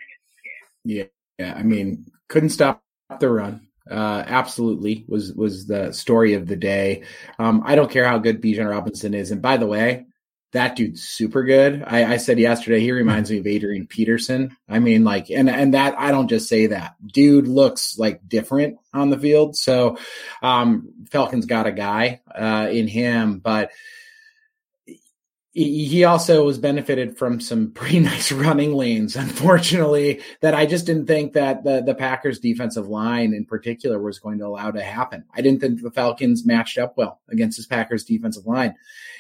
Yeah, 0.83 1.05
yeah. 1.39 1.53
I 1.55 1.63
mean, 1.63 2.07
couldn't 2.29 2.49
stop 2.49 2.83
the 3.21 3.29
run. 3.29 3.69
uh, 3.91 4.25
absolutely 4.27 5.05
was 5.09 5.35
was 5.35 5.67
the 5.67 5.93
story 5.93 6.33
of 6.33 6.47
the 6.47 6.57
day. 6.57 7.03
Um, 7.39 7.63
I 7.67 7.75
don't 7.75 7.91
care 7.91 8.09
how 8.09 8.17
good 8.17 8.41
Bijan 8.41 8.71
Robinson 8.71 9.13
is, 9.13 9.31
and 9.31 9.43
by 9.43 9.59
the 9.59 9.67
way, 9.67 10.07
that 10.53 10.77
dude's 10.77 11.03
super 11.03 11.45
good. 11.45 11.85
I, 11.87 12.15
I, 12.15 12.17
said 12.17 12.39
yesterday 12.39 12.81
he 12.81 12.91
reminds 12.91 13.31
me 13.31 13.39
of 13.39 13.47
Adrian 13.47 13.87
Peterson. 13.87 14.57
I 14.69 14.79
mean, 14.79 15.05
like, 15.05 15.31
and 15.31 15.51
and 15.51 15.75
that 15.75 15.99
I 15.99 16.11
don't 16.11 16.29
just 16.29 16.49
say 16.49 16.69
that. 16.69 16.95
Dude 17.07 17.47
looks 17.47 17.99
like 17.99 18.27
different 18.27 18.79
on 18.95 19.11
the 19.11 19.19
field. 19.19 19.57
So, 19.57 19.99
um, 20.43 20.89
Falcons 21.11 21.45
got 21.45 21.67
a 21.67 21.73
guy 21.73 22.23
uh, 22.35 22.69
in 22.71 22.89
him, 22.89 23.41
but 23.41 23.71
he 25.65 26.05
also 26.05 26.45
was 26.45 26.59
benefited 26.59 27.19
from 27.19 27.41
some 27.41 27.73
pretty 27.73 27.99
nice 28.01 28.31
running 28.31 28.75
lanes, 28.75 29.17
unfortunately, 29.17 30.21
that 30.41 30.55
I 30.55 30.67
just 30.67 30.87
didn't 30.87 31.07
think 31.07 31.33
that 31.33 31.65
the, 31.65 31.83
the 31.83 31.95
Packers 31.95 32.39
defensive 32.39 32.89
line 32.89 33.35
in 33.35 33.45
particular 33.45 34.01
was 34.01 34.21
going 34.21 34.39
to 34.39 34.47
allow 34.47 34.71
to 34.71 34.83
happen. 34.83 35.25
I 35.35 35.41
didn't 35.41 35.61
think 35.61 35.83
the 35.83 35.91
Falcons 35.91 36.47
matched 36.47 36.79
up 36.79 36.97
well 36.97 37.21
against 37.29 37.59
this 37.59 37.67
Packers 37.67 38.05
defensive 38.05 38.47
line. 38.47 38.77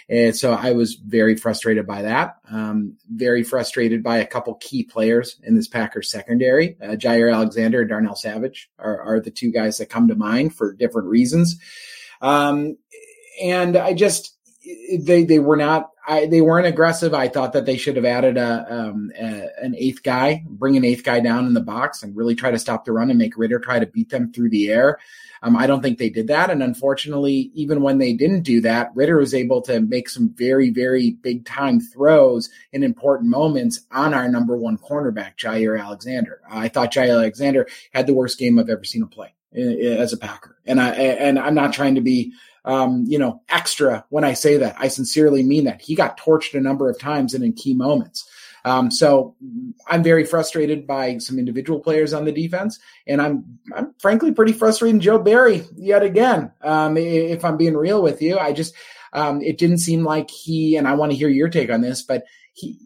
And 0.08 0.34
so 0.34 0.52
I 0.52 0.72
was 0.72 0.94
very 0.94 1.36
frustrated 1.36 1.86
by 1.86 2.02
that. 2.02 2.36
Um, 2.48 2.96
very 3.10 3.42
frustrated 3.42 4.02
by 4.02 4.18
a 4.18 4.26
couple 4.26 4.54
key 4.54 4.84
players 4.84 5.40
in 5.42 5.56
this 5.56 5.68
Packers 5.68 6.10
secondary. 6.10 6.76
Uh, 6.80 6.90
Jaire 6.90 7.34
Alexander 7.34 7.80
and 7.80 7.90
Darnell 7.90 8.16
Savage 8.16 8.70
are, 8.78 9.00
are 9.00 9.20
the 9.20 9.30
two 9.30 9.50
guys 9.50 9.78
that 9.78 9.90
come 9.90 10.08
to 10.08 10.14
mind 10.14 10.54
for 10.54 10.72
different 10.72 11.08
reasons. 11.08 11.58
Um, 12.22 12.78
and 13.42 13.76
I 13.76 13.92
just, 13.92 14.36
they, 15.00 15.24
they 15.24 15.40
were 15.40 15.56
not, 15.56 15.90
I, 16.08 16.24
they 16.24 16.40
weren't 16.40 16.66
aggressive. 16.66 17.12
I 17.12 17.28
thought 17.28 17.52
that 17.52 17.66
they 17.66 17.76
should 17.76 17.96
have 17.96 18.06
added 18.06 18.38
a, 18.38 18.66
um, 18.74 19.12
a, 19.14 19.50
an 19.62 19.74
eighth 19.76 20.02
guy, 20.02 20.42
bring 20.48 20.74
an 20.78 20.84
eighth 20.84 21.04
guy 21.04 21.20
down 21.20 21.46
in 21.46 21.52
the 21.52 21.60
box 21.60 22.02
and 22.02 22.16
really 22.16 22.34
try 22.34 22.50
to 22.50 22.58
stop 22.58 22.86
the 22.86 22.92
run 22.92 23.10
and 23.10 23.18
make 23.18 23.36
Ridder 23.36 23.58
try 23.58 23.78
to 23.78 23.84
beat 23.84 24.08
them 24.08 24.32
through 24.32 24.48
the 24.48 24.70
air. 24.70 24.98
Um, 25.42 25.54
I 25.54 25.66
don't 25.66 25.82
think 25.82 25.98
they 25.98 26.08
did 26.08 26.28
that. 26.28 26.48
And 26.50 26.62
unfortunately, 26.62 27.50
even 27.54 27.82
when 27.82 27.98
they 27.98 28.14
didn't 28.14 28.40
do 28.40 28.62
that, 28.62 28.90
Ridder 28.94 29.18
was 29.18 29.34
able 29.34 29.60
to 29.62 29.80
make 29.80 30.08
some 30.08 30.30
very, 30.30 30.70
very 30.70 31.10
big 31.10 31.44
time 31.44 31.78
throws 31.78 32.48
in 32.72 32.82
important 32.82 33.28
moments 33.28 33.82
on 33.92 34.14
our 34.14 34.28
number 34.28 34.56
one 34.56 34.78
cornerback, 34.78 35.36
Jaire 35.36 35.78
Alexander. 35.78 36.40
I 36.50 36.68
thought 36.68 36.92
Jaire 36.92 37.18
Alexander 37.18 37.68
had 37.92 38.06
the 38.06 38.14
worst 38.14 38.38
game 38.38 38.58
I've 38.58 38.70
ever 38.70 38.82
seen 38.82 39.02
him 39.02 39.08
play 39.08 39.34
eh, 39.54 39.60
eh, 39.60 39.96
as 39.96 40.14
a 40.14 40.16
Packer. 40.16 40.56
And 40.64 40.80
I, 40.80 40.90
and 40.90 41.38
I'm 41.38 41.54
not 41.54 41.74
trying 41.74 41.96
to 41.96 42.00
be, 42.00 42.32
um, 42.64 43.04
you 43.06 43.18
know, 43.18 43.42
extra 43.48 44.04
when 44.10 44.24
I 44.24 44.34
say 44.34 44.56
that. 44.58 44.76
I 44.78 44.88
sincerely 44.88 45.42
mean 45.42 45.64
that. 45.64 45.80
He 45.80 45.94
got 45.94 46.18
torched 46.18 46.54
a 46.54 46.60
number 46.60 46.90
of 46.90 46.98
times 46.98 47.34
and 47.34 47.44
in 47.44 47.52
key 47.52 47.74
moments. 47.74 48.28
Um, 48.64 48.90
so 48.90 49.36
I'm 49.86 50.02
very 50.02 50.24
frustrated 50.24 50.86
by 50.86 51.18
some 51.18 51.38
individual 51.38 51.80
players 51.80 52.12
on 52.12 52.24
the 52.24 52.32
defense, 52.32 52.78
and 53.06 53.22
I'm 53.22 53.58
I'm 53.74 53.94
frankly 53.98 54.32
pretty 54.32 54.52
frustrated 54.52 54.96
in 54.96 55.00
Joe 55.00 55.18
Barry 55.18 55.64
yet 55.76 56.02
again. 56.02 56.52
Um, 56.62 56.96
if 56.96 57.44
I'm 57.44 57.56
being 57.56 57.76
real 57.76 58.02
with 58.02 58.20
you, 58.20 58.38
I 58.38 58.52
just 58.52 58.74
um, 59.12 59.40
it 59.42 59.58
didn't 59.58 59.78
seem 59.78 60.04
like 60.04 60.30
he 60.30 60.76
and 60.76 60.86
I 60.86 60.94
want 60.94 61.12
to 61.12 61.16
hear 61.16 61.28
your 61.28 61.48
take 61.48 61.70
on 61.70 61.80
this, 61.80 62.02
but 62.02 62.24
he 62.52 62.78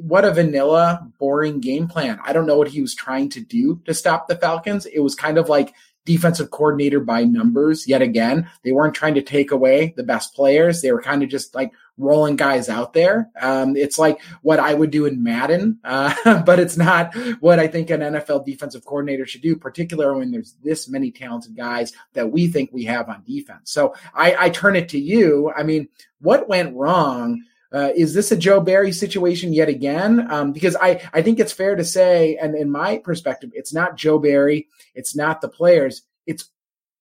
what 0.00 0.24
a 0.24 0.32
vanilla, 0.32 1.06
boring 1.18 1.60
game 1.60 1.88
plan. 1.88 2.20
I 2.24 2.32
don't 2.32 2.46
know 2.46 2.56
what 2.56 2.68
he 2.68 2.80
was 2.80 2.94
trying 2.94 3.28
to 3.30 3.40
do 3.40 3.80
to 3.84 3.94
stop 3.94 4.28
the 4.28 4.36
Falcons. 4.36 4.86
It 4.86 5.00
was 5.00 5.14
kind 5.14 5.38
of 5.38 5.48
like 5.48 5.74
defensive 6.08 6.50
coordinator 6.50 7.00
by 7.00 7.22
numbers 7.22 7.86
yet 7.86 8.00
again. 8.00 8.48
They 8.64 8.72
weren't 8.72 8.94
trying 8.94 9.14
to 9.16 9.22
take 9.22 9.50
away 9.50 9.92
the 9.94 10.02
best 10.02 10.34
players. 10.34 10.80
They 10.80 10.90
were 10.90 11.02
kind 11.02 11.22
of 11.22 11.28
just 11.28 11.54
like 11.54 11.70
rolling 11.98 12.36
guys 12.36 12.70
out 12.70 12.94
there. 12.94 13.28
Um, 13.38 13.76
it's 13.76 13.98
like 13.98 14.22
what 14.40 14.58
I 14.58 14.72
would 14.72 14.90
do 14.90 15.04
in 15.04 15.22
Madden, 15.22 15.78
uh, 15.84 16.42
but 16.46 16.58
it's 16.58 16.78
not 16.78 17.14
what 17.40 17.58
I 17.58 17.66
think 17.66 17.90
an 17.90 18.00
NFL 18.00 18.46
defensive 18.46 18.86
coordinator 18.86 19.26
should 19.26 19.42
do, 19.42 19.54
particularly 19.54 20.20
when 20.20 20.30
there's 20.30 20.54
this 20.64 20.88
many 20.88 21.10
talented 21.10 21.54
guys 21.54 21.92
that 22.14 22.32
we 22.32 22.48
think 22.48 22.70
we 22.72 22.84
have 22.84 23.10
on 23.10 23.22
defense. 23.26 23.70
So 23.70 23.94
I, 24.14 24.34
I 24.46 24.48
turn 24.48 24.76
it 24.76 24.88
to 24.90 24.98
you. 24.98 25.52
I 25.54 25.62
mean, 25.62 25.88
what 26.20 26.48
went 26.48 26.74
wrong? 26.74 27.42
Uh, 27.72 27.90
is 27.94 28.14
this 28.14 28.32
a 28.32 28.36
Joe 28.36 28.60
Barry 28.60 28.92
situation 28.92 29.52
yet 29.52 29.68
again? 29.68 30.30
Um, 30.30 30.52
because 30.52 30.76
I, 30.76 31.06
I 31.12 31.22
think 31.22 31.38
it's 31.38 31.52
fair 31.52 31.76
to 31.76 31.84
say, 31.84 32.36
and 32.36 32.54
in 32.54 32.70
my 32.70 32.98
perspective, 32.98 33.50
it's 33.52 33.74
not 33.74 33.96
Joe 33.96 34.18
Barry, 34.18 34.68
it's 34.94 35.14
not 35.14 35.40
the 35.40 35.48
players, 35.48 36.02
it's 36.26 36.48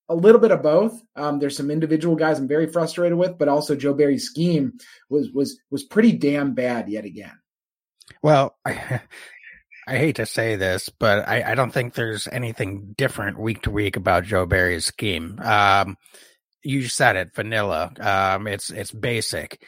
a 0.09 0.15
little 0.15 0.41
bit 0.41 0.51
of 0.51 0.61
both. 0.61 1.01
Um, 1.15 1.39
there's 1.39 1.57
some 1.57 1.71
individual 1.71 2.15
guys 2.15 2.39
I'm 2.39 2.47
very 2.47 2.67
frustrated 2.67 3.17
with, 3.17 3.37
but 3.37 3.47
also 3.47 3.75
Joe 3.75 3.93
Barry's 3.93 4.25
scheme 4.25 4.77
was 5.09 5.31
was 5.31 5.59
was 5.69 5.83
pretty 5.83 6.13
damn 6.13 6.53
bad 6.53 6.89
yet 6.89 7.05
again. 7.05 7.37
Well, 8.21 8.55
I, 8.65 9.01
I 9.87 9.97
hate 9.97 10.17
to 10.17 10.25
say 10.25 10.57
this, 10.57 10.89
but 10.89 11.27
I, 11.27 11.51
I, 11.51 11.55
don't 11.55 11.71
think 11.71 11.93
there's 11.93 12.27
anything 12.27 12.93
different 12.97 13.39
week 13.39 13.61
to 13.61 13.71
week 13.71 13.95
about 13.95 14.25
Joe 14.25 14.45
Barry's 14.45 14.85
scheme. 14.85 15.39
Um, 15.41 15.95
you 16.61 16.89
said 16.89 17.15
it, 17.15 17.33
vanilla. 17.33 17.93
Um, 17.97 18.47
it's 18.47 18.69
it's 18.69 18.91
basic 18.91 19.61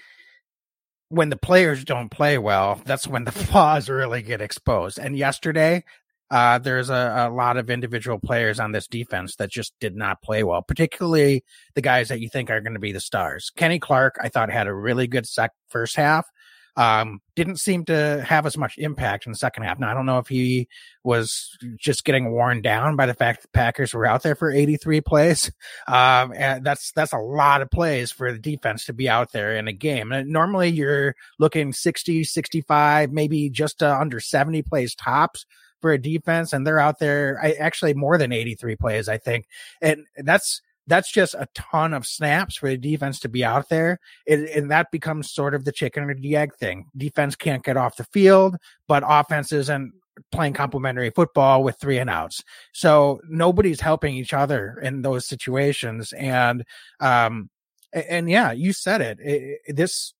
when 1.09 1.29
the 1.29 1.37
players 1.37 1.83
don't 1.83 2.09
play 2.09 2.37
well, 2.37 2.81
that's 2.85 3.07
when 3.07 3.25
the 3.25 3.31
flaws 3.31 3.89
really 3.89 4.21
get 4.21 4.41
exposed. 4.41 4.97
And 4.97 5.17
yesterday, 5.17 5.83
uh, 6.31 6.59
there's 6.59 6.91
a, 6.91 7.27
a, 7.27 7.33
lot 7.33 7.57
of 7.57 7.71
individual 7.71 8.19
players 8.19 8.59
on 8.59 8.71
this 8.71 8.87
defense 8.87 9.35
that 9.37 9.49
just 9.49 9.73
did 9.79 9.95
not 9.95 10.21
play 10.21 10.43
well, 10.43 10.61
particularly 10.61 11.43
the 11.73 11.81
guys 11.81 12.09
that 12.09 12.19
you 12.19 12.29
think 12.29 12.51
are 12.51 12.61
going 12.61 12.75
to 12.75 12.79
be 12.79 12.91
the 12.91 12.99
stars. 12.99 13.51
Kenny 13.55 13.79
Clark, 13.79 14.15
I 14.21 14.29
thought 14.29 14.51
had 14.51 14.67
a 14.67 14.73
really 14.73 15.07
good 15.07 15.27
sec 15.27 15.51
first 15.69 15.95
half. 15.95 16.27
Um, 16.75 17.21
didn't 17.35 17.57
seem 17.57 17.85
to 17.85 18.23
have 18.27 18.45
as 18.45 18.57
much 18.57 18.77
impact 18.77 19.25
in 19.25 19.31
the 19.31 19.37
second 19.37 19.63
half. 19.63 19.79
Now, 19.79 19.91
I 19.91 19.93
don't 19.93 20.05
know 20.05 20.19
if 20.19 20.27
he 20.27 20.67
was 21.03 21.57
just 21.77 22.05
getting 22.05 22.31
worn 22.31 22.61
down 22.61 22.95
by 22.95 23.05
the 23.05 23.13
fact 23.13 23.41
the 23.41 23.47
Packers 23.49 23.93
were 23.93 24.05
out 24.05 24.23
there 24.23 24.35
for 24.35 24.51
83 24.51 25.01
plays. 25.01 25.51
Um, 25.87 26.33
and 26.35 26.63
that's, 26.63 26.91
that's 26.91 27.13
a 27.13 27.17
lot 27.17 27.61
of 27.61 27.71
plays 27.71 28.11
for 28.11 28.31
the 28.31 28.37
defense 28.37 28.85
to 28.85 28.93
be 28.93 29.09
out 29.09 29.31
there 29.31 29.55
in 29.55 29.67
a 29.67 29.73
game. 29.73 30.11
And 30.11 30.29
normally 30.29 30.69
you're 30.69 31.15
looking 31.39 31.73
60, 31.73 32.23
65, 32.23 33.11
maybe 33.11 33.49
just 33.49 33.81
uh, 33.81 33.97
under 33.99 34.19
70 34.19 34.61
plays 34.63 34.93
tops 34.93 35.45
for 35.81 35.91
a 35.91 36.01
defense. 36.01 36.53
And 36.53 36.65
they're 36.65 36.79
out 36.79 36.99
there 36.99 37.39
I, 37.41 37.53
actually 37.53 37.95
more 37.95 38.19
than 38.19 38.31
83 38.31 38.75
plays, 38.75 39.09
I 39.09 39.17
think. 39.17 39.47
And 39.81 40.05
that's, 40.17 40.61
that's 40.89 41.11
just 41.11 41.35
a 41.35 41.47
ton 41.53 41.93
of 41.93 42.05
snaps 42.05 42.57
for 42.57 42.69
the 42.69 42.77
defense 42.77 43.19
to 43.21 43.29
be 43.29 43.45
out 43.45 43.69
there. 43.69 43.99
It, 44.25 44.49
and 44.55 44.71
that 44.71 44.91
becomes 44.91 45.31
sort 45.31 45.53
of 45.53 45.63
the 45.63 45.71
chicken 45.71 46.03
or 46.03 46.15
the 46.15 46.35
egg 46.35 46.55
thing. 46.55 46.87
Defense 46.97 47.35
can't 47.35 47.63
get 47.63 47.77
off 47.77 47.95
the 47.95 48.03
field, 48.05 48.57
but 48.87 49.03
offense 49.05 49.51
isn't 49.51 49.93
playing 50.31 50.53
complementary 50.53 51.11
football 51.11 51.63
with 51.63 51.79
three 51.79 51.99
and 51.99 52.09
outs. 52.09 52.43
So 52.73 53.21
nobody's 53.29 53.79
helping 53.79 54.15
each 54.15 54.33
other 54.33 54.79
in 54.81 55.03
those 55.03 55.27
situations. 55.27 56.11
And, 56.13 56.65
um, 56.99 57.49
and 57.93 58.29
yeah, 58.29 58.51
you 58.51 58.73
said 58.73 59.01
it. 59.01 59.19
it, 59.19 59.59
it 59.67 59.75
this, 59.75 60.13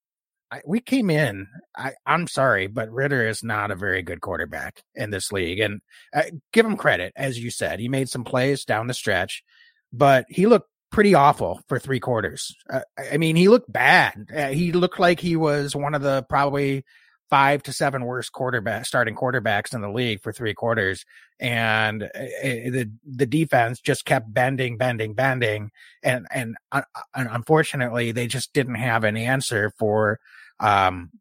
I, 0.51 0.61
we 0.65 0.79
came 0.79 1.09
in. 1.09 1.47
I, 1.75 1.93
am 2.05 2.27
sorry, 2.27 2.67
but 2.67 2.91
Ridder 2.91 3.27
is 3.27 3.43
not 3.43 3.71
a 3.71 3.75
very 3.75 4.01
good 4.01 4.21
quarterback 4.21 4.83
in 4.95 5.09
this 5.09 5.31
league. 5.31 5.59
And 5.59 5.81
uh, 6.13 6.23
give 6.53 6.65
him 6.65 6.77
credit, 6.77 7.11
as 7.15 7.39
you 7.39 7.51
said, 7.51 7.79
he 7.79 7.89
made 7.89 8.09
some 8.09 8.23
plays 8.23 8.65
down 8.65 8.87
the 8.87 8.93
stretch 8.93 9.43
but 9.91 10.25
he 10.29 10.45
looked 10.45 10.69
pretty 10.91 11.13
awful 11.13 11.61
for 11.67 11.79
three 11.79 11.99
quarters. 11.99 12.55
Uh, 12.69 12.81
I 13.11 13.17
mean, 13.17 13.35
he 13.35 13.47
looked 13.47 13.71
bad. 13.71 14.27
Uh, 14.35 14.47
he 14.47 14.71
looked 14.71 14.99
like 14.99 15.19
he 15.19 15.35
was 15.35 15.75
one 15.75 15.93
of 15.93 16.01
the 16.01 16.25
probably 16.29 16.83
five 17.29 17.61
to 17.63 17.71
seven 17.71 18.05
worst 18.05 18.31
quarterback 18.31 18.85
starting 18.85 19.15
quarterbacks 19.15 19.73
in 19.73 19.81
the 19.81 19.89
league 19.89 20.21
for 20.21 20.33
three 20.33 20.53
quarters. 20.53 21.05
And 21.39 22.03
uh, 22.03 22.07
uh 22.07 22.69
the, 22.71 22.91
the 23.05 23.27
defense 23.27 23.79
just 23.79 24.05
kept 24.05 24.33
bending, 24.33 24.77
bending, 24.77 25.13
bending. 25.13 25.69
And, 26.01 26.27
and, 26.31 26.55
uh, 26.71 26.81
and 27.13 27.29
unfortunately, 27.31 28.11
they 28.11 28.27
just 28.27 28.51
didn't 28.53 28.75
have 28.75 29.03
an 29.03 29.15
answer 29.15 29.71
for, 29.77 30.19
um, 30.59 31.11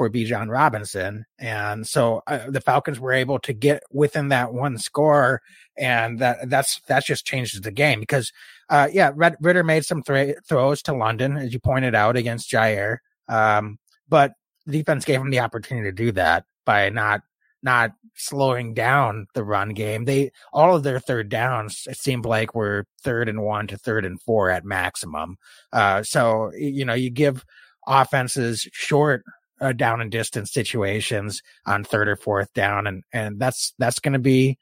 for 0.00 0.08
Bijan 0.08 0.50
Robinson. 0.50 1.26
And 1.38 1.86
so 1.86 2.22
uh, 2.26 2.48
the 2.48 2.62
Falcons 2.62 2.98
were 2.98 3.12
able 3.12 3.38
to 3.40 3.52
get 3.52 3.82
within 3.92 4.28
that 4.28 4.54
one 4.54 4.78
score. 4.78 5.42
And 5.76 6.20
that, 6.20 6.48
that's, 6.48 6.80
that 6.88 7.04
just 7.04 7.26
changes 7.26 7.60
the 7.60 7.70
game 7.70 8.00
because, 8.00 8.32
uh, 8.70 8.88
yeah, 8.90 9.10
Ridder 9.14 9.62
made 9.62 9.84
some 9.84 10.02
th- 10.02 10.36
throws 10.48 10.80
to 10.84 10.94
London, 10.94 11.36
as 11.36 11.52
you 11.52 11.60
pointed 11.60 11.94
out 11.94 12.16
against 12.16 12.50
Jaire. 12.50 12.96
Um, 13.28 13.78
but 14.08 14.32
defense 14.66 15.04
gave 15.04 15.20
him 15.20 15.28
the 15.28 15.40
opportunity 15.40 15.90
to 15.90 15.92
do 15.92 16.12
that 16.12 16.46
by 16.64 16.88
not, 16.88 17.20
not 17.62 17.90
slowing 18.14 18.72
down 18.72 19.26
the 19.34 19.44
run 19.44 19.74
game. 19.74 20.06
They, 20.06 20.30
all 20.50 20.74
of 20.74 20.82
their 20.82 20.98
third 20.98 21.28
downs, 21.28 21.86
it 21.90 21.98
seemed 21.98 22.24
like 22.24 22.54
were 22.54 22.86
third 23.02 23.28
and 23.28 23.42
one 23.42 23.66
to 23.66 23.76
third 23.76 24.06
and 24.06 24.18
four 24.22 24.48
at 24.48 24.64
maximum. 24.64 25.36
Uh, 25.74 26.02
so, 26.02 26.52
you 26.54 26.86
know, 26.86 26.94
you 26.94 27.10
give 27.10 27.44
offenses 27.86 28.66
short 28.72 29.24
uh, 29.60 29.72
down 29.72 30.00
and 30.00 30.10
distance 30.10 30.52
situations 30.52 31.42
on 31.66 31.84
third 31.84 32.08
or 32.08 32.16
fourth 32.16 32.52
down, 32.54 32.86
and 32.86 33.04
and 33.12 33.38
that's 33.38 33.74
that's 33.78 33.98
going 33.98 34.14
to 34.14 34.18
be 34.18 34.58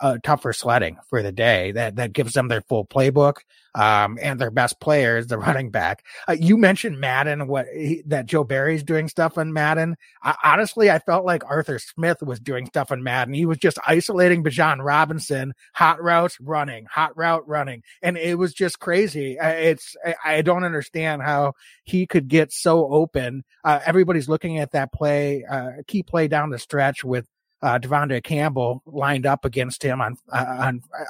a, 0.00 0.18
tougher 0.18 0.52
sledding 0.52 0.98
for 1.08 1.22
the 1.22 1.32
day 1.32 1.72
that 1.72 1.96
that 1.96 2.12
gives 2.12 2.32
them 2.34 2.48
their 2.48 2.60
full 2.60 2.84
playbook 2.84 3.38
um, 3.74 4.18
and 4.20 4.40
their 4.40 4.50
best 4.50 4.80
players, 4.80 5.26
the 5.28 5.38
running 5.50 5.70
back. 5.70 6.04
Uh, 6.28 6.32
you 6.32 6.56
mentioned 6.56 7.00
Madden, 7.00 7.46
what 7.46 7.66
he, 7.66 8.02
that 8.06 8.26
Joe 8.26 8.44
Barry's 8.44 8.82
doing 8.82 9.08
stuff 9.08 9.38
on 9.38 9.52
Madden. 9.52 9.96
I, 10.22 10.34
honestly, 10.44 10.90
I 10.90 10.98
felt 10.98 11.24
like 11.24 11.44
Arthur 11.44 11.78
Smith 11.78 12.22
was 12.22 12.40
doing 12.40 12.66
stuff 12.66 12.92
on 12.92 13.02
Madden. 13.02 13.34
He 13.34 13.46
was 13.46 13.58
just 13.58 13.78
isolating 13.86 14.44
Bijan 14.44 14.84
Robinson, 14.84 15.54
hot 15.74 16.02
routes 16.02 16.38
running, 16.40 16.86
hot 16.86 17.16
route 17.16 17.46
running, 17.48 17.82
and 18.02 18.16
it 18.16 18.36
was 18.36 18.52
just 18.52 18.80
crazy. 18.80 19.36
It's 19.40 19.96
I, 20.04 20.14
I 20.24 20.42
don't 20.42 20.64
understand 20.64 21.22
how 21.22 21.54
he 21.84 22.06
could 22.06 22.28
get 22.28 22.52
so 22.52 22.92
open. 22.92 23.44
Uh, 23.64 23.80
everybody's 23.84 24.28
looking 24.28 24.58
at 24.58 24.72
that 24.72 24.92
play, 24.92 25.44
uh, 25.44 25.70
key 25.86 26.02
play 26.02 26.28
down 26.28 26.50
the 26.50 26.58
stretch 26.58 27.04
with 27.04 27.26
uh, 27.62 27.78
De'Vondre 27.78 28.22
Campbell 28.22 28.82
lined 28.86 29.26
up 29.26 29.44
against 29.44 29.82
him 29.82 30.00
on 30.00 30.16
uh, 30.32 30.56
on 30.58 30.82
uh, 30.98 31.04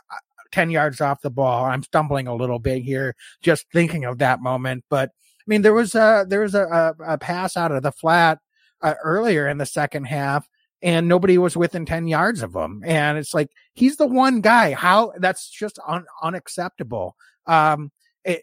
10 0.52 0.70
yards 0.70 1.00
off 1.00 1.20
the 1.20 1.30
ball. 1.30 1.64
I'm 1.64 1.82
stumbling 1.82 2.26
a 2.26 2.34
little 2.34 2.58
bit 2.58 2.82
here 2.82 3.14
just 3.40 3.66
thinking 3.72 4.04
of 4.04 4.18
that 4.18 4.40
moment. 4.40 4.84
But 4.88 5.10
I 5.10 5.44
mean, 5.46 5.62
there 5.62 5.74
was 5.74 5.94
a, 5.94 6.24
there 6.28 6.40
was 6.40 6.54
a, 6.54 6.94
a, 7.06 7.18
pass 7.18 7.56
out 7.56 7.72
of 7.72 7.82
the 7.82 7.92
flat 7.92 8.38
uh, 8.82 8.94
earlier 9.02 9.48
in 9.48 9.58
the 9.58 9.66
second 9.66 10.04
half 10.04 10.48
and 10.82 11.08
nobody 11.08 11.38
was 11.38 11.56
within 11.56 11.86
10 11.86 12.08
yards 12.08 12.42
of 12.42 12.54
him. 12.54 12.82
And 12.84 13.18
it's 13.18 13.34
like, 13.34 13.50
he's 13.74 13.96
the 13.96 14.06
one 14.06 14.40
guy. 14.40 14.72
How 14.72 15.12
that's 15.18 15.48
just 15.48 15.78
un, 15.86 16.04
unacceptable. 16.22 17.16
Um, 17.46 17.90
it, 18.24 18.42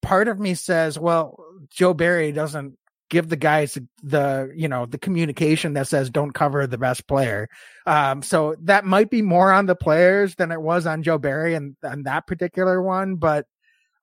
part 0.00 0.28
of 0.28 0.38
me 0.38 0.54
says, 0.54 0.98
well, 0.98 1.44
Joe 1.68 1.94
Barry 1.94 2.32
doesn't 2.32 2.78
give 3.10 3.28
the 3.28 3.36
guys 3.36 3.76
the 4.02 4.50
you 4.56 4.68
know 4.68 4.86
the 4.86 4.98
communication 4.98 5.74
that 5.74 5.88
says 5.88 6.08
don't 6.08 6.32
cover 6.32 6.66
the 6.66 6.78
best 6.78 7.06
player. 7.06 7.48
Um 7.86 8.22
so 8.22 8.54
that 8.62 8.86
might 8.86 9.10
be 9.10 9.20
more 9.20 9.52
on 9.52 9.66
the 9.66 9.76
players 9.76 10.36
than 10.36 10.52
it 10.52 10.62
was 10.62 10.86
on 10.86 11.02
joe 11.02 11.18
barry 11.18 11.54
and, 11.54 11.76
and 11.82 12.06
that 12.06 12.26
particular 12.26 12.80
one 12.80 13.16
but 13.16 13.46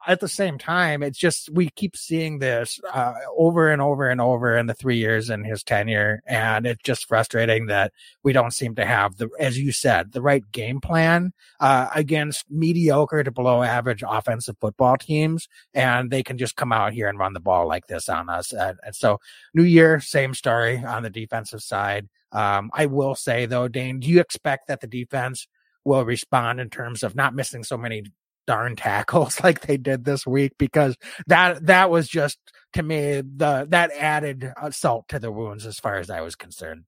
at 0.08 0.22
the 0.22 0.28
same 0.30 0.58
time, 0.58 1.04
it's 1.04 1.20
just 1.20 1.50
we 1.50 1.70
keep 1.76 1.98
seeing 1.98 2.40
this 2.40 2.80
uh, 2.94 3.14
over 3.36 3.70
and 3.70 3.82
over 3.82 4.08
and 4.08 4.22
over 4.22 4.58
in 4.58 4.66
the 4.66 4.74
three 4.74 4.96
years 4.96 5.30
in 5.30 5.44
his 5.44 5.64
tenure, 5.64 6.24
and 6.26 6.66
it's 6.66 6.82
just 6.82 7.08
frustrating 7.08 7.66
that 7.66 7.92
we 8.24 8.32
don't 8.32 8.54
seem 8.54 8.74
to 8.76 8.86
have 8.86 9.18
the, 9.18 9.30
as 9.38 9.60
you 9.60 9.74
said, 9.74 10.14
the 10.14 10.22
right 10.22 10.50
game 10.54 10.80
plan 10.80 11.34
uh, 11.60 11.90
against 11.94 12.46
mediocre 12.50 13.22
to 13.22 13.32
below 13.32 13.62
average 13.62 14.02
offensive 14.08 14.56
football 14.62 14.96
teams, 14.96 15.50
and 15.74 16.10
they 16.10 16.24
can 16.24 16.38
just 16.38 16.56
come 16.56 16.72
out 16.72 16.94
here 16.94 17.10
and 17.10 17.20
run 17.20 17.34
the 17.34 17.42
ball 17.42 17.68
like 17.68 17.88
this 17.88 18.08
on 18.08 18.30
us. 18.30 18.54
And, 18.54 18.80
and 18.84 18.96
so, 18.96 19.20
New 19.54 19.64
Year, 19.64 20.00
same 20.00 20.34
story 20.34 20.78
on 20.78 21.04
the 21.04 21.10
defensive 21.10 21.62
side. 21.62 22.08
Um, 22.32 22.72
I 22.74 22.86
will 22.86 23.16
say 23.16 23.46
though, 23.46 23.68
Dane, 23.68 24.00
do 24.00 24.08
you 24.08 24.22
expect 24.22 24.70
that 24.70 24.80
the 24.80 24.88
defense 24.88 25.48
will 25.84 26.06
respond 26.06 26.60
in 26.62 26.70
terms 26.70 27.04
of 27.04 27.16
not 27.16 27.36
missing 27.36 27.64
so 27.64 27.78
many 27.78 28.04
darn 28.48 28.76
tackles 28.76 29.40
like 29.44 29.62
they 29.62 29.78
did 29.78 30.06
this 30.06 30.26
week 30.26 30.54
because 30.58 30.98
that 31.28 31.66
that 31.68 31.92
was 31.92 32.08
just 32.08 32.40
to 32.74 32.82
me 32.82 33.22
the 33.22 33.68
that 33.70 33.92
added 33.92 34.52
salt 34.72 35.08
to 35.10 35.20
the 35.20 35.32
wounds 35.32 35.66
as 35.66 35.78
far 35.78 35.98
as 35.98 36.10
I 36.10 36.22
was 36.22 36.36
concerned. 36.36 36.86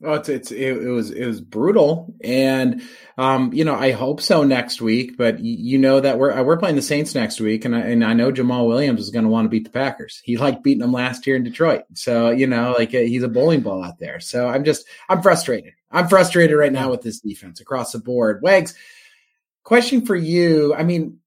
Oh, 0.00 0.14
it's 0.14 0.28
it's 0.28 0.52
it, 0.52 0.76
it, 0.76 0.88
was 0.90 1.10
it 1.10 1.26
was 1.26 1.40
brutal, 1.40 2.14
and 2.22 2.82
um, 3.16 3.52
you 3.52 3.64
know 3.64 3.74
I 3.74 3.90
hope 3.90 4.20
so 4.20 4.44
next 4.44 4.80
week. 4.80 5.16
But 5.16 5.40
you 5.40 5.76
know 5.76 5.98
that 5.98 6.20
we're 6.20 6.40
we're 6.44 6.56
playing 6.56 6.76
the 6.76 6.82
Saints 6.82 7.16
next 7.16 7.40
week, 7.40 7.64
and 7.64 7.74
I, 7.74 7.80
and 7.80 8.04
I 8.04 8.12
know 8.12 8.30
Jamaal 8.30 8.68
Williams 8.68 9.00
is 9.00 9.10
going 9.10 9.24
to 9.24 9.28
want 9.28 9.46
to 9.46 9.48
beat 9.48 9.64
the 9.64 9.70
Packers. 9.70 10.20
He 10.22 10.36
liked 10.36 10.62
beating 10.62 10.82
them 10.82 10.92
last 10.92 11.26
year 11.26 11.34
in 11.34 11.42
Detroit, 11.42 11.82
so 11.94 12.30
you 12.30 12.46
know 12.46 12.76
like 12.78 12.94
uh, 12.94 12.98
he's 12.98 13.24
a 13.24 13.28
bowling 13.28 13.62
ball 13.62 13.82
out 13.82 13.98
there. 13.98 14.20
So 14.20 14.46
I'm 14.46 14.62
just 14.62 14.86
I'm 15.08 15.20
frustrated. 15.20 15.72
I'm 15.90 16.06
frustrated 16.06 16.56
right 16.56 16.72
now 16.72 16.90
with 16.90 17.02
this 17.02 17.18
defense 17.18 17.60
across 17.60 17.90
the 17.90 17.98
board. 17.98 18.40
Wags, 18.40 18.74
question 19.68 20.06
for 20.06 20.16
you. 20.16 20.74
I 20.74 20.82
mean, 20.82 21.18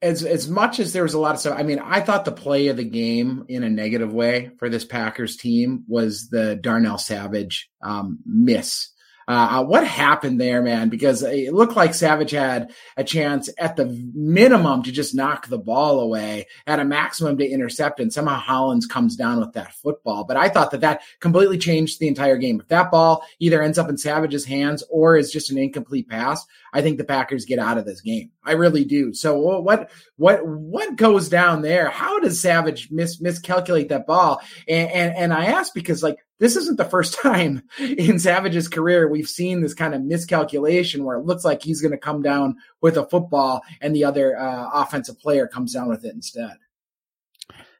as 0.00 0.24
as 0.24 0.48
much 0.48 0.80
as 0.80 0.94
there 0.94 1.02
was 1.02 1.12
a 1.12 1.18
lot 1.18 1.34
of 1.34 1.40
stuff, 1.40 1.58
I 1.58 1.64
mean, 1.64 1.78
I 1.78 2.00
thought 2.00 2.24
the 2.24 2.32
play 2.32 2.68
of 2.68 2.78
the 2.78 2.84
game 2.84 3.44
in 3.50 3.62
a 3.62 3.68
negative 3.68 4.10
way 4.10 4.50
for 4.58 4.70
this 4.70 4.86
Packers 4.86 5.36
team 5.36 5.84
was 5.86 6.30
the 6.30 6.56
Darnell 6.56 6.96
Savage 6.96 7.68
um, 7.82 8.20
miss 8.24 8.88
uh, 9.30 9.60
uh, 9.60 9.62
what 9.62 9.86
happened 9.86 10.40
there, 10.40 10.60
man? 10.60 10.88
Because 10.88 11.22
it 11.22 11.54
looked 11.54 11.76
like 11.76 11.94
Savage 11.94 12.32
had 12.32 12.72
a 12.96 13.04
chance 13.04 13.48
at 13.58 13.76
the 13.76 13.86
minimum 14.12 14.82
to 14.82 14.90
just 14.90 15.14
knock 15.14 15.46
the 15.46 15.56
ball 15.56 16.00
away, 16.00 16.48
at 16.66 16.80
a 16.80 16.84
maximum 16.84 17.38
to 17.38 17.48
intercept, 17.48 18.00
and 18.00 18.12
somehow 18.12 18.34
Hollins 18.34 18.86
comes 18.86 19.14
down 19.14 19.38
with 19.38 19.52
that 19.52 19.72
football. 19.72 20.24
But 20.24 20.36
I 20.36 20.48
thought 20.48 20.72
that 20.72 20.80
that 20.80 21.02
completely 21.20 21.58
changed 21.58 22.00
the 22.00 22.08
entire 22.08 22.38
game. 22.38 22.58
If 22.58 22.66
that 22.68 22.90
ball 22.90 23.24
either 23.38 23.62
ends 23.62 23.78
up 23.78 23.88
in 23.88 23.98
Savage's 23.98 24.44
hands 24.44 24.82
or 24.90 25.16
is 25.16 25.30
just 25.30 25.52
an 25.52 25.58
incomplete 25.58 26.08
pass, 26.08 26.44
I 26.72 26.82
think 26.82 26.98
the 26.98 27.04
Packers 27.04 27.44
get 27.44 27.58
out 27.58 27.78
of 27.78 27.84
this 27.84 28.00
game. 28.00 28.30
I 28.44 28.52
really 28.52 28.84
do. 28.84 29.12
So 29.12 29.38
what 29.38 29.90
what 30.16 30.46
what 30.46 30.96
goes 30.96 31.28
down 31.28 31.62
there? 31.62 31.90
How 31.90 32.18
does 32.20 32.40
Savage 32.40 32.90
mis- 32.90 33.20
miscalculate 33.20 33.88
that 33.88 34.06
ball? 34.06 34.40
And, 34.68 34.90
and 34.90 35.16
and 35.16 35.32
I 35.32 35.46
ask 35.46 35.74
because 35.74 36.02
like 36.02 36.18
this 36.38 36.56
isn't 36.56 36.76
the 36.76 36.84
first 36.84 37.14
time 37.22 37.62
in 37.78 38.18
Savage's 38.18 38.68
career 38.68 39.08
we've 39.08 39.28
seen 39.28 39.60
this 39.60 39.74
kind 39.74 39.94
of 39.94 40.02
miscalculation 40.02 41.04
where 41.04 41.16
it 41.16 41.26
looks 41.26 41.44
like 41.44 41.62
he's 41.62 41.80
going 41.80 41.92
to 41.92 41.98
come 41.98 42.22
down 42.22 42.56
with 42.80 42.96
a 42.96 43.06
football 43.06 43.62
and 43.80 43.94
the 43.94 44.04
other 44.04 44.38
uh, 44.38 44.70
offensive 44.72 45.18
player 45.18 45.46
comes 45.46 45.74
down 45.74 45.88
with 45.88 46.04
it 46.04 46.14
instead. 46.14 46.56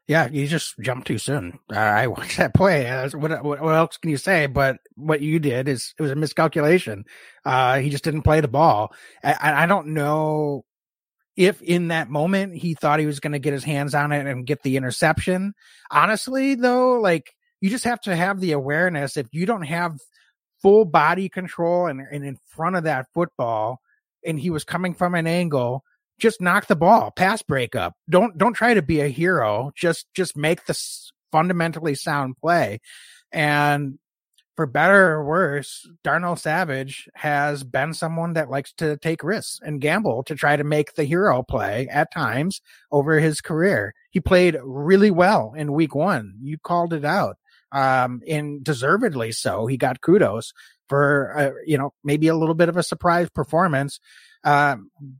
Yeah, 0.07 0.27
you 0.29 0.47
just 0.47 0.77
jumped 0.79 1.07
too 1.07 1.17
soon. 1.17 1.59
I 1.69 2.07
watched 2.07 2.37
that 2.37 2.53
play. 2.53 2.85
What, 3.13 3.43
what, 3.43 3.61
what, 3.61 3.75
else 3.75 3.97
can 3.97 4.11
you 4.11 4.17
say? 4.17 4.47
But 4.47 4.77
what 4.95 5.21
you 5.21 5.39
did 5.39 5.67
is 5.67 5.93
it 5.97 6.01
was 6.01 6.11
a 6.11 6.15
miscalculation. 6.15 7.05
Uh, 7.45 7.79
he 7.79 7.89
just 7.89 8.03
didn't 8.03 8.23
play 8.23 8.41
the 8.41 8.47
ball. 8.47 8.93
I, 9.23 9.63
I 9.63 9.65
don't 9.67 9.87
know 9.87 10.65
if 11.37 11.61
in 11.61 11.89
that 11.89 12.09
moment 12.09 12.55
he 12.55 12.73
thought 12.73 12.99
he 12.99 13.05
was 13.05 13.19
going 13.19 13.31
to 13.33 13.39
get 13.39 13.53
his 13.53 13.63
hands 13.63 13.95
on 13.95 14.11
it 14.11 14.27
and 14.27 14.45
get 14.45 14.63
the 14.63 14.75
interception. 14.75 15.53
Honestly, 15.89 16.55
though, 16.55 16.99
like 16.99 17.31
you 17.61 17.69
just 17.69 17.85
have 17.85 18.01
to 18.01 18.15
have 18.15 18.39
the 18.39 18.51
awareness. 18.51 19.17
If 19.17 19.27
you 19.31 19.45
don't 19.45 19.63
have 19.63 19.97
full 20.61 20.83
body 20.85 21.29
control 21.29 21.87
and, 21.87 22.01
and 22.11 22.25
in 22.25 22.37
front 22.47 22.75
of 22.75 22.83
that 22.83 23.07
football, 23.13 23.79
and 24.25 24.39
he 24.39 24.49
was 24.49 24.63
coming 24.63 24.93
from 24.93 25.15
an 25.15 25.25
angle, 25.25 25.83
just 26.21 26.39
knock 26.39 26.67
the 26.67 26.75
ball, 26.75 27.11
pass 27.11 27.41
breakup. 27.41 27.95
Don't 28.09 28.37
don't 28.37 28.53
try 28.53 28.73
to 28.73 28.81
be 28.81 29.01
a 29.01 29.07
hero. 29.07 29.71
Just 29.75 30.07
just 30.13 30.37
make 30.37 30.65
the 30.65 30.79
fundamentally 31.31 31.95
sound 31.95 32.37
play. 32.37 32.79
And 33.31 33.97
for 34.55 34.65
better 34.65 35.13
or 35.13 35.25
worse, 35.25 35.89
Darnell 36.03 36.35
Savage 36.35 37.09
has 37.15 37.63
been 37.63 37.93
someone 37.93 38.33
that 38.33 38.49
likes 38.49 38.73
to 38.73 38.97
take 38.97 39.23
risks 39.23 39.59
and 39.63 39.81
gamble 39.81 40.23
to 40.23 40.35
try 40.35 40.55
to 40.55 40.63
make 40.63 40.93
the 40.93 41.05
hero 41.05 41.41
play 41.41 41.87
at 41.89 42.11
times 42.11 42.61
over 42.91 43.19
his 43.19 43.41
career. 43.41 43.93
He 44.11 44.19
played 44.19 44.57
really 44.61 45.09
well 45.09 45.53
in 45.55 45.73
week 45.73 45.95
one. 45.95 46.35
You 46.41 46.57
called 46.57 46.93
it 46.93 47.05
out 47.05 47.37
um, 47.71 48.21
and 48.27 48.63
deservedly 48.63 49.31
so. 49.31 49.67
He 49.67 49.77
got 49.77 50.01
kudos 50.01 50.53
for, 50.89 51.33
uh, 51.35 51.51
you 51.65 51.77
know, 51.77 51.93
maybe 52.03 52.27
a 52.27 52.35
little 52.35 52.55
bit 52.55 52.69
of 52.69 52.77
a 52.77 52.83
surprise 52.83 53.29
performance. 53.29 53.99
Uh, 54.43 54.77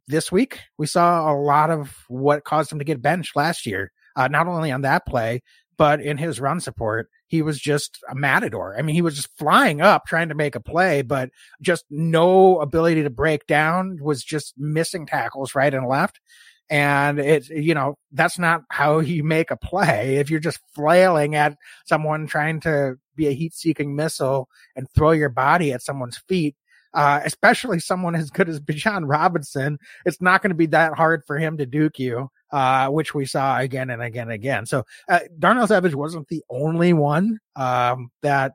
this 0.08 0.32
week, 0.32 0.60
we 0.78 0.88
saw 0.88 1.32
a 1.32 1.36
lot 1.36 1.70
of 1.70 1.96
what 2.08 2.44
caused 2.44 2.72
him 2.72 2.80
to 2.80 2.86
get 2.86 3.02
benched 3.02 3.36
last 3.36 3.66
year, 3.66 3.92
uh, 4.16 4.28
not 4.28 4.48
only 4.48 4.72
on 4.72 4.82
that 4.82 5.06
play, 5.06 5.42
but 5.78 6.02
in 6.02 6.18
his 6.18 6.40
run 6.40 6.60
support. 6.60 7.10
He 7.28 7.42
was 7.42 7.60
just 7.60 8.00
a 8.10 8.16
matador. 8.16 8.76
I 8.78 8.82
mean, 8.82 8.94
he 8.94 9.02
was 9.02 9.16
just 9.16 9.36
flying 9.38 9.80
up 9.80 10.06
trying 10.06 10.30
to 10.30 10.36
make 10.36 10.56
a 10.56 10.60
play, 10.60 11.02
but 11.02 11.30
just 11.62 11.86
no 11.90 12.60
ability 12.60 13.04
to 13.04 13.10
break 13.10 13.48
down, 13.48 13.98
was 14.02 14.24
just 14.24 14.54
missing 14.58 15.06
tackles 15.06 15.56
right 15.56 15.74
and 15.74 15.88
left. 15.88 16.20
And 16.70 17.20
it's, 17.20 17.50
you 17.50 17.74
know, 17.74 17.98
that's 18.12 18.40
not 18.40 18.64
how 18.70 19.00
you 19.00 19.24
make 19.24 19.52
a 19.52 19.58
play. 19.58 20.18
If 20.18 20.30
you're 20.30 20.40
just 20.40 20.60
flailing 20.74 21.36
at 21.36 21.58
someone 21.86 22.28
trying 22.28 22.62
to 22.62 22.96
be 23.16 23.28
a 23.28 23.34
heat 23.34 23.54
seeking 23.54 23.96
missile 23.96 24.48
and 24.76 24.88
throw 24.96 25.12
your 25.12 25.30
body 25.30 25.74
at 25.74 25.82
someone's 25.82 26.18
feet, 26.30 26.56
uh, 26.94 27.22
especially 27.24 27.80
someone 27.80 28.16
as 28.16 28.30
good 28.30 28.50
as 28.50 28.60
Bijan 28.62 29.04
Robinson, 29.08 29.80
it's 30.06 30.22
not 30.22 30.42
going 30.42 30.52
to 30.52 30.56
be 30.56 30.68
that 30.68 30.94
hard 30.94 31.24
for 31.26 31.38
him 31.38 31.58
to 31.58 31.66
duke 31.66 32.00
you, 32.00 32.30
uh, 32.52 32.88
which 32.90 33.14
we 33.14 33.26
saw 33.26 33.58
again 33.60 33.90
and 33.90 34.02
again 34.02 34.24
and 34.24 34.34
again. 34.34 34.66
So, 34.66 34.84
uh, 35.10 35.20
Darnell 35.38 35.68
Savage 35.68 35.96
wasn't 35.96 36.28
the 36.28 36.44
only 36.50 36.94
one, 36.94 37.40
um, 37.56 38.12
that 38.22 38.54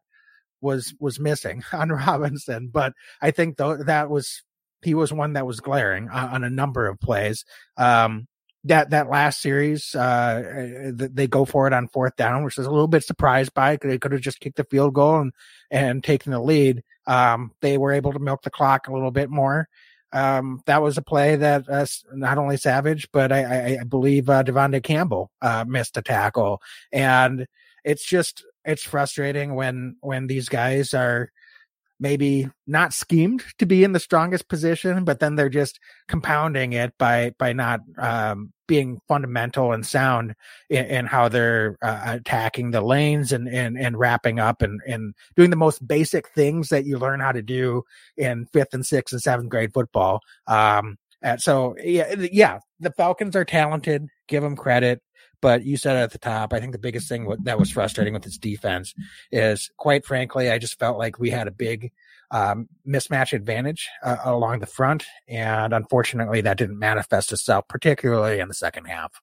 was, 0.60 0.94
was 0.98 1.20
missing 1.20 1.62
on 1.72 1.90
Robinson, 1.90 2.70
but 2.72 2.92
I 3.20 3.30
think 3.30 3.56
though 3.56 3.76
that 3.76 4.10
was 4.10 4.42
he 4.82 4.94
was 4.94 5.12
one 5.12 5.32
that 5.32 5.46
was 5.46 5.60
glaring 5.60 6.08
on, 6.10 6.28
on 6.28 6.44
a 6.44 6.50
number 6.50 6.86
of 6.86 7.00
plays. 7.00 7.44
Um, 7.76 8.28
that 8.64 8.90
that 8.90 9.08
last 9.08 9.40
series, 9.40 9.94
uh, 9.94 10.90
they 10.92 11.28
go 11.28 11.44
for 11.44 11.66
it 11.66 11.72
on 11.72 11.88
fourth 11.88 12.16
down, 12.16 12.44
which 12.44 12.58
is 12.58 12.66
a 12.66 12.70
little 12.70 12.88
bit 12.88 13.04
surprised 13.04 13.54
by. 13.54 13.78
They 13.80 13.98
could 13.98 14.12
have 14.12 14.20
just 14.20 14.40
kicked 14.40 14.56
the 14.56 14.64
field 14.64 14.94
goal 14.94 15.20
and 15.20 15.32
and 15.70 16.02
taken 16.02 16.32
the 16.32 16.40
lead. 16.40 16.82
Um, 17.06 17.52
they 17.60 17.78
were 17.78 17.92
able 17.92 18.12
to 18.12 18.18
milk 18.18 18.42
the 18.42 18.50
clock 18.50 18.88
a 18.88 18.92
little 18.92 19.10
bit 19.10 19.30
more. 19.30 19.68
Um, 20.12 20.62
that 20.66 20.82
was 20.82 20.96
a 20.96 21.02
play 21.02 21.36
that 21.36 21.68
uh, 21.68 21.86
not 22.12 22.38
only 22.38 22.56
Savage, 22.56 23.08
but 23.12 23.32
I, 23.32 23.42
I, 23.42 23.78
I 23.80 23.84
believe 23.84 24.30
uh, 24.30 24.44
Campbell 24.82 25.30
uh, 25.42 25.64
missed 25.66 25.96
a 25.96 26.02
tackle, 26.02 26.62
and 26.92 27.46
it's 27.84 28.04
just 28.04 28.44
it's 28.64 28.82
frustrating 28.82 29.54
when 29.54 29.96
when 30.00 30.26
these 30.26 30.48
guys 30.48 30.94
are 30.94 31.30
maybe 31.98 32.48
not 32.66 32.92
schemed 32.92 33.42
to 33.58 33.66
be 33.66 33.84
in 33.84 33.92
the 33.92 34.00
strongest 34.00 34.48
position, 34.48 35.04
but 35.04 35.20
then 35.20 35.36
they're 35.36 35.48
just 35.48 35.78
compounding 36.08 36.72
it 36.72 36.92
by 36.98 37.32
by 37.38 37.52
not 37.52 37.80
um, 37.98 38.52
being 38.66 39.00
fundamental 39.08 39.72
and 39.72 39.86
sound 39.86 40.34
in, 40.68 40.84
in 40.86 41.06
how 41.06 41.28
they're 41.28 41.76
uh, 41.82 42.02
attacking 42.06 42.70
the 42.70 42.80
lanes 42.80 43.32
and 43.32 43.48
and 43.48 43.78
and 43.78 43.98
wrapping 43.98 44.38
up 44.38 44.62
and 44.62 44.80
and 44.86 45.14
doing 45.36 45.50
the 45.50 45.56
most 45.56 45.86
basic 45.86 46.28
things 46.28 46.68
that 46.68 46.84
you 46.84 46.98
learn 46.98 47.20
how 47.20 47.32
to 47.32 47.42
do 47.42 47.82
in 48.16 48.46
fifth 48.52 48.74
and 48.74 48.84
sixth 48.84 49.12
and 49.12 49.22
seventh 49.22 49.48
grade 49.48 49.72
football. 49.72 50.20
Um, 50.46 50.96
so 51.38 51.74
yeah, 51.82 52.14
yeah, 52.30 52.58
the 52.78 52.92
Falcons 52.92 53.34
are 53.36 53.44
talented. 53.44 54.06
Give 54.28 54.42
them 54.42 54.56
credit. 54.56 55.00
But 55.40 55.64
you 55.64 55.76
said 55.76 55.96
at 55.96 56.12
the 56.12 56.18
top, 56.18 56.52
I 56.52 56.60
think 56.60 56.72
the 56.72 56.78
biggest 56.78 57.08
thing 57.08 57.28
that 57.44 57.58
was 57.58 57.70
frustrating 57.70 58.14
with 58.14 58.22
this 58.22 58.38
defense 58.38 58.94
is, 59.30 59.70
quite 59.76 60.04
frankly, 60.04 60.50
I 60.50 60.58
just 60.58 60.78
felt 60.78 60.98
like 60.98 61.18
we 61.18 61.30
had 61.30 61.46
a 61.46 61.52
big 61.52 61.92
um, 62.30 62.68
mismatch 62.86 63.32
advantage 63.32 63.88
uh, 64.02 64.16
along 64.24 64.60
the 64.60 64.66
front, 64.66 65.04
and 65.28 65.72
unfortunately, 65.72 66.40
that 66.40 66.58
didn't 66.58 66.78
manifest 66.78 67.32
itself, 67.32 67.68
particularly 67.68 68.40
in 68.40 68.48
the 68.48 68.54
second 68.54 68.86
half. 68.86 69.20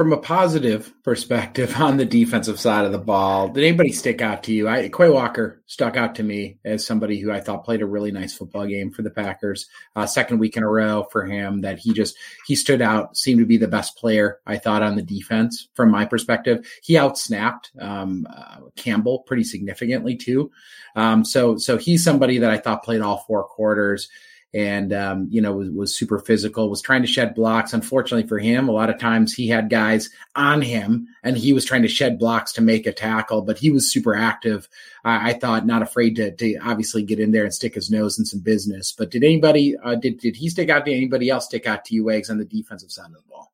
From 0.00 0.14
a 0.14 0.16
positive 0.16 0.94
perspective 1.02 1.76
on 1.78 1.98
the 1.98 2.06
defensive 2.06 2.58
side 2.58 2.86
of 2.86 2.92
the 2.92 2.96
ball, 2.96 3.48
did 3.48 3.62
anybody 3.62 3.92
stick 3.92 4.22
out 4.22 4.42
to 4.42 4.50
you? 4.50 4.66
I, 4.66 4.88
Quay 4.88 5.10
Walker 5.10 5.60
stuck 5.66 5.94
out 5.94 6.14
to 6.14 6.22
me 6.22 6.56
as 6.64 6.86
somebody 6.86 7.20
who 7.20 7.30
I 7.30 7.40
thought 7.40 7.66
played 7.66 7.82
a 7.82 7.86
really 7.86 8.10
nice 8.10 8.32
football 8.32 8.66
game 8.66 8.92
for 8.92 9.02
the 9.02 9.10
Packers. 9.10 9.66
Uh, 9.94 10.06
second 10.06 10.38
week 10.38 10.56
in 10.56 10.62
a 10.62 10.68
row 10.70 11.06
for 11.12 11.26
him 11.26 11.60
that 11.60 11.80
he 11.80 11.92
just 11.92 12.16
he 12.46 12.56
stood 12.56 12.80
out, 12.80 13.14
seemed 13.14 13.40
to 13.40 13.44
be 13.44 13.58
the 13.58 13.68
best 13.68 13.94
player 13.98 14.38
I 14.46 14.56
thought 14.56 14.82
on 14.82 14.96
the 14.96 15.02
defense 15.02 15.68
from 15.74 15.90
my 15.90 16.06
perspective. 16.06 16.66
He 16.82 16.94
outsnapped 16.94 17.78
um, 17.78 18.26
uh, 18.34 18.60
Campbell 18.76 19.18
pretty 19.26 19.44
significantly 19.44 20.16
too. 20.16 20.50
Um, 20.96 21.26
so 21.26 21.58
so 21.58 21.76
he's 21.76 22.02
somebody 22.02 22.38
that 22.38 22.50
I 22.50 22.56
thought 22.56 22.84
played 22.84 23.02
all 23.02 23.18
four 23.18 23.44
quarters 23.44 24.08
and 24.52 24.92
um, 24.92 25.28
you 25.30 25.40
know 25.40 25.52
was, 25.52 25.70
was 25.70 25.96
super 25.96 26.18
physical 26.18 26.68
was 26.68 26.82
trying 26.82 27.02
to 27.02 27.08
shed 27.08 27.34
blocks. 27.34 27.72
Unfortunately 27.72 28.26
for 28.26 28.38
him 28.38 28.68
a 28.68 28.72
lot 28.72 28.90
of 28.90 28.98
times 28.98 29.32
he 29.32 29.48
had 29.48 29.70
guys 29.70 30.10
on 30.34 30.62
him 30.62 31.08
and 31.22 31.36
he 31.36 31.52
was 31.52 31.64
trying 31.64 31.82
to 31.82 31.88
shed 31.88 32.18
blocks 32.18 32.52
to 32.52 32.60
make 32.60 32.86
a 32.86 32.92
tackle 32.92 33.42
but 33.42 33.58
he 33.58 33.70
was 33.70 33.90
super 33.90 34.14
active. 34.14 34.68
I, 35.04 35.30
I 35.30 35.32
thought 35.34 35.66
not 35.66 35.82
afraid 35.82 36.16
to, 36.16 36.30
to, 36.32 36.56
obviously 36.56 37.02
get 37.02 37.20
in 37.20 37.32
there 37.32 37.44
and 37.44 37.54
stick 37.54 37.74
his 37.74 37.90
nose 37.90 38.18
in 38.18 38.24
some 38.24 38.40
business. 38.40 38.92
But 38.92 39.10
did 39.10 39.24
anybody 39.24 39.76
uh, 39.76 39.94
did, 39.94 40.18
did 40.18 40.36
he 40.36 40.48
stick 40.48 40.68
out 40.68 40.84
to 40.84 40.92
anybody 40.92 41.30
else 41.30 41.46
stick 41.46 41.66
out 41.66 41.84
to 41.86 41.94
you 41.94 42.10
eggs 42.10 42.30
on 42.30 42.38
the 42.38 42.44
defensive 42.44 42.90
side 42.90 43.06
of 43.06 43.12
the 43.12 43.28
ball? 43.28 43.52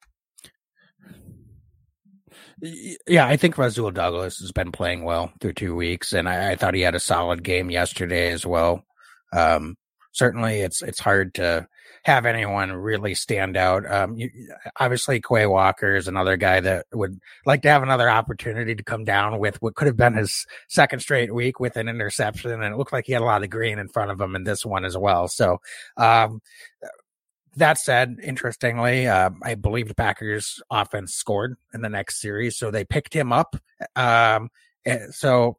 Yeah, 3.06 3.26
I 3.26 3.36
think 3.36 3.58
Rasul 3.58 3.90
Douglas 3.90 4.38
has 4.38 4.50
been 4.50 4.72
playing 4.72 5.04
well 5.04 5.30
through 5.40 5.52
two 5.52 5.76
weeks, 5.76 6.14
and 6.14 6.26
I, 6.26 6.52
I, 6.52 6.56
thought 6.56 6.72
he 6.72 6.80
had 6.80 6.94
a 6.94 7.00
solid 7.00 7.42
game 7.42 7.70
yesterday 7.70 8.30
as 8.30 8.46
well. 8.46 8.82
Um, 9.30 9.76
certainly 10.16 10.60
it's 10.60 10.82
it's 10.82 10.98
hard 10.98 11.34
to 11.34 11.68
have 12.04 12.24
anyone 12.24 12.72
really 12.72 13.14
stand 13.14 13.56
out. 13.56 13.88
Um, 13.90 14.16
you, 14.16 14.30
obviously, 14.80 15.20
Quay 15.20 15.46
Walker 15.46 15.94
is 15.94 16.08
another 16.08 16.36
guy 16.36 16.60
that 16.60 16.86
would 16.92 17.20
like 17.44 17.62
to 17.62 17.68
have 17.68 17.82
another 17.82 18.08
opportunity 18.08 18.74
to 18.74 18.82
come 18.82 19.04
down 19.04 19.38
with 19.38 19.60
what 19.60 19.74
could 19.74 19.86
have 19.86 19.96
been 19.96 20.14
his 20.14 20.46
second 20.68 21.00
straight 21.00 21.34
week 21.34 21.60
with 21.60 21.76
an 21.76 21.88
interception, 21.88 22.50
and 22.50 22.64
it 22.64 22.78
looked 22.78 22.92
like 22.92 23.06
he 23.06 23.12
had 23.12 23.22
a 23.22 23.26
lot 23.26 23.42
of 23.42 23.50
green 23.50 23.78
in 23.78 23.88
front 23.88 24.10
of 24.10 24.20
him 24.20 24.34
in 24.34 24.44
this 24.44 24.64
one 24.64 24.84
as 24.84 24.96
well. 24.96 25.28
So, 25.28 25.58
um, 25.96 26.40
that 27.56 27.78
said, 27.78 28.16
interestingly, 28.22 29.06
uh, 29.06 29.30
I 29.42 29.54
believe 29.54 29.88
the 29.88 29.94
Packers 29.94 30.62
offense 30.70 31.14
scored 31.14 31.56
in 31.74 31.82
the 31.82 31.88
next 31.88 32.20
series, 32.20 32.56
so 32.56 32.70
they 32.70 32.84
picked 32.84 33.14
him 33.14 33.32
up. 33.32 33.56
Um, 33.94 34.48
eh, 34.86 35.06
so 35.10 35.58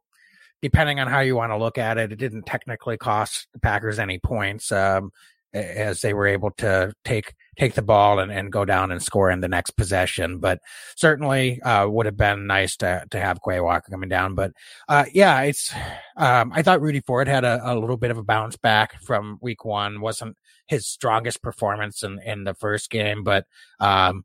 depending 0.62 1.00
on 1.00 1.08
how 1.08 1.20
you 1.20 1.36
want 1.36 1.52
to 1.52 1.56
look 1.56 1.78
at 1.78 1.98
it, 1.98 2.12
it 2.12 2.16
didn't 2.16 2.46
technically 2.46 2.96
cost 2.96 3.48
the 3.52 3.60
Packers 3.60 3.98
any 3.98 4.18
points, 4.18 4.72
um, 4.72 5.10
as 5.54 6.02
they 6.02 6.12
were 6.12 6.26
able 6.26 6.50
to 6.50 6.92
take 7.04 7.34
take 7.58 7.74
the 7.74 7.82
ball 7.82 8.18
and, 8.18 8.30
and 8.30 8.52
go 8.52 8.64
down 8.64 8.92
and 8.92 9.02
score 9.02 9.30
in 9.30 9.40
the 9.40 9.48
next 9.48 9.70
possession. 9.72 10.38
But 10.38 10.60
certainly 10.96 11.60
uh, 11.62 11.88
would 11.88 12.06
have 12.06 12.16
been 12.16 12.46
nice 12.46 12.76
to 12.78 13.04
to 13.10 13.20
have 13.20 13.40
Quay 13.42 13.60
Walker 13.60 13.90
coming 13.90 14.08
down. 14.08 14.34
But 14.34 14.52
uh, 14.88 15.06
yeah, 15.12 15.40
it's 15.42 15.72
um, 16.16 16.52
I 16.54 16.62
thought 16.62 16.82
Rudy 16.82 17.00
Ford 17.00 17.28
had 17.28 17.44
a, 17.44 17.60
a, 17.64 17.74
little 17.78 17.96
bit 17.96 18.10
of 18.10 18.18
a 18.18 18.22
bounce 18.22 18.56
back 18.56 19.00
from 19.02 19.38
week 19.40 19.64
one. 19.64 20.00
wasn't 20.00 20.36
his 20.66 20.86
strongest 20.86 21.42
performance 21.42 22.02
in 22.02 22.20
in 22.24 22.44
the 22.44 22.54
first 22.54 22.90
game, 22.90 23.24
but 23.24 23.46
um, 23.80 24.24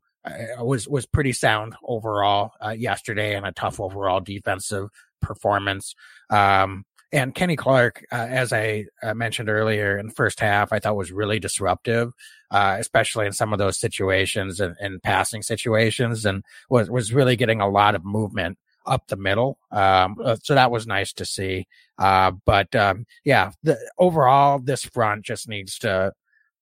was 0.58 0.88
was 0.88 1.06
pretty 1.06 1.32
sound 1.32 1.74
overall 1.82 2.52
uh, 2.64 2.70
yesterday 2.70 3.34
and 3.34 3.46
a 3.46 3.52
tough 3.52 3.80
overall 3.80 4.20
defensive 4.20 4.88
performance. 5.24 5.94
Um, 6.30 6.84
and 7.14 7.32
Kenny 7.32 7.54
Clark, 7.54 8.04
uh, 8.10 8.26
as 8.28 8.52
I 8.52 8.86
uh, 9.00 9.14
mentioned 9.14 9.48
earlier 9.48 9.96
in 9.96 10.08
the 10.08 10.12
first 10.12 10.40
half, 10.40 10.72
I 10.72 10.80
thought 10.80 10.96
was 10.96 11.12
really 11.12 11.38
disruptive, 11.38 12.12
uh, 12.50 12.76
especially 12.80 13.26
in 13.26 13.32
some 13.32 13.52
of 13.52 13.60
those 13.60 13.78
situations 13.78 14.58
and, 14.58 14.74
and, 14.80 15.00
passing 15.00 15.42
situations, 15.42 16.26
and 16.26 16.42
was 16.68 16.90
was 16.90 17.12
really 17.12 17.36
getting 17.36 17.60
a 17.60 17.68
lot 17.68 17.94
of 17.94 18.04
movement 18.04 18.58
up 18.84 19.06
the 19.06 19.16
middle. 19.16 19.58
Um, 19.70 20.16
uh, 20.22 20.36
so 20.42 20.56
that 20.56 20.72
was 20.72 20.88
nice 20.88 21.12
to 21.14 21.24
see. 21.24 21.68
Uh, 21.98 22.32
but 22.44 22.74
um, 22.74 23.06
yeah, 23.24 23.52
the, 23.62 23.78
overall, 23.96 24.58
this 24.58 24.84
front 24.84 25.24
just 25.24 25.48
needs 25.48 25.78
to 25.78 26.12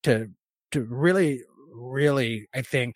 to 0.03 0.29
to 0.71 0.83
really, 0.83 1.41
really, 1.73 2.47
I 2.53 2.61
think, 2.61 2.95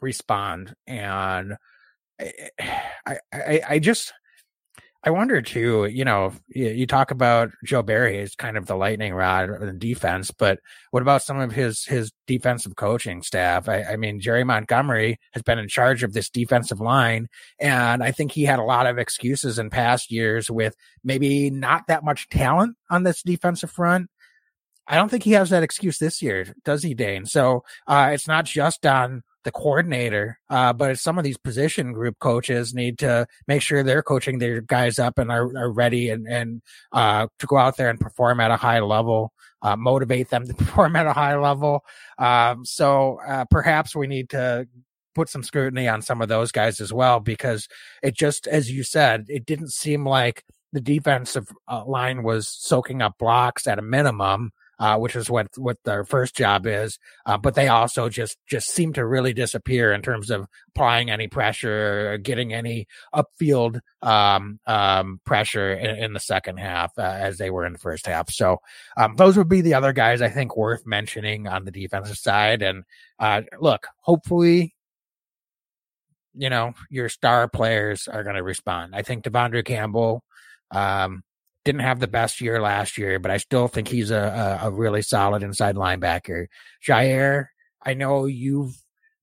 respond. 0.00 0.76
And 0.86 1.56
I, 2.20 3.18
I, 3.32 3.60
I 3.68 3.78
just 3.80 4.12
I 5.04 5.10
wonder 5.10 5.42
too, 5.42 5.86
you 5.86 6.04
know, 6.04 6.32
you 6.48 6.86
talk 6.86 7.10
about 7.10 7.50
Joe 7.64 7.82
Barry 7.82 8.20
as 8.20 8.36
kind 8.36 8.56
of 8.56 8.66
the 8.66 8.76
lightning 8.76 9.12
rod 9.12 9.50
in 9.60 9.80
defense, 9.80 10.30
but 10.30 10.60
what 10.92 11.02
about 11.02 11.22
some 11.22 11.40
of 11.40 11.50
his 11.50 11.84
his 11.84 12.12
defensive 12.28 12.76
coaching 12.76 13.22
staff? 13.22 13.68
I, 13.68 13.82
I, 13.82 13.96
mean, 13.96 14.20
Jerry 14.20 14.44
Montgomery 14.44 15.18
has 15.32 15.42
been 15.42 15.58
in 15.58 15.66
charge 15.66 16.04
of 16.04 16.12
this 16.12 16.30
defensive 16.30 16.80
line, 16.80 17.26
and 17.58 18.00
I 18.00 18.12
think 18.12 18.30
he 18.30 18.44
had 18.44 18.60
a 18.60 18.64
lot 18.64 18.86
of 18.86 18.98
excuses 18.98 19.58
in 19.58 19.70
past 19.70 20.12
years 20.12 20.48
with 20.48 20.76
maybe 21.02 21.50
not 21.50 21.88
that 21.88 22.04
much 22.04 22.28
talent 22.28 22.76
on 22.88 23.02
this 23.02 23.22
defensive 23.22 23.72
front. 23.72 24.08
I 24.86 24.94
don't 24.94 25.08
think 25.08 25.24
he 25.24 25.32
has 25.32 25.50
that 25.50 25.64
excuse 25.64 25.98
this 25.98 26.22
year, 26.22 26.54
does 26.64 26.84
he, 26.84 26.94
Dane? 26.94 27.26
So 27.26 27.64
uh, 27.88 28.10
it's 28.12 28.28
not 28.28 28.44
just 28.44 28.86
on 28.86 29.24
the 29.44 29.52
coordinator. 29.52 30.38
Uh, 30.48 30.72
but 30.72 30.98
some 30.98 31.18
of 31.18 31.24
these 31.24 31.38
position 31.38 31.92
group 31.92 32.18
coaches 32.18 32.74
need 32.74 32.98
to 32.98 33.26
make 33.46 33.62
sure 33.62 33.82
they're 33.82 34.02
coaching 34.02 34.38
their 34.38 34.60
guys 34.60 34.98
up 34.98 35.18
and 35.18 35.30
are, 35.30 35.56
are 35.56 35.70
ready 35.70 36.10
and, 36.10 36.26
and, 36.26 36.62
uh, 36.92 37.26
to 37.38 37.46
go 37.46 37.56
out 37.56 37.76
there 37.76 37.90
and 37.90 38.00
perform 38.00 38.40
at 38.40 38.50
a 38.50 38.56
high 38.56 38.80
level, 38.80 39.32
uh, 39.62 39.76
motivate 39.76 40.30
them 40.30 40.46
to 40.48 40.54
perform 40.54 40.96
at 40.96 41.06
a 41.06 41.12
high 41.12 41.36
level. 41.36 41.84
Um, 42.18 42.64
so, 42.64 43.20
uh, 43.26 43.44
perhaps 43.50 43.94
we 43.94 44.06
need 44.06 44.30
to 44.30 44.68
put 45.14 45.28
some 45.28 45.42
scrutiny 45.42 45.88
on 45.88 46.02
some 46.02 46.22
of 46.22 46.28
those 46.28 46.52
guys 46.52 46.80
as 46.80 46.92
well, 46.92 47.20
because 47.20 47.68
it 48.02 48.14
just, 48.14 48.46
as 48.46 48.70
you 48.70 48.82
said, 48.82 49.26
it 49.28 49.44
didn't 49.44 49.72
seem 49.72 50.06
like 50.06 50.44
the 50.72 50.80
defensive 50.80 51.48
uh, 51.68 51.84
line 51.84 52.22
was 52.22 52.48
soaking 52.48 53.02
up 53.02 53.18
blocks 53.18 53.66
at 53.66 53.78
a 53.78 53.82
minimum 53.82 54.52
uh, 54.78 54.98
which 54.98 55.16
is 55.16 55.30
what 55.30 55.48
what 55.56 55.78
their 55.84 56.04
first 56.04 56.34
job 56.34 56.66
is. 56.66 56.98
Uh, 57.26 57.38
but 57.38 57.54
they 57.54 57.68
also 57.68 58.08
just 58.08 58.36
just 58.46 58.68
seem 58.68 58.92
to 58.92 59.06
really 59.06 59.32
disappear 59.32 59.92
in 59.92 60.02
terms 60.02 60.30
of 60.30 60.46
applying 60.68 61.10
any 61.10 61.28
pressure, 61.28 62.12
or 62.12 62.18
getting 62.18 62.52
any 62.52 62.86
upfield 63.14 63.80
um, 64.02 64.58
um, 64.66 65.20
pressure 65.24 65.72
in, 65.72 65.96
in, 65.96 66.12
the 66.12 66.20
second 66.20 66.58
half 66.58 66.92
uh, 66.98 67.02
as 67.02 67.38
they 67.38 67.50
were 67.50 67.66
in 67.66 67.72
the 67.72 67.78
first 67.78 68.06
half. 68.06 68.30
So 68.30 68.58
um, 68.96 69.16
those 69.16 69.36
would 69.36 69.48
be 69.48 69.60
the 69.60 69.74
other 69.74 69.92
guys 69.92 70.22
I 70.22 70.28
think 70.28 70.56
worth 70.56 70.86
mentioning 70.86 71.46
on 71.46 71.64
the 71.64 71.70
defensive 71.70 72.18
side. 72.18 72.62
And 72.62 72.84
uh, 73.18 73.42
look, 73.60 73.86
hopefully 74.00 74.74
you 76.34 76.50
know, 76.50 76.72
your 76.90 77.08
star 77.08 77.48
players 77.48 78.08
are 78.08 78.22
going 78.22 78.36
to 78.36 78.42
respond. 78.42 78.94
I 78.94 79.02
think 79.02 79.24
De'Vondre 79.24 79.64
Campbell, 79.64 80.24
um, 80.70 81.22
didn't 81.64 81.82
have 81.82 82.00
the 82.00 82.08
best 82.08 82.40
year 82.40 82.60
last 82.60 82.98
year, 82.98 83.18
but 83.18 83.30
I 83.30 83.36
still 83.36 83.68
think 83.68 83.88
he's 83.88 84.10
a, 84.10 84.60
a, 84.62 84.68
a 84.68 84.70
really 84.70 85.02
solid 85.02 85.42
inside 85.42 85.76
linebacker. 85.76 86.46
Jaire, 86.86 87.46
I 87.84 87.94
know 87.94 88.26
you've 88.26 88.74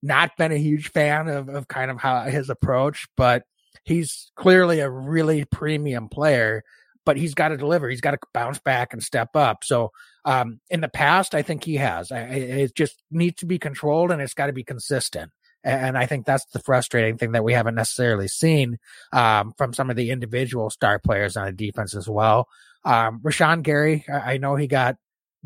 not 0.02 0.36
been 0.36 0.52
a 0.52 0.56
huge 0.56 0.90
fan 0.90 1.28
of, 1.28 1.48
of 1.48 1.68
kind 1.68 1.90
of 1.90 1.98
how 1.98 2.22
his 2.22 2.48
approach, 2.48 3.06
but 3.16 3.44
he's 3.84 4.32
clearly 4.36 4.80
a 4.80 4.90
really 4.90 5.44
premium 5.44 6.08
player, 6.08 6.62
but 7.04 7.16
he's 7.16 7.34
got 7.34 7.48
to 7.48 7.56
deliver. 7.56 7.88
He's 7.88 8.00
got 8.00 8.12
to 8.12 8.18
bounce 8.32 8.58
back 8.58 8.92
and 8.92 9.02
step 9.02 9.34
up. 9.34 9.64
So, 9.64 9.90
um, 10.24 10.60
in 10.68 10.80
the 10.80 10.88
past, 10.88 11.34
I 11.34 11.42
think 11.42 11.64
he 11.64 11.76
has. 11.76 12.12
I, 12.12 12.20
it 12.20 12.74
just 12.74 13.02
needs 13.10 13.40
to 13.40 13.46
be 13.46 13.58
controlled 13.58 14.10
and 14.10 14.20
it's 14.20 14.34
got 14.34 14.46
to 14.46 14.52
be 14.52 14.64
consistent. 14.64 15.32
And 15.62 15.98
I 15.98 16.06
think 16.06 16.26
that's 16.26 16.46
the 16.46 16.60
frustrating 16.60 17.18
thing 17.18 17.32
that 17.32 17.44
we 17.44 17.52
haven't 17.52 17.74
necessarily 17.74 18.28
seen 18.28 18.78
um, 19.12 19.52
from 19.58 19.74
some 19.74 19.90
of 19.90 19.96
the 19.96 20.10
individual 20.10 20.70
star 20.70 20.98
players 20.98 21.36
on 21.36 21.46
the 21.46 21.52
defense 21.52 21.94
as 21.94 22.08
well. 22.08 22.48
Um, 22.84 23.20
Rashan 23.20 23.62
Gary, 23.62 24.04
I, 24.08 24.34
I 24.34 24.36
know 24.38 24.56
he 24.56 24.66
got 24.66 24.96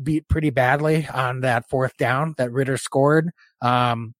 beat 0.01 0.27
pretty 0.27 0.49
badly 0.49 1.07
on 1.07 1.41
that 1.41 1.69
fourth 1.69 1.97
down 1.97 2.35
that 2.37 2.51
Ridder 2.51 2.77
scored. 2.77 3.31
Um, 3.61 4.13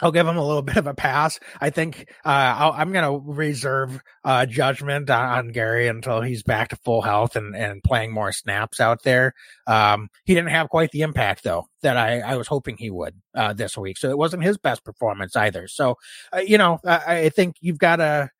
I'll 0.00 0.12
give 0.12 0.26
him 0.26 0.36
a 0.36 0.46
little 0.46 0.62
bit 0.62 0.76
of 0.76 0.86
a 0.86 0.94
pass. 0.94 1.38
I 1.60 1.70
think 1.70 2.08
uh, 2.24 2.72
i 2.74 2.82
am 2.82 2.92
going 2.92 3.04
to 3.04 3.32
reserve 3.32 4.00
uh, 4.24 4.46
judgment 4.46 5.10
on, 5.10 5.38
on, 5.38 5.48
Gary 5.48 5.88
until 5.88 6.20
he's 6.20 6.42
back 6.42 6.68
to 6.68 6.76
full 6.76 7.02
health 7.02 7.36
and, 7.36 7.56
and 7.56 7.82
playing 7.82 8.12
more 8.12 8.32
snaps 8.32 8.80
out 8.80 9.02
there. 9.02 9.32
Um, 9.66 10.08
he 10.24 10.34
didn't 10.34 10.50
have 10.50 10.68
quite 10.68 10.90
the 10.90 11.02
impact 11.02 11.44
though 11.44 11.66
that 11.82 11.96
I, 11.96 12.20
I 12.20 12.36
was 12.36 12.48
hoping 12.48 12.76
he 12.76 12.90
would 12.90 13.14
uh, 13.34 13.52
this 13.52 13.76
week, 13.76 13.98
so 13.98 14.10
it 14.10 14.18
wasn't 14.18 14.42
his 14.42 14.58
best 14.58 14.84
performance 14.84 15.36
either. 15.36 15.68
So 15.68 15.96
uh, 16.32 16.40
you 16.40 16.58
know, 16.58 16.78
I, 16.84 17.20
I 17.20 17.28
think 17.30 17.56
you've 17.60 17.78
got 17.78 17.96
to 17.96 18.30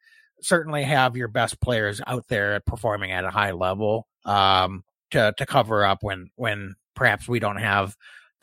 certainly 0.43 0.85
have 0.85 1.17
your 1.17 1.29
best 1.29 1.61
players 1.61 2.01
out 2.07 2.29
there 2.29 2.61
performing 2.67 3.11
at 3.11 3.25
a 3.25 3.31
high 3.31 3.53
level 3.53 4.07
um, 4.25 4.85
to 5.11 5.33
to 5.37 5.47
cover 5.47 5.85
up 5.85 6.03
when 6.03 6.31
when 6.37 6.75
perhaps 6.95 7.29
we 7.29 7.39
don't 7.39 7.59
have 7.59 7.97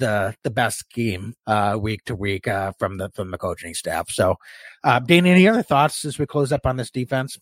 the 0.04 0.36
the 0.44 0.52
best 0.52 0.80
scheme 0.80 1.34
uh, 1.48 1.78
week 1.80 2.04
to 2.06 2.16
week 2.16 2.48
uh, 2.48 2.74
from 2.78 2.98
the 2.98 3.10
from 3.12 3.32
the 3.32 3.38
coaching 3.38 3.74
staff. 3.74 4.10
So, 4.10 4.36
uh, 4.84 5.00
Dane, 5.00 5.26
any 5.26 5.48
other 5.48 5.64
thoughts 5.64 6.04
as 6.06 6.20
we 6.20 6.26
close 6.26 6.52
up 6.52 6.66
on 6.66 6.78
this 6.78 6.92
defense? 6.92 7.38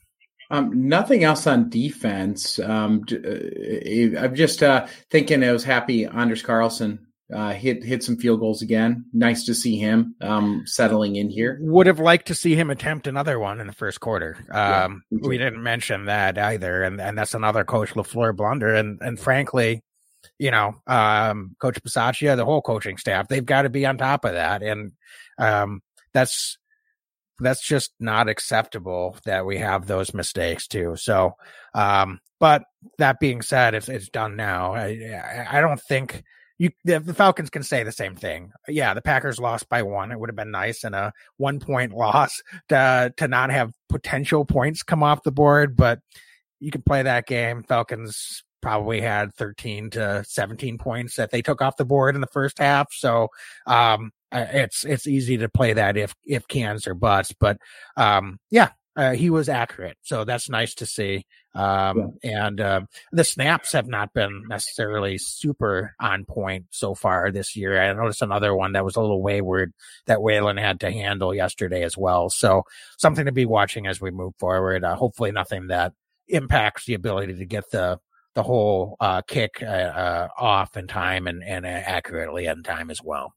Um, 0.52 0.90
nothing 0.90 1.24
else 1.24 1.48
on 1.48 1.70
defense. 1.70 2.60
Um, 2.60 3.06
uh, 3.12 4.20
I'm 4.20 4.36
just 4.36 4.62
uh, 4.62 4.86
thinking 5.10 5.44
I 5.44 5.52
was 5.52 5.64
happy 5.64 6.06
Anders 6.06 6.44
Carlson 6.44 7.08
uh, 7.34 7.54
hit 7.54 7.84
hit 7.84 8.04
some 8.04 8.18
field 8.18 8.40
goals 8.40 8.62
again. 8.62 9.06
Nice 9.14 9.46
to 9.46 9.56
see 9.56 9.78
him 9.78 10.16
um, 10.22 10.64
settling 10.66 11.16
in 11.16 11.30
here. 11.30 11.58
Would 11.62 11.88
have 11.88 12.00
liked 12.00 12.28
to 12.28 12.36
see 12.36 12.56
him 12.56 12.70
attempt 12.70 13.08
another 13.08 13.40
one 13.40 13.60
in 13.60 13.68
the 13.68 13.74
first 13.74 14.00
quarter. 14.00 14.38
Um, 14.52 15.04
yeah, 15.10 15.28
we 15.28 15.38
didn't 15.38 15.64
mention 15.64 16.06
that 16.06 16.38
either, 16.38 16.84
and 16.84 17.00
and 17.00 17.18
that's 17.18 17.34
another 17.34 17.64
Coach 17.64 17.92
LaFleur 17.92 18.36
blunder. 18.36 18.76
And 18.76 19.00
and 19.02 19.20
frankly, 19.20 19.82
you 20.40 20.52
know, 20.52 20.76
um, 20.88 21.56
Coach 21.60 21.82
Bisaccia, 21.84 22.36
the 22.36 22.46
whole 22.46 22.62
coaching 22.62 22.98
staff, 22.98 23.28
they've 23.28 23.46
got 23.46 23.64
to 23.64 23.70
be 23.70 23.86
on 23.86 23.98
top 23.98 24.26
of 24.26 24.34
that. 24.34 24.64
And 24.64 24.92
um, 25.38 25.82
that's 26.14 26.58
that's 27.40 27.66
just 27.66 27.92
not 28.00 28.30
acceptable 28.30 29.18
that 29.26 29.46
we 29.46 29.58
have 29.58 29.88
those 29.88 30.14
mistakes 30.14 30.68
too. 30.68 30.96
So, 30.96 31.36
um, 31.74 32.20
but 32.40 32.64
that 32.98 33.20
being 33.20 33.42
said, 33.42 33.74
it's 33.74 33.90
it's 33.90 34.10
done 34.10 34.36
now. 34.36 34.74
I 34.74 35.48
I 35.50 35.62
don't 35.62 35.82
think 35.82 36.24
you 36.58 36.70
the, 36.86 37.00
the 37.00 37.14
Falcons 37.14 37.50
can 37.50 37.64
say 37.64 37.84
the 37.84 37.92
same 37.92 38.16
thing. 38.16 38.52
Yeah, 38.68 38.94
the 38.94 39.02
Packers 39.02 39.40
lost 39.40 39.68
by 39.70 39.82
one. 39.82 40.12
It 40.12 40.20
would 40.20 40.30
have 40.30 40.36
been 40.36 40.52
nice 40.52 40.84
in 40.84 40.94
a 40.94 41.12
one 41.38 41.60
point 41.60 41.94
loss 41.96 42.42
to 42.70 43.14
to 43.18 43.28
not 43.28 43.50
have 43.52 43.72
potential 43.90 44.46
points 44.46 44.84
come 44.84 45.04
off 45.04 45.24
the 45.24 45.32
board, 45.32 45.76
but 45.76 46.00
you 46.60 46.72
can 46.72 46.84
play 46.84 47.02
that 47.02 47.26
game. 47.26 47.64
Falcons 47.64 48.44
probably 48.62 49.02
had 49.02 49.34
13 49.36 49.92
to 49.92 50.24
17 50.28 50.78
points 50.78 51.16
that 51.16 51.32
they 51.32 51.42
took 51.42 51.62
off 51.62 51.78
the 51.78 51.86
board 51.86 52.16
in 52.16 52.22
the 52.22 52.28
first 52.28 52.60
half. 52.60 52.92
So, 52.94 53.30
um, 53.68 54.12
it's, 54.32 54.86
it's 54.86 55.08
easy 55.08 55.38
to 55.38 55.50
play 55.50 55.74
that 55.74 55.98
if, 55.98 56.14
if 56.26 56.48
cans 56.48 56.88
or 56.88 56.94
buts, 56.94 57.34
but, 57.38 57.58
um, 57.98 58.40
yeah, 58.50 58.70
uh, 58.96 59.12
he 59.12 59.30
was 59.30 59.48
accurate. 59.50 59.98
So 60.02 60.26
that's 60.26 60.50
nice 60.50 60.76
to 60.76 60.86
see. 60.86 61.26
Um, 61.54 62.14
yeah. 62.24 62.46
and, 62.46 62.62
uh, 62.62 62.82
the 63.12 63.24
snaps 63.24 63.72
have 63.74 63.88
not 63.88 64.14
been 64.14 64.44
necessarily 64.48 65.18
super 65.18 65.96
on 66.00 66.26
point 66.26 66.66
so 66.72 66.94
far 66.96 67.32
this 67.32 67.56
year. 67.56 67.82
I 67.82 67.92
noticed 67.94 68.22
another 68.22 68.56
one 68.56 68.74
that 68.74 68.86
was 68.86 68.96
a 68.96 69.02
little 69.02 69.22
wayward 69.22 69.74
that 70.08 70.22
Whelan 70.22 70.58
had 70.58 70.82
to 70.82 70.92
handle 70.92 71.34
yesterday 71.34 71.84
as 71.84 71.98
well. 71.98 72.30
So 72.30 72.64
something 72.98 73.26
to 73.26 73.32
be 73.32 73.46
watching 73.46 73.88
as 73.88 74.00
we 74.00 74.12
move 74.12 74.34
forward. 74.40 74.84
Uh, 74.84 74.96
hopefully 74.96 75.32
nothing 75.32 75.68
that 75.68 75.94
impacts 76.28 76.86
the 76.86 76.94
ability 76.94 77.36
to 77.36 77.46
get 77.46 77.70
the 77.72 78.00
the 78.34 78.44
whole 78.44 78.96
uh, 79.00 79.22
kick 79.22 79.62
uh, 79.62 79.66
uh, 79.66 80.28
off 80.38 80.78
in 80.78 80.88
time 80.88 81.28
and, 81.28 81.44
and 81.44 81.66
accurately 81.66 82.46
in 82.46 82.64
time 82.64 82.90
as 82.90 83.02
well. 83.04 83.34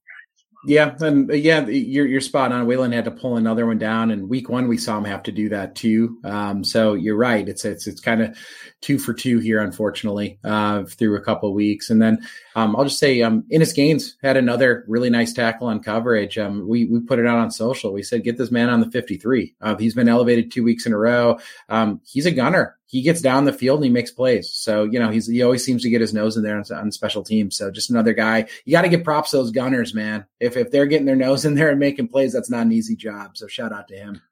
Yeah, 0.66 0.95
and 1.01 1.30
uh, 1.30 1.34
yeah, 1.34 1.66
you're 1.66 2.07
you're 2.07 2.20
spot 2.22 2.51
on. 2.51 2.66
Whelan 2.66 2.92
had 2.92 3.05
to 3.05 3.11
pull 3.11 3.36
another 3.36 3.66
one 3.66 3.76
down, 3.76 4.11
and 4.11 4.30
week 4.30 4.49
one 4.49 4.66
we 4.66 4.78
saw 4.78 4.97
him 4.97 5.05
have 5.05 5.22
to 5.24 5.32
do 5.32 5.51
that 5.51 5.74
too. 5.74 6.18
Um, 6.24 6.64
so 6.64 6.95
you're 6.95 7.16
right. 7.16 7.47
It's 7.47 7.66
it's 7.66 7.86
it's 7.86 8.01
kind 8.01 8.22
of 8.22 8.38
two 8.80 8.99
for 8.99 9.12
two 9.12 9.40
here, 9.40 9.61
unfortunately, 9.61 10.38
uh, 10.42 10.84
through 10.84 11.18
a 11.18 11.22
couple 11.22 11.53
weeks. 11.53 11.90
And 11.90 12.01
then 12.01 12.26
um, 12.55 12.76
I'll 12.76 12.84
just 12.84 12.98
say, 12.98 13.22
um, 13.22 13.44
Innis 13.50 13.72
Gaines 13.72 14.16
had 14.22 14.36
another 14.36 14.84
really 14.88 15.11
nice 15.11 15.32
tackle 15.32 15.68
on 15.68 15.82
coverage. 15.82 16.38
Um, 16.38 16.66
we 16.66 16.84
we 16.86 17.00
put 17.00 17.18
it 17.18 17.26
out 17.26 17.38
on 17.38 17.50
social. 17.50 17.92
We 17.92 18.02
said, 18.02 18.24
get 18.24 18.38
this 18.38 18.50
man 18.50 18.68
on 18.68 18.80
the 18.80 18.90
53. 18.90 19.55
Uh, 19.61 19.76
he's 19.76 19.94
been 19.94 20.09
elevated 20.09 20.50
two 20.52 20.64
weeks 20.64 20.86
in 20.86 20.92
a 20.92 20.98
row. 20.98 21.38
Um, 21.68 22.00
he's 22.05 22.26
a 22.26 22.30
gunner 22.30 22.78
he 22.94 23.02
gets 23.02 23.20
down 23.20 23.44
the 23.44 23.52
field 23.52 23.78
and 23.78 23.86
he 23.86 23.90
makes 23.90 24.12
plays. 24.12 24.48
So, 24.52 24.84
you 24.84 25.00
know, 25.00 25.11
he's, 25.11 25.26
he 25.26 25.42
always 25.42 25.64
seems 25.64 25.82
to 25.82 25.90
get 25.90 26.00
his 26.00 26.14
nose 26.14 26.36
in 26.36 26.44
there 26.44 26.57
on, 26.57 26.64
on 26.72 26.92
special 26.92 27.24
teams. 27.24 27.57
So 27.57 27.68
just 27.72 27.90
another 27.90 28.12
guy, 28.12 28.46
you 28.64 28.70
got 28.70 28.82
to 28.82 28.88
give 28.88 29.02
props 29.02 29.32
to 29.32 29.38
those 29.38 29.50
gunners, 29.50 29.94
man. 29.94 30.26
If, 30.38 30.57
if 30.57 30.70
they're 30.70 30.86
getting 30.86 31.05
their 31.05 31.16
nose 31.16 31.44
in 31.44 31.55
there 31.55 31.70
and 31.70 31.80
making 31.80 32.07
plays, 32.07 32.32
that's 32.32 32.50
not 32.50 32.66
an 32.66 32.70
easy 32.70 32.94
job. 32.94 33.36
So 33.36 33.48
shout 33.48 33.72
out 33.72 33.88
to 33.88 33.96
him. 33.96 34.22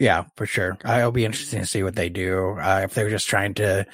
Yeah, 0.00 0.24
for 0.34 0.46
sure. 0.46 0.78
It'll 0.82 1.12
be 1.12 1.26
interesting 1.26 1.60
to 1.60 1.66
see 1.66 1.82
what 1.82 1.94
they 1.94 2.08
do. 2.08 2.56
Uh, 2.58 2.80
if 2.84 2.94
they're 2.94 3.10
just 3.10 3.28
trying 3.28 3.52
to 3.54 3.86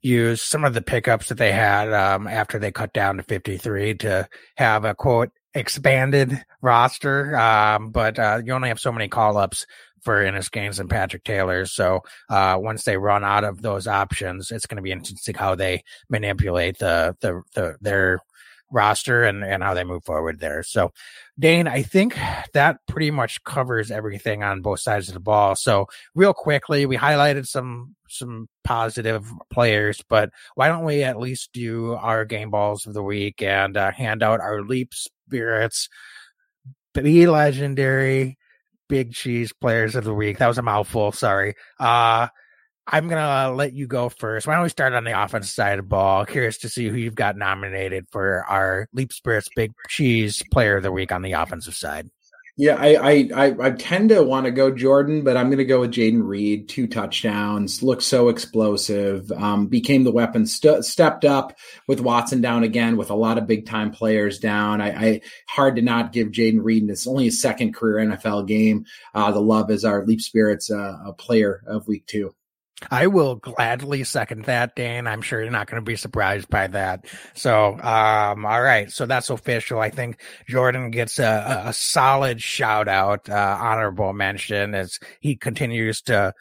use 0.00 0.40
some 0.42 0.64
of 0.64 0.72
the 0.72 0.80
pickups 0.80 1.28
that 1.28 1.36
they 1.36 1.52
had 1.52 1.92
um, 1.92 2.26
after 2.26 2.58
they 2.58 2.72
cut 2.72 2.94
down 2.94 3.18
to 3.18 3.22
53 3.22 3.94
to 3.96 4.26
have 4.56 4.86
a 4.86 4.94
quote 4.94 5.30
expanded 5.52 6.42
roster. 6.62 7.36
Um, 7.36 7.90
but 7.90 8.18
uh, 8.18 8.40
you 8.42 8.54
only 8.54 8.68
have 8.68 8.80
so 8.80 8.90
many 8.90 9.06
call 9.08 9.36
ups 9.36 9.66
for 10.00 10.22
Innis 10.22 10.48
Gaines 10.48 10.80
and 10.80 10.88
Patrick 10.88 11.24
Taylor. 11.24 11.66
So 11.66 12.00
uh, 12.30 12.56
once 12.58 12.84
they 12.84 12.96
run 12.96 13.22
out 13.22 13.44
of 13.44 13.60
those 13.60 13.86
options, 13.86 14.50
it's 14.50 14.64
going 14.64 14.76
to 14.76 14.82
be 14.82 14.92
interesting 14.92 15.34
how 15.34 15.56
they 15.56 15.84
manipulate 16.08 16.78
the, 16.78 17.14
the, 17.20 17.42
the 17.54 17.76
their 17.82 18.20
roster 18.70 19.24
and, 19.24 19.44
and 19.44 19.62
how 19.62 19.74
they 19.74 19.84
move 19.84 20.04
forward 20.04 20.40
there. 20.40 20.62
So, 20.62 20.92
Dane, 21.38 21.66
I 21.68 21.82
think 21.82 22.16
that 22.54 22.78
pretty 22.86 23.10
much 23.10 23.42
covers 23.44 23.90
everything 23.90 24.42
on 24.42 24.62
both 24.62 24.80
sides 24.80 25.08
of 25.08 25.14
the 25.14 25.20
ball. 25.20 25.56
So, 25.56 25.86
real 26.14 26.34
quickly, 26.34 26.86
we 26.86 26.96
highlighted 26.96 27.46
some 27.46 27.96
some 28.08 28.48
positive 28.64 29.30
players, 29.52 30.02
but 30.08 30.30
why 30.54 30.68
don't 30.68 30.84
we 30.84 31.02
at 31.02 31.18
least 31.18 31.50
do 31.52 31.92
our 31.94 32.24
game 32.24 32.50
balls 32.50 32.86
of 32.86 32.94
the 32.94 33.02
week 33.02 33.42
and 33.42 33.76
uh, 33.76 33.92
hand 33.92 34.22
out 34.22 34.40
our 34.40 34.62
leap 34.62 34.94
spirits, 34.94 35.88
be 36.92 37.26
legendary, 37.28 38.36
big 38.88 39.12
cheese 39.12 39.52
players 39.52 39.94
of 39.94 40.04
the 40.04 40.14
week. 40.14 40.38
That 40.38 40.48
was 40.48 40.58
a 40.58 40.62
mouthful. 40.62 41.12
Sorry. 41.12 41.54
Uh, 41.78 42.28
I'm 42.86 43.08
gonna 43.08 43.54
let 43.54 43.72
you 43.72 43.86
go 43.86 44.08
first. 44.08 44.46
Why 44.46 44.54
don't 44.54 44.64
we 44.64 44.68
start 44.68 44.94
on 44.94 45.04
the 45.04 45.22
offense 45.22 45.52
side 45.52 45.78
of 45.78 45.84
the 45.84 45.88
ball? 45.88 46.26
Curious 46.26 46.58
to 46.58 46.68
see 46.68 46.88
who 46.88 46.96
you've 46.96 47.14
got 47.14 47.36
nominated 47.36 48.06
for 48.10 48.44
our 48.48 48.88
Leap 48.92 49.12
Spirits 49.12 49.48
Big 49.54 49.72
Cheese 49.88 50.42
Player 50.50 50.78
of 50.78 50.82
the 50.82 50.92
Week 50.92 51.12
on 51.12 51.22
the 51.22 51.32
offensive 51.32 51.74
side. 51.74 52.10
Yeah, 52.56 52.76
I 52.78 53.30
I 53.32 53.54
I, 53.58 53.70
tend 53.70 54.10
to 54.10 54.22
want 54.22 54.44
to 54.44 54.50
go 54.50 54.70
Jordan, 54.70 55.22
but 55.24 55.34
I'm 55.34 55.50
to 55.50 55.64
go 55.64 55.80
with 55.80 55.92
Jayden 55.92 56.26
Reed. 56.26 56.68
Two 56.68 56.86
touchdowns, 56.86 57.82
looked 57.82 58.02
so 58.02 58.28
explosive. 58.28 59.32
Um, 59.32 59.68
became 59.68 60.04
the 60.04 60.12
weapon. 60.12 60.44
St- 60.44 60.84
stepped 60.84 61.24
up 61.24 61.56
with 61.88 62.00
Watson 62.00 62.42
down 62.42 62.62
again, 62.62 62.98
with 62.98 63.08
a 63.08 63.14
lot 63.14 63.38
of 63.38 63.46
big 63.46 63.64
time 63.64 63.92
players 63.92 64.38
down. 64.38 64.82
I, 64.82 64.88
I 64.90 65.20
hard 65.48 65.76
to 65.76 65.82
not 65.82 66.12
give 66.12 66.28
Jayden 66.28 66.62
Reed. 66.62 66.90
It's 66.90 67.06
only 67.06 67.24
his 67.24 67.40
second 67.40 67.72
career 67.74 68.06
NFL 68.06 68.46
game. 68.46 68.84
Uh, 69.14 69.30
the 69.30 69.40
love 69.40 69.70
is 69.70 69.86
our 69.86 70.04
Leap 70.04 70.20
Spirits 70.20 70.70
uh, 70.70 71.12
player 71.16 71.62
of 71.66 71.88
week 71.88 72.04
two. 72.06 72.34
I 72.90 73.08
will 73.08 73.36
gladly 73.36 74.04
second 74.04 74.44
that, 74.44 74.74
Dan. 74.76 75.06
I'm 75.06 75.22
sure 75.22 75.42
you're 75.42 75.50
not 75.50 75.66
going 75.66 75.82
to 75.82 75.84
be 75.84 75.96
surprised 75.96 76.48
by 76.48 76.68
that. 76.68 77.06
So, 77.34 77.74
um, 77.74 78.46
all 78.46 78.62
right. 78.62 78.90
So 78.90 79.06
that's 79.06 79.30
official. 79.30 79.80
I 79.80 79.90
think 79.90 80.20
Jordan 80.48 80.90
gets 80.90 81.18
a, 81.18 81.64
a 81.66 81.72
solid 81.72 82.40
shout 82.40 82.88
out, 82.88 83.28
uh, 83.28 83.58
honorable 83.60 84.12
mention 84.12 84.74
as 84.74 84.98
he 85.20 85.36
continues 85.36 86.02
to, 86.02 86.32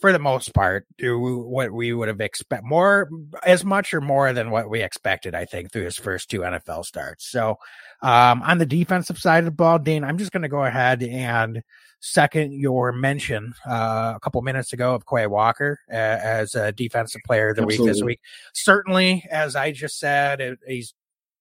for 0.00 0.12
the 0.12 0.18
most 0.18 0.54
part, 0.54 0.86
do 0.96 1.18
what 1.18 1.70
we 1.70 1.92
would 1.92 2.08
have 2.08 2.20
expect 2.20 2.64
more, 2.64 3.10
as 3.44 3.64
much 3.64 3.92
or 3.92 4.00
more 4.00 4.32
than 4.32 4.50
what 4.50 4.70
we 4.70 4.82
expected, 4.82 5.34
I 5.34 5.44
think, 5.44 5.70
through 5.70 5.84
his 5.84 5.98
first 5.98 6.30
two 6.30 6.40
NFL 6.40 6.84
starts. 6.84 7.26
So, 7.26 7.58
um, 8.00 8.42
on 8.42 8.58
the 8.58 8.66
defensive 8.66 9.18
side 9.18 9.40
of 9.40 9.44
the 9.46 9.50
ball, 9.50 9.78
Dean, 9.78 10.04
I'm 10.04 10.18
just 10.18 10.32
going 10.32 10.42
to 10.42 10.48
go 10.48 10.64
ahead 10.64 11.02
and 11.02 11.62
second 12.04 12.52
your 12.52 12.92
mention 12.92 13.54
uh, 13.66 14.12
a 14.14 14.20
couple 14.20 14.42
minutes 14.42 14.74
ago 14.74 14.94
of 14.94 15.06
Quay 15.06 15.26
Walker 15.26 15.80
uh, 15.90 15.94
as 15.94 16.54
a 16.54 16.70
defensive 16.70 17.22
player 17.24 17.48
of 17.48 17.56
the 17.56 17.62
Absolutely. 17.62 17.86
week 17.86 17.94
this 17.94 18.02
week. 18.02 18.20
Certainly, 18.52 19.26
as 19.30 19.56
I 19.56 19.72
just 19.72 19.98
said, 19.98 20.40
it, 20.42 20.58
he's 20.66 20.92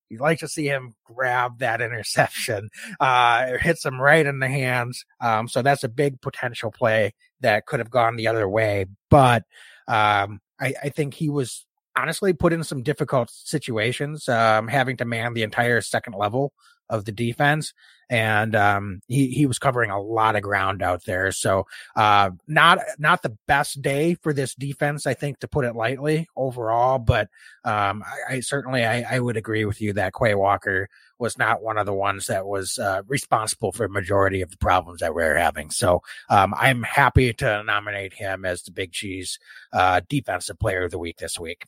you'd 0.09 0.21
like 0.21 0.39
to 0.39 0.47
see 0.47 0.65
him 0.65 0.95
grab 1.03 1.59
that 1.59 1.81
interception. 1.81 2.69
Uh, 2.99 3.47
it 3.49 3.61
hits 3.61 3.85
him 3.85 3.99
right 3.99 4.25
in 4.25 4.39
the 4.39 4.47
hands. 4.47 5.03
Um, 5.19 5.49
so 5.49 5.61
that's 5.61 5.83
a 5.83 5.89
big 5.89 6.21
potential 6.21 6.71
play 6.71 7.13
that 7.41 7.65
could 7.65 7.79
have 7.79 7.89
gone 7.89 8.15
the 8.15 8.27
other 8.27 8.47
way. 8.47 8.85
But 9.09 9.43
um, 9.89 10.39
I, 10.61 10.73
I, 10.81 10.89
think 10.89 11.13
he 11.13 11.29
was 11.29 11.65
honestly 11.97 12.31
put 12.31 12.53
in 12.53 12.63
some 12.63 12.83
difficult 12.83 13.29
situations, 13.29 14.29
um, 14.29 14.69
having 14.69 14.95
to 14.97 15.05
man 15.05 15.33
the 15.33 15.43
entire 15.43 15.81
second 15.81 16.15
level 16.15 16.53
of 16.89 17.05
the 17.05 17.11
defense. 17.11 17.73
And 18.09 18.55
um, 18.55 19.01
he 19.07 19.29
he 19.29 19.45
was 19.45 19.57
covering 19.57 19.89
a 19.89 19.99
lot 19.99 20.35
of 20.35 20.43
ground 20.43 20.83
out 20.83 21.05
there. 21.05 21.31
So 21.31 21.65
uh, 21.95 22.31
not 22.47 22.79
not 22.99 23.23
the 23.23 23.35
best 23.47 23.81
day 23.81 24.15
for 24.15 24.33
this 24.33 24.53
defense, 24.53 25.07
I 25.07 25.13
think, 25.15 25.39
to 25.39 25.47
put 25.47 25.65
it 25.65 25.75
lightly 25.75 26.27
overall. 26.35 26.99
But 26.99 27.29
um, 27.63 28.03
I, 28.05 28.35
I 28.35 28.39
certainly 28.41 28.85
I, 28.85 29.15
I 29.15 29.19
would 29.19 29.37
agree 29.37 29.65
with 29.65 29.81
you 29.81 29.93
that 29.93 30.13
Quay 30.13 30.35
Walker 30.35 30.89
was 31.17 31.37
not 31.37 31.63
one 31.63 31.77
of 31.77 31.85
the 31.85 31.93
ones 31.93 32.27
that 32.27 32.45
was 32.45 32.77
uh, 32.77 33.01
responsible 33.07 33.71
for 33.71 33.85
a 33.85 33.89
majority 33.89 34.41
of 34.41 34.51
the 34.51 34.57
problems 34.57 34.99
that 34.99 35.15
we're 35.15 35.37
having. 35.37 35.71
So 35.71 36.01
um, 36.29 36.53
I'm 36.57 36.83
happy 36.83 37.33
to 37.33 37.63
nominate 37.63 38.13
him 38.13 38.45
as 38.45 38.63
the 38.63 38.71
Big 38.71 38.91
Cheese 38.91 39.39
uh, 39.71 40.01
Defensive 40.07 40.59
Player 40.59 40.83
of 40.83 40.91
the 40.91 40.99
Week 40.99 41.17
this 41.17 41.39
week. 41.39 41.65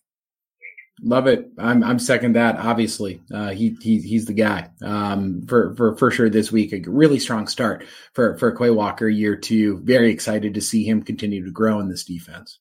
Love 1.01 1.27
it. 1.27 1.51
I'm 1.57 1.83
I'm 1.83 1.99
second 1.99 2.33
that. 2.33 2.57
Obviously, 2.57 3.21
uh, 3.33 3.49
he 3.49 3.75
he 3.81 3.99
he's 3.99 4.25
the 4.25 4.33
guy 4.33 4.69
um, 4.81 5.45
for 5.45 5.75
for 5.75 5.97
for 5.97 6.09
sure 6.09 6.29
this 6.29 6.53
week. 6.53 6.71
A 6.71 6.89
really 6.89 7.19
strong 7.19 7.47
start 7.47 7.85
for 8.13 8.37
for 8.37 8.55
Quay 8.55 8.69
Walker 8.69 9.09
year 9.09 9.35
two. 9.35 9.79
Very 9.79 10.09
excited 10.09 10.53
to 10.53 10.61
see 10.61 10.87
him 10.87 11.03
continue 11.03 11.43
to 11.43 11.51
grow 11.51 11.81
in 11.81 11.89
this 11.89 12.05
defense. 12.05 12.59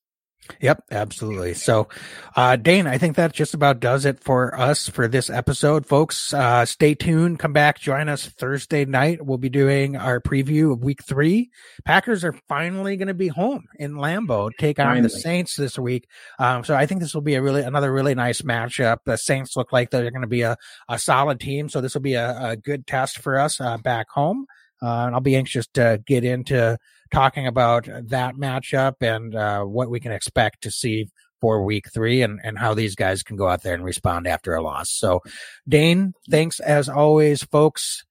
Yep, 0.60 0.84
absolutely. 0.90 1.54
So, 1.54 1.88
uh, 2.36 2.56
Dane, 2.56 2.86
I 2.86 2.98
think 2.98 3.16
that 3.16 3.32
just 3.32 3.54
about 3.54 3.80
does 3.80 4.04
it 4.04 4.20
for 4.20 4.58
us 4.58 4.88
for 4.88 5.08
this 5.08 5.30
episode, 5.30 5.86
folks. 5.86 6.34
Uh, 6.34 6.66
stay 6.66 6.94
tuned. 6.94 7.38
Come 7.38 7.52
back, 7.52 7.78
join 7.78 8.08
us 8.08 8.26
Thursday 8.26 8.84
night. 8.84 9.24
We'll 9.24 9.38
be 9.38 9.48
doing 9.48 9.96
our 9.96 10.20
preview 10.20 10.72
of 10.72 10.84
week 10.84 11.02
three. 11.02 11.50
Packers 11.84 12.24
are 12.24 12.34
finally 12.46 12.96
going 12.96 13.08
to 13.08 13.14
be 13.14 13.28
home 13.28 13.64
in 13.78 13.94
Lambeau, 13.94 14.50
take 14.58 14.78
on 14.78 14.86
finally. 14.86 15.02
the 15.02 15.10
Saints 15.10 15.56
this 15.56 15.78
week. 15.78 16.08
Um, 16.38 16.62
so 16.62 16.74
I 16.74 16.86
think 16.86 17.00
this 17.00 17.14
will 17.14 17.22
be 17.22 17.36
a 17.36 17.42
really, 17.42 17.62
another 17.62 17.92
really 17.92 18.14
nice 18.14 18.42
matchup. 18.42 18.98
The 19.06 19.16
Saints 19.16 19.56
look 19.56 19.72
like 19.72 19.90
they're 19.90 20.10
going 20.10 20.22
to 20.22 20.28
be 20.28 20.42
a, 20.42 20.56
a 20.88 20.98
solid 20.98 21.40
team. 21.40 21.68
So 21.68 21.80
this 21.80 21.94
will 21.94 22.02
be 22.02 22.14
a, 22.14 22.50
a 22.50 22.56
good 22.56 22.86
test 22.86 23.18
for 23.18 23.38
us, 23.38 23.60
uh, 23.60 23.78
back 23.78 24.10
home. 24.10 24.46
Uh, 24.82 25.06
and 25.06 25.14
I'll 25.14 25.20
be 25.22 25.36
anxious 25.36 25.66
to 25.68 26.02
get 26.06 26.24
into 26.24 26.76
talking 27.14 27.46
about 27.46 27.88
that 28.08 28.34
matchup 28.34 28.94
and 29.00 29.34
uh, 29.34 29.62
what 29.62 29.88
we 29.88 30.00
can 30.00 30.12
expect 30.12 30.62
to 30.62 30.70
see 30.70 31.08
for 31.40 31.62
week 31.62 31.92
three 31.92 32.22
and, 32.22 32.40
and 32.42 32.58
how 32.58 32.74
these 32.74 32.94
guys 32.94 33.22
can 33.22 33.36
go 33.36 33.46
out 33.46 33.62
there 33.62 33.74
and 33.74 33.84
respond 33.84 34.26
after 34.26 34.54
a 34.54 34.62
loss. 34.62 34.90
So, 34.90 35.22
Dane, 35.68 36.14
thanks 36.28 36.58
as 36.58 36.88
always, 36.88 37.42
folks. 37.44 38.04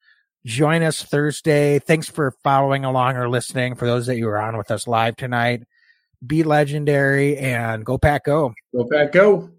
Join 0.45 0.83
us 0.83 1.01
Thursday. 1.01 1.79
Thanks 1.79 2.09
for 2.09 2.35
following 2.43 2.85
along 2.85 3.17
or 3.17 3.29
listening. 3.29 3.75
For 3.75 3.85
those 3.85 4.07
that 4.07 4.17
you 4.17 4.25
were 4.25 4.39
on 4.39 4.57
with 4.57 4.71
us 4.71 4.87
live 4.87 5.15
tonight, 5.15 5.63
be 6.25 6.43
legendary 6.43 7.37
and 7.37 7.85
go 7.85 7.97
pack 7.97 8.25
go. 8.25 8.53
Go 8.73 8.87
pack 8.89 9.11
go. 9.11 9.49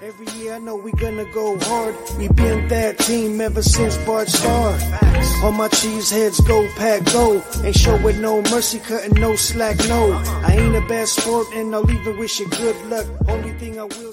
Every 0.00 0.28
year 0.38 0.54
I 0.54 0.58
know 0.60 0.76
we 0.76 0.92
gonna 0.92 1.24
go 1.32 1.58
hard. 1.58 1.96
We 2.18 2.28
been 2.28 2.68
that 2.68 2.98
team 2.98 3.40
ever 3.40 3.62
since 3.62 3.96
Bart 4.06 4.28
started. 4.28 4.80
All 5.42 5.50
my 5.50 5.66
cheese 5.66 6.08
heads 6.08 6.40
go 6.40 6.68
pack 6.76 7.04
go. 7.06 7.42
Ain't 7.64 7.76
show 7.76 8.00
with 8.04 8.20
no 8.20 8.40
mercy, 8.42 8.78
cutting 8.78 9.20
no 9.20 9.34
slack, 9.34 9.76
no. 9.88 10.12
I 10.46 10.52
ain't 10.52 10.76
a 10.76 10.82
bad 10.82 11.08
sport 11.08 11.48
and 11.52 11.74
I'll 11.74 11.90
even 11.90 12.16
wish 12.16 12.38
you 12.38 12.48
good 12.48 12.76
luck. 12.86 13.06
Only 13.28 13.50
thing 13.54 13.80
I 13.80 13.84
will 13.84 14.12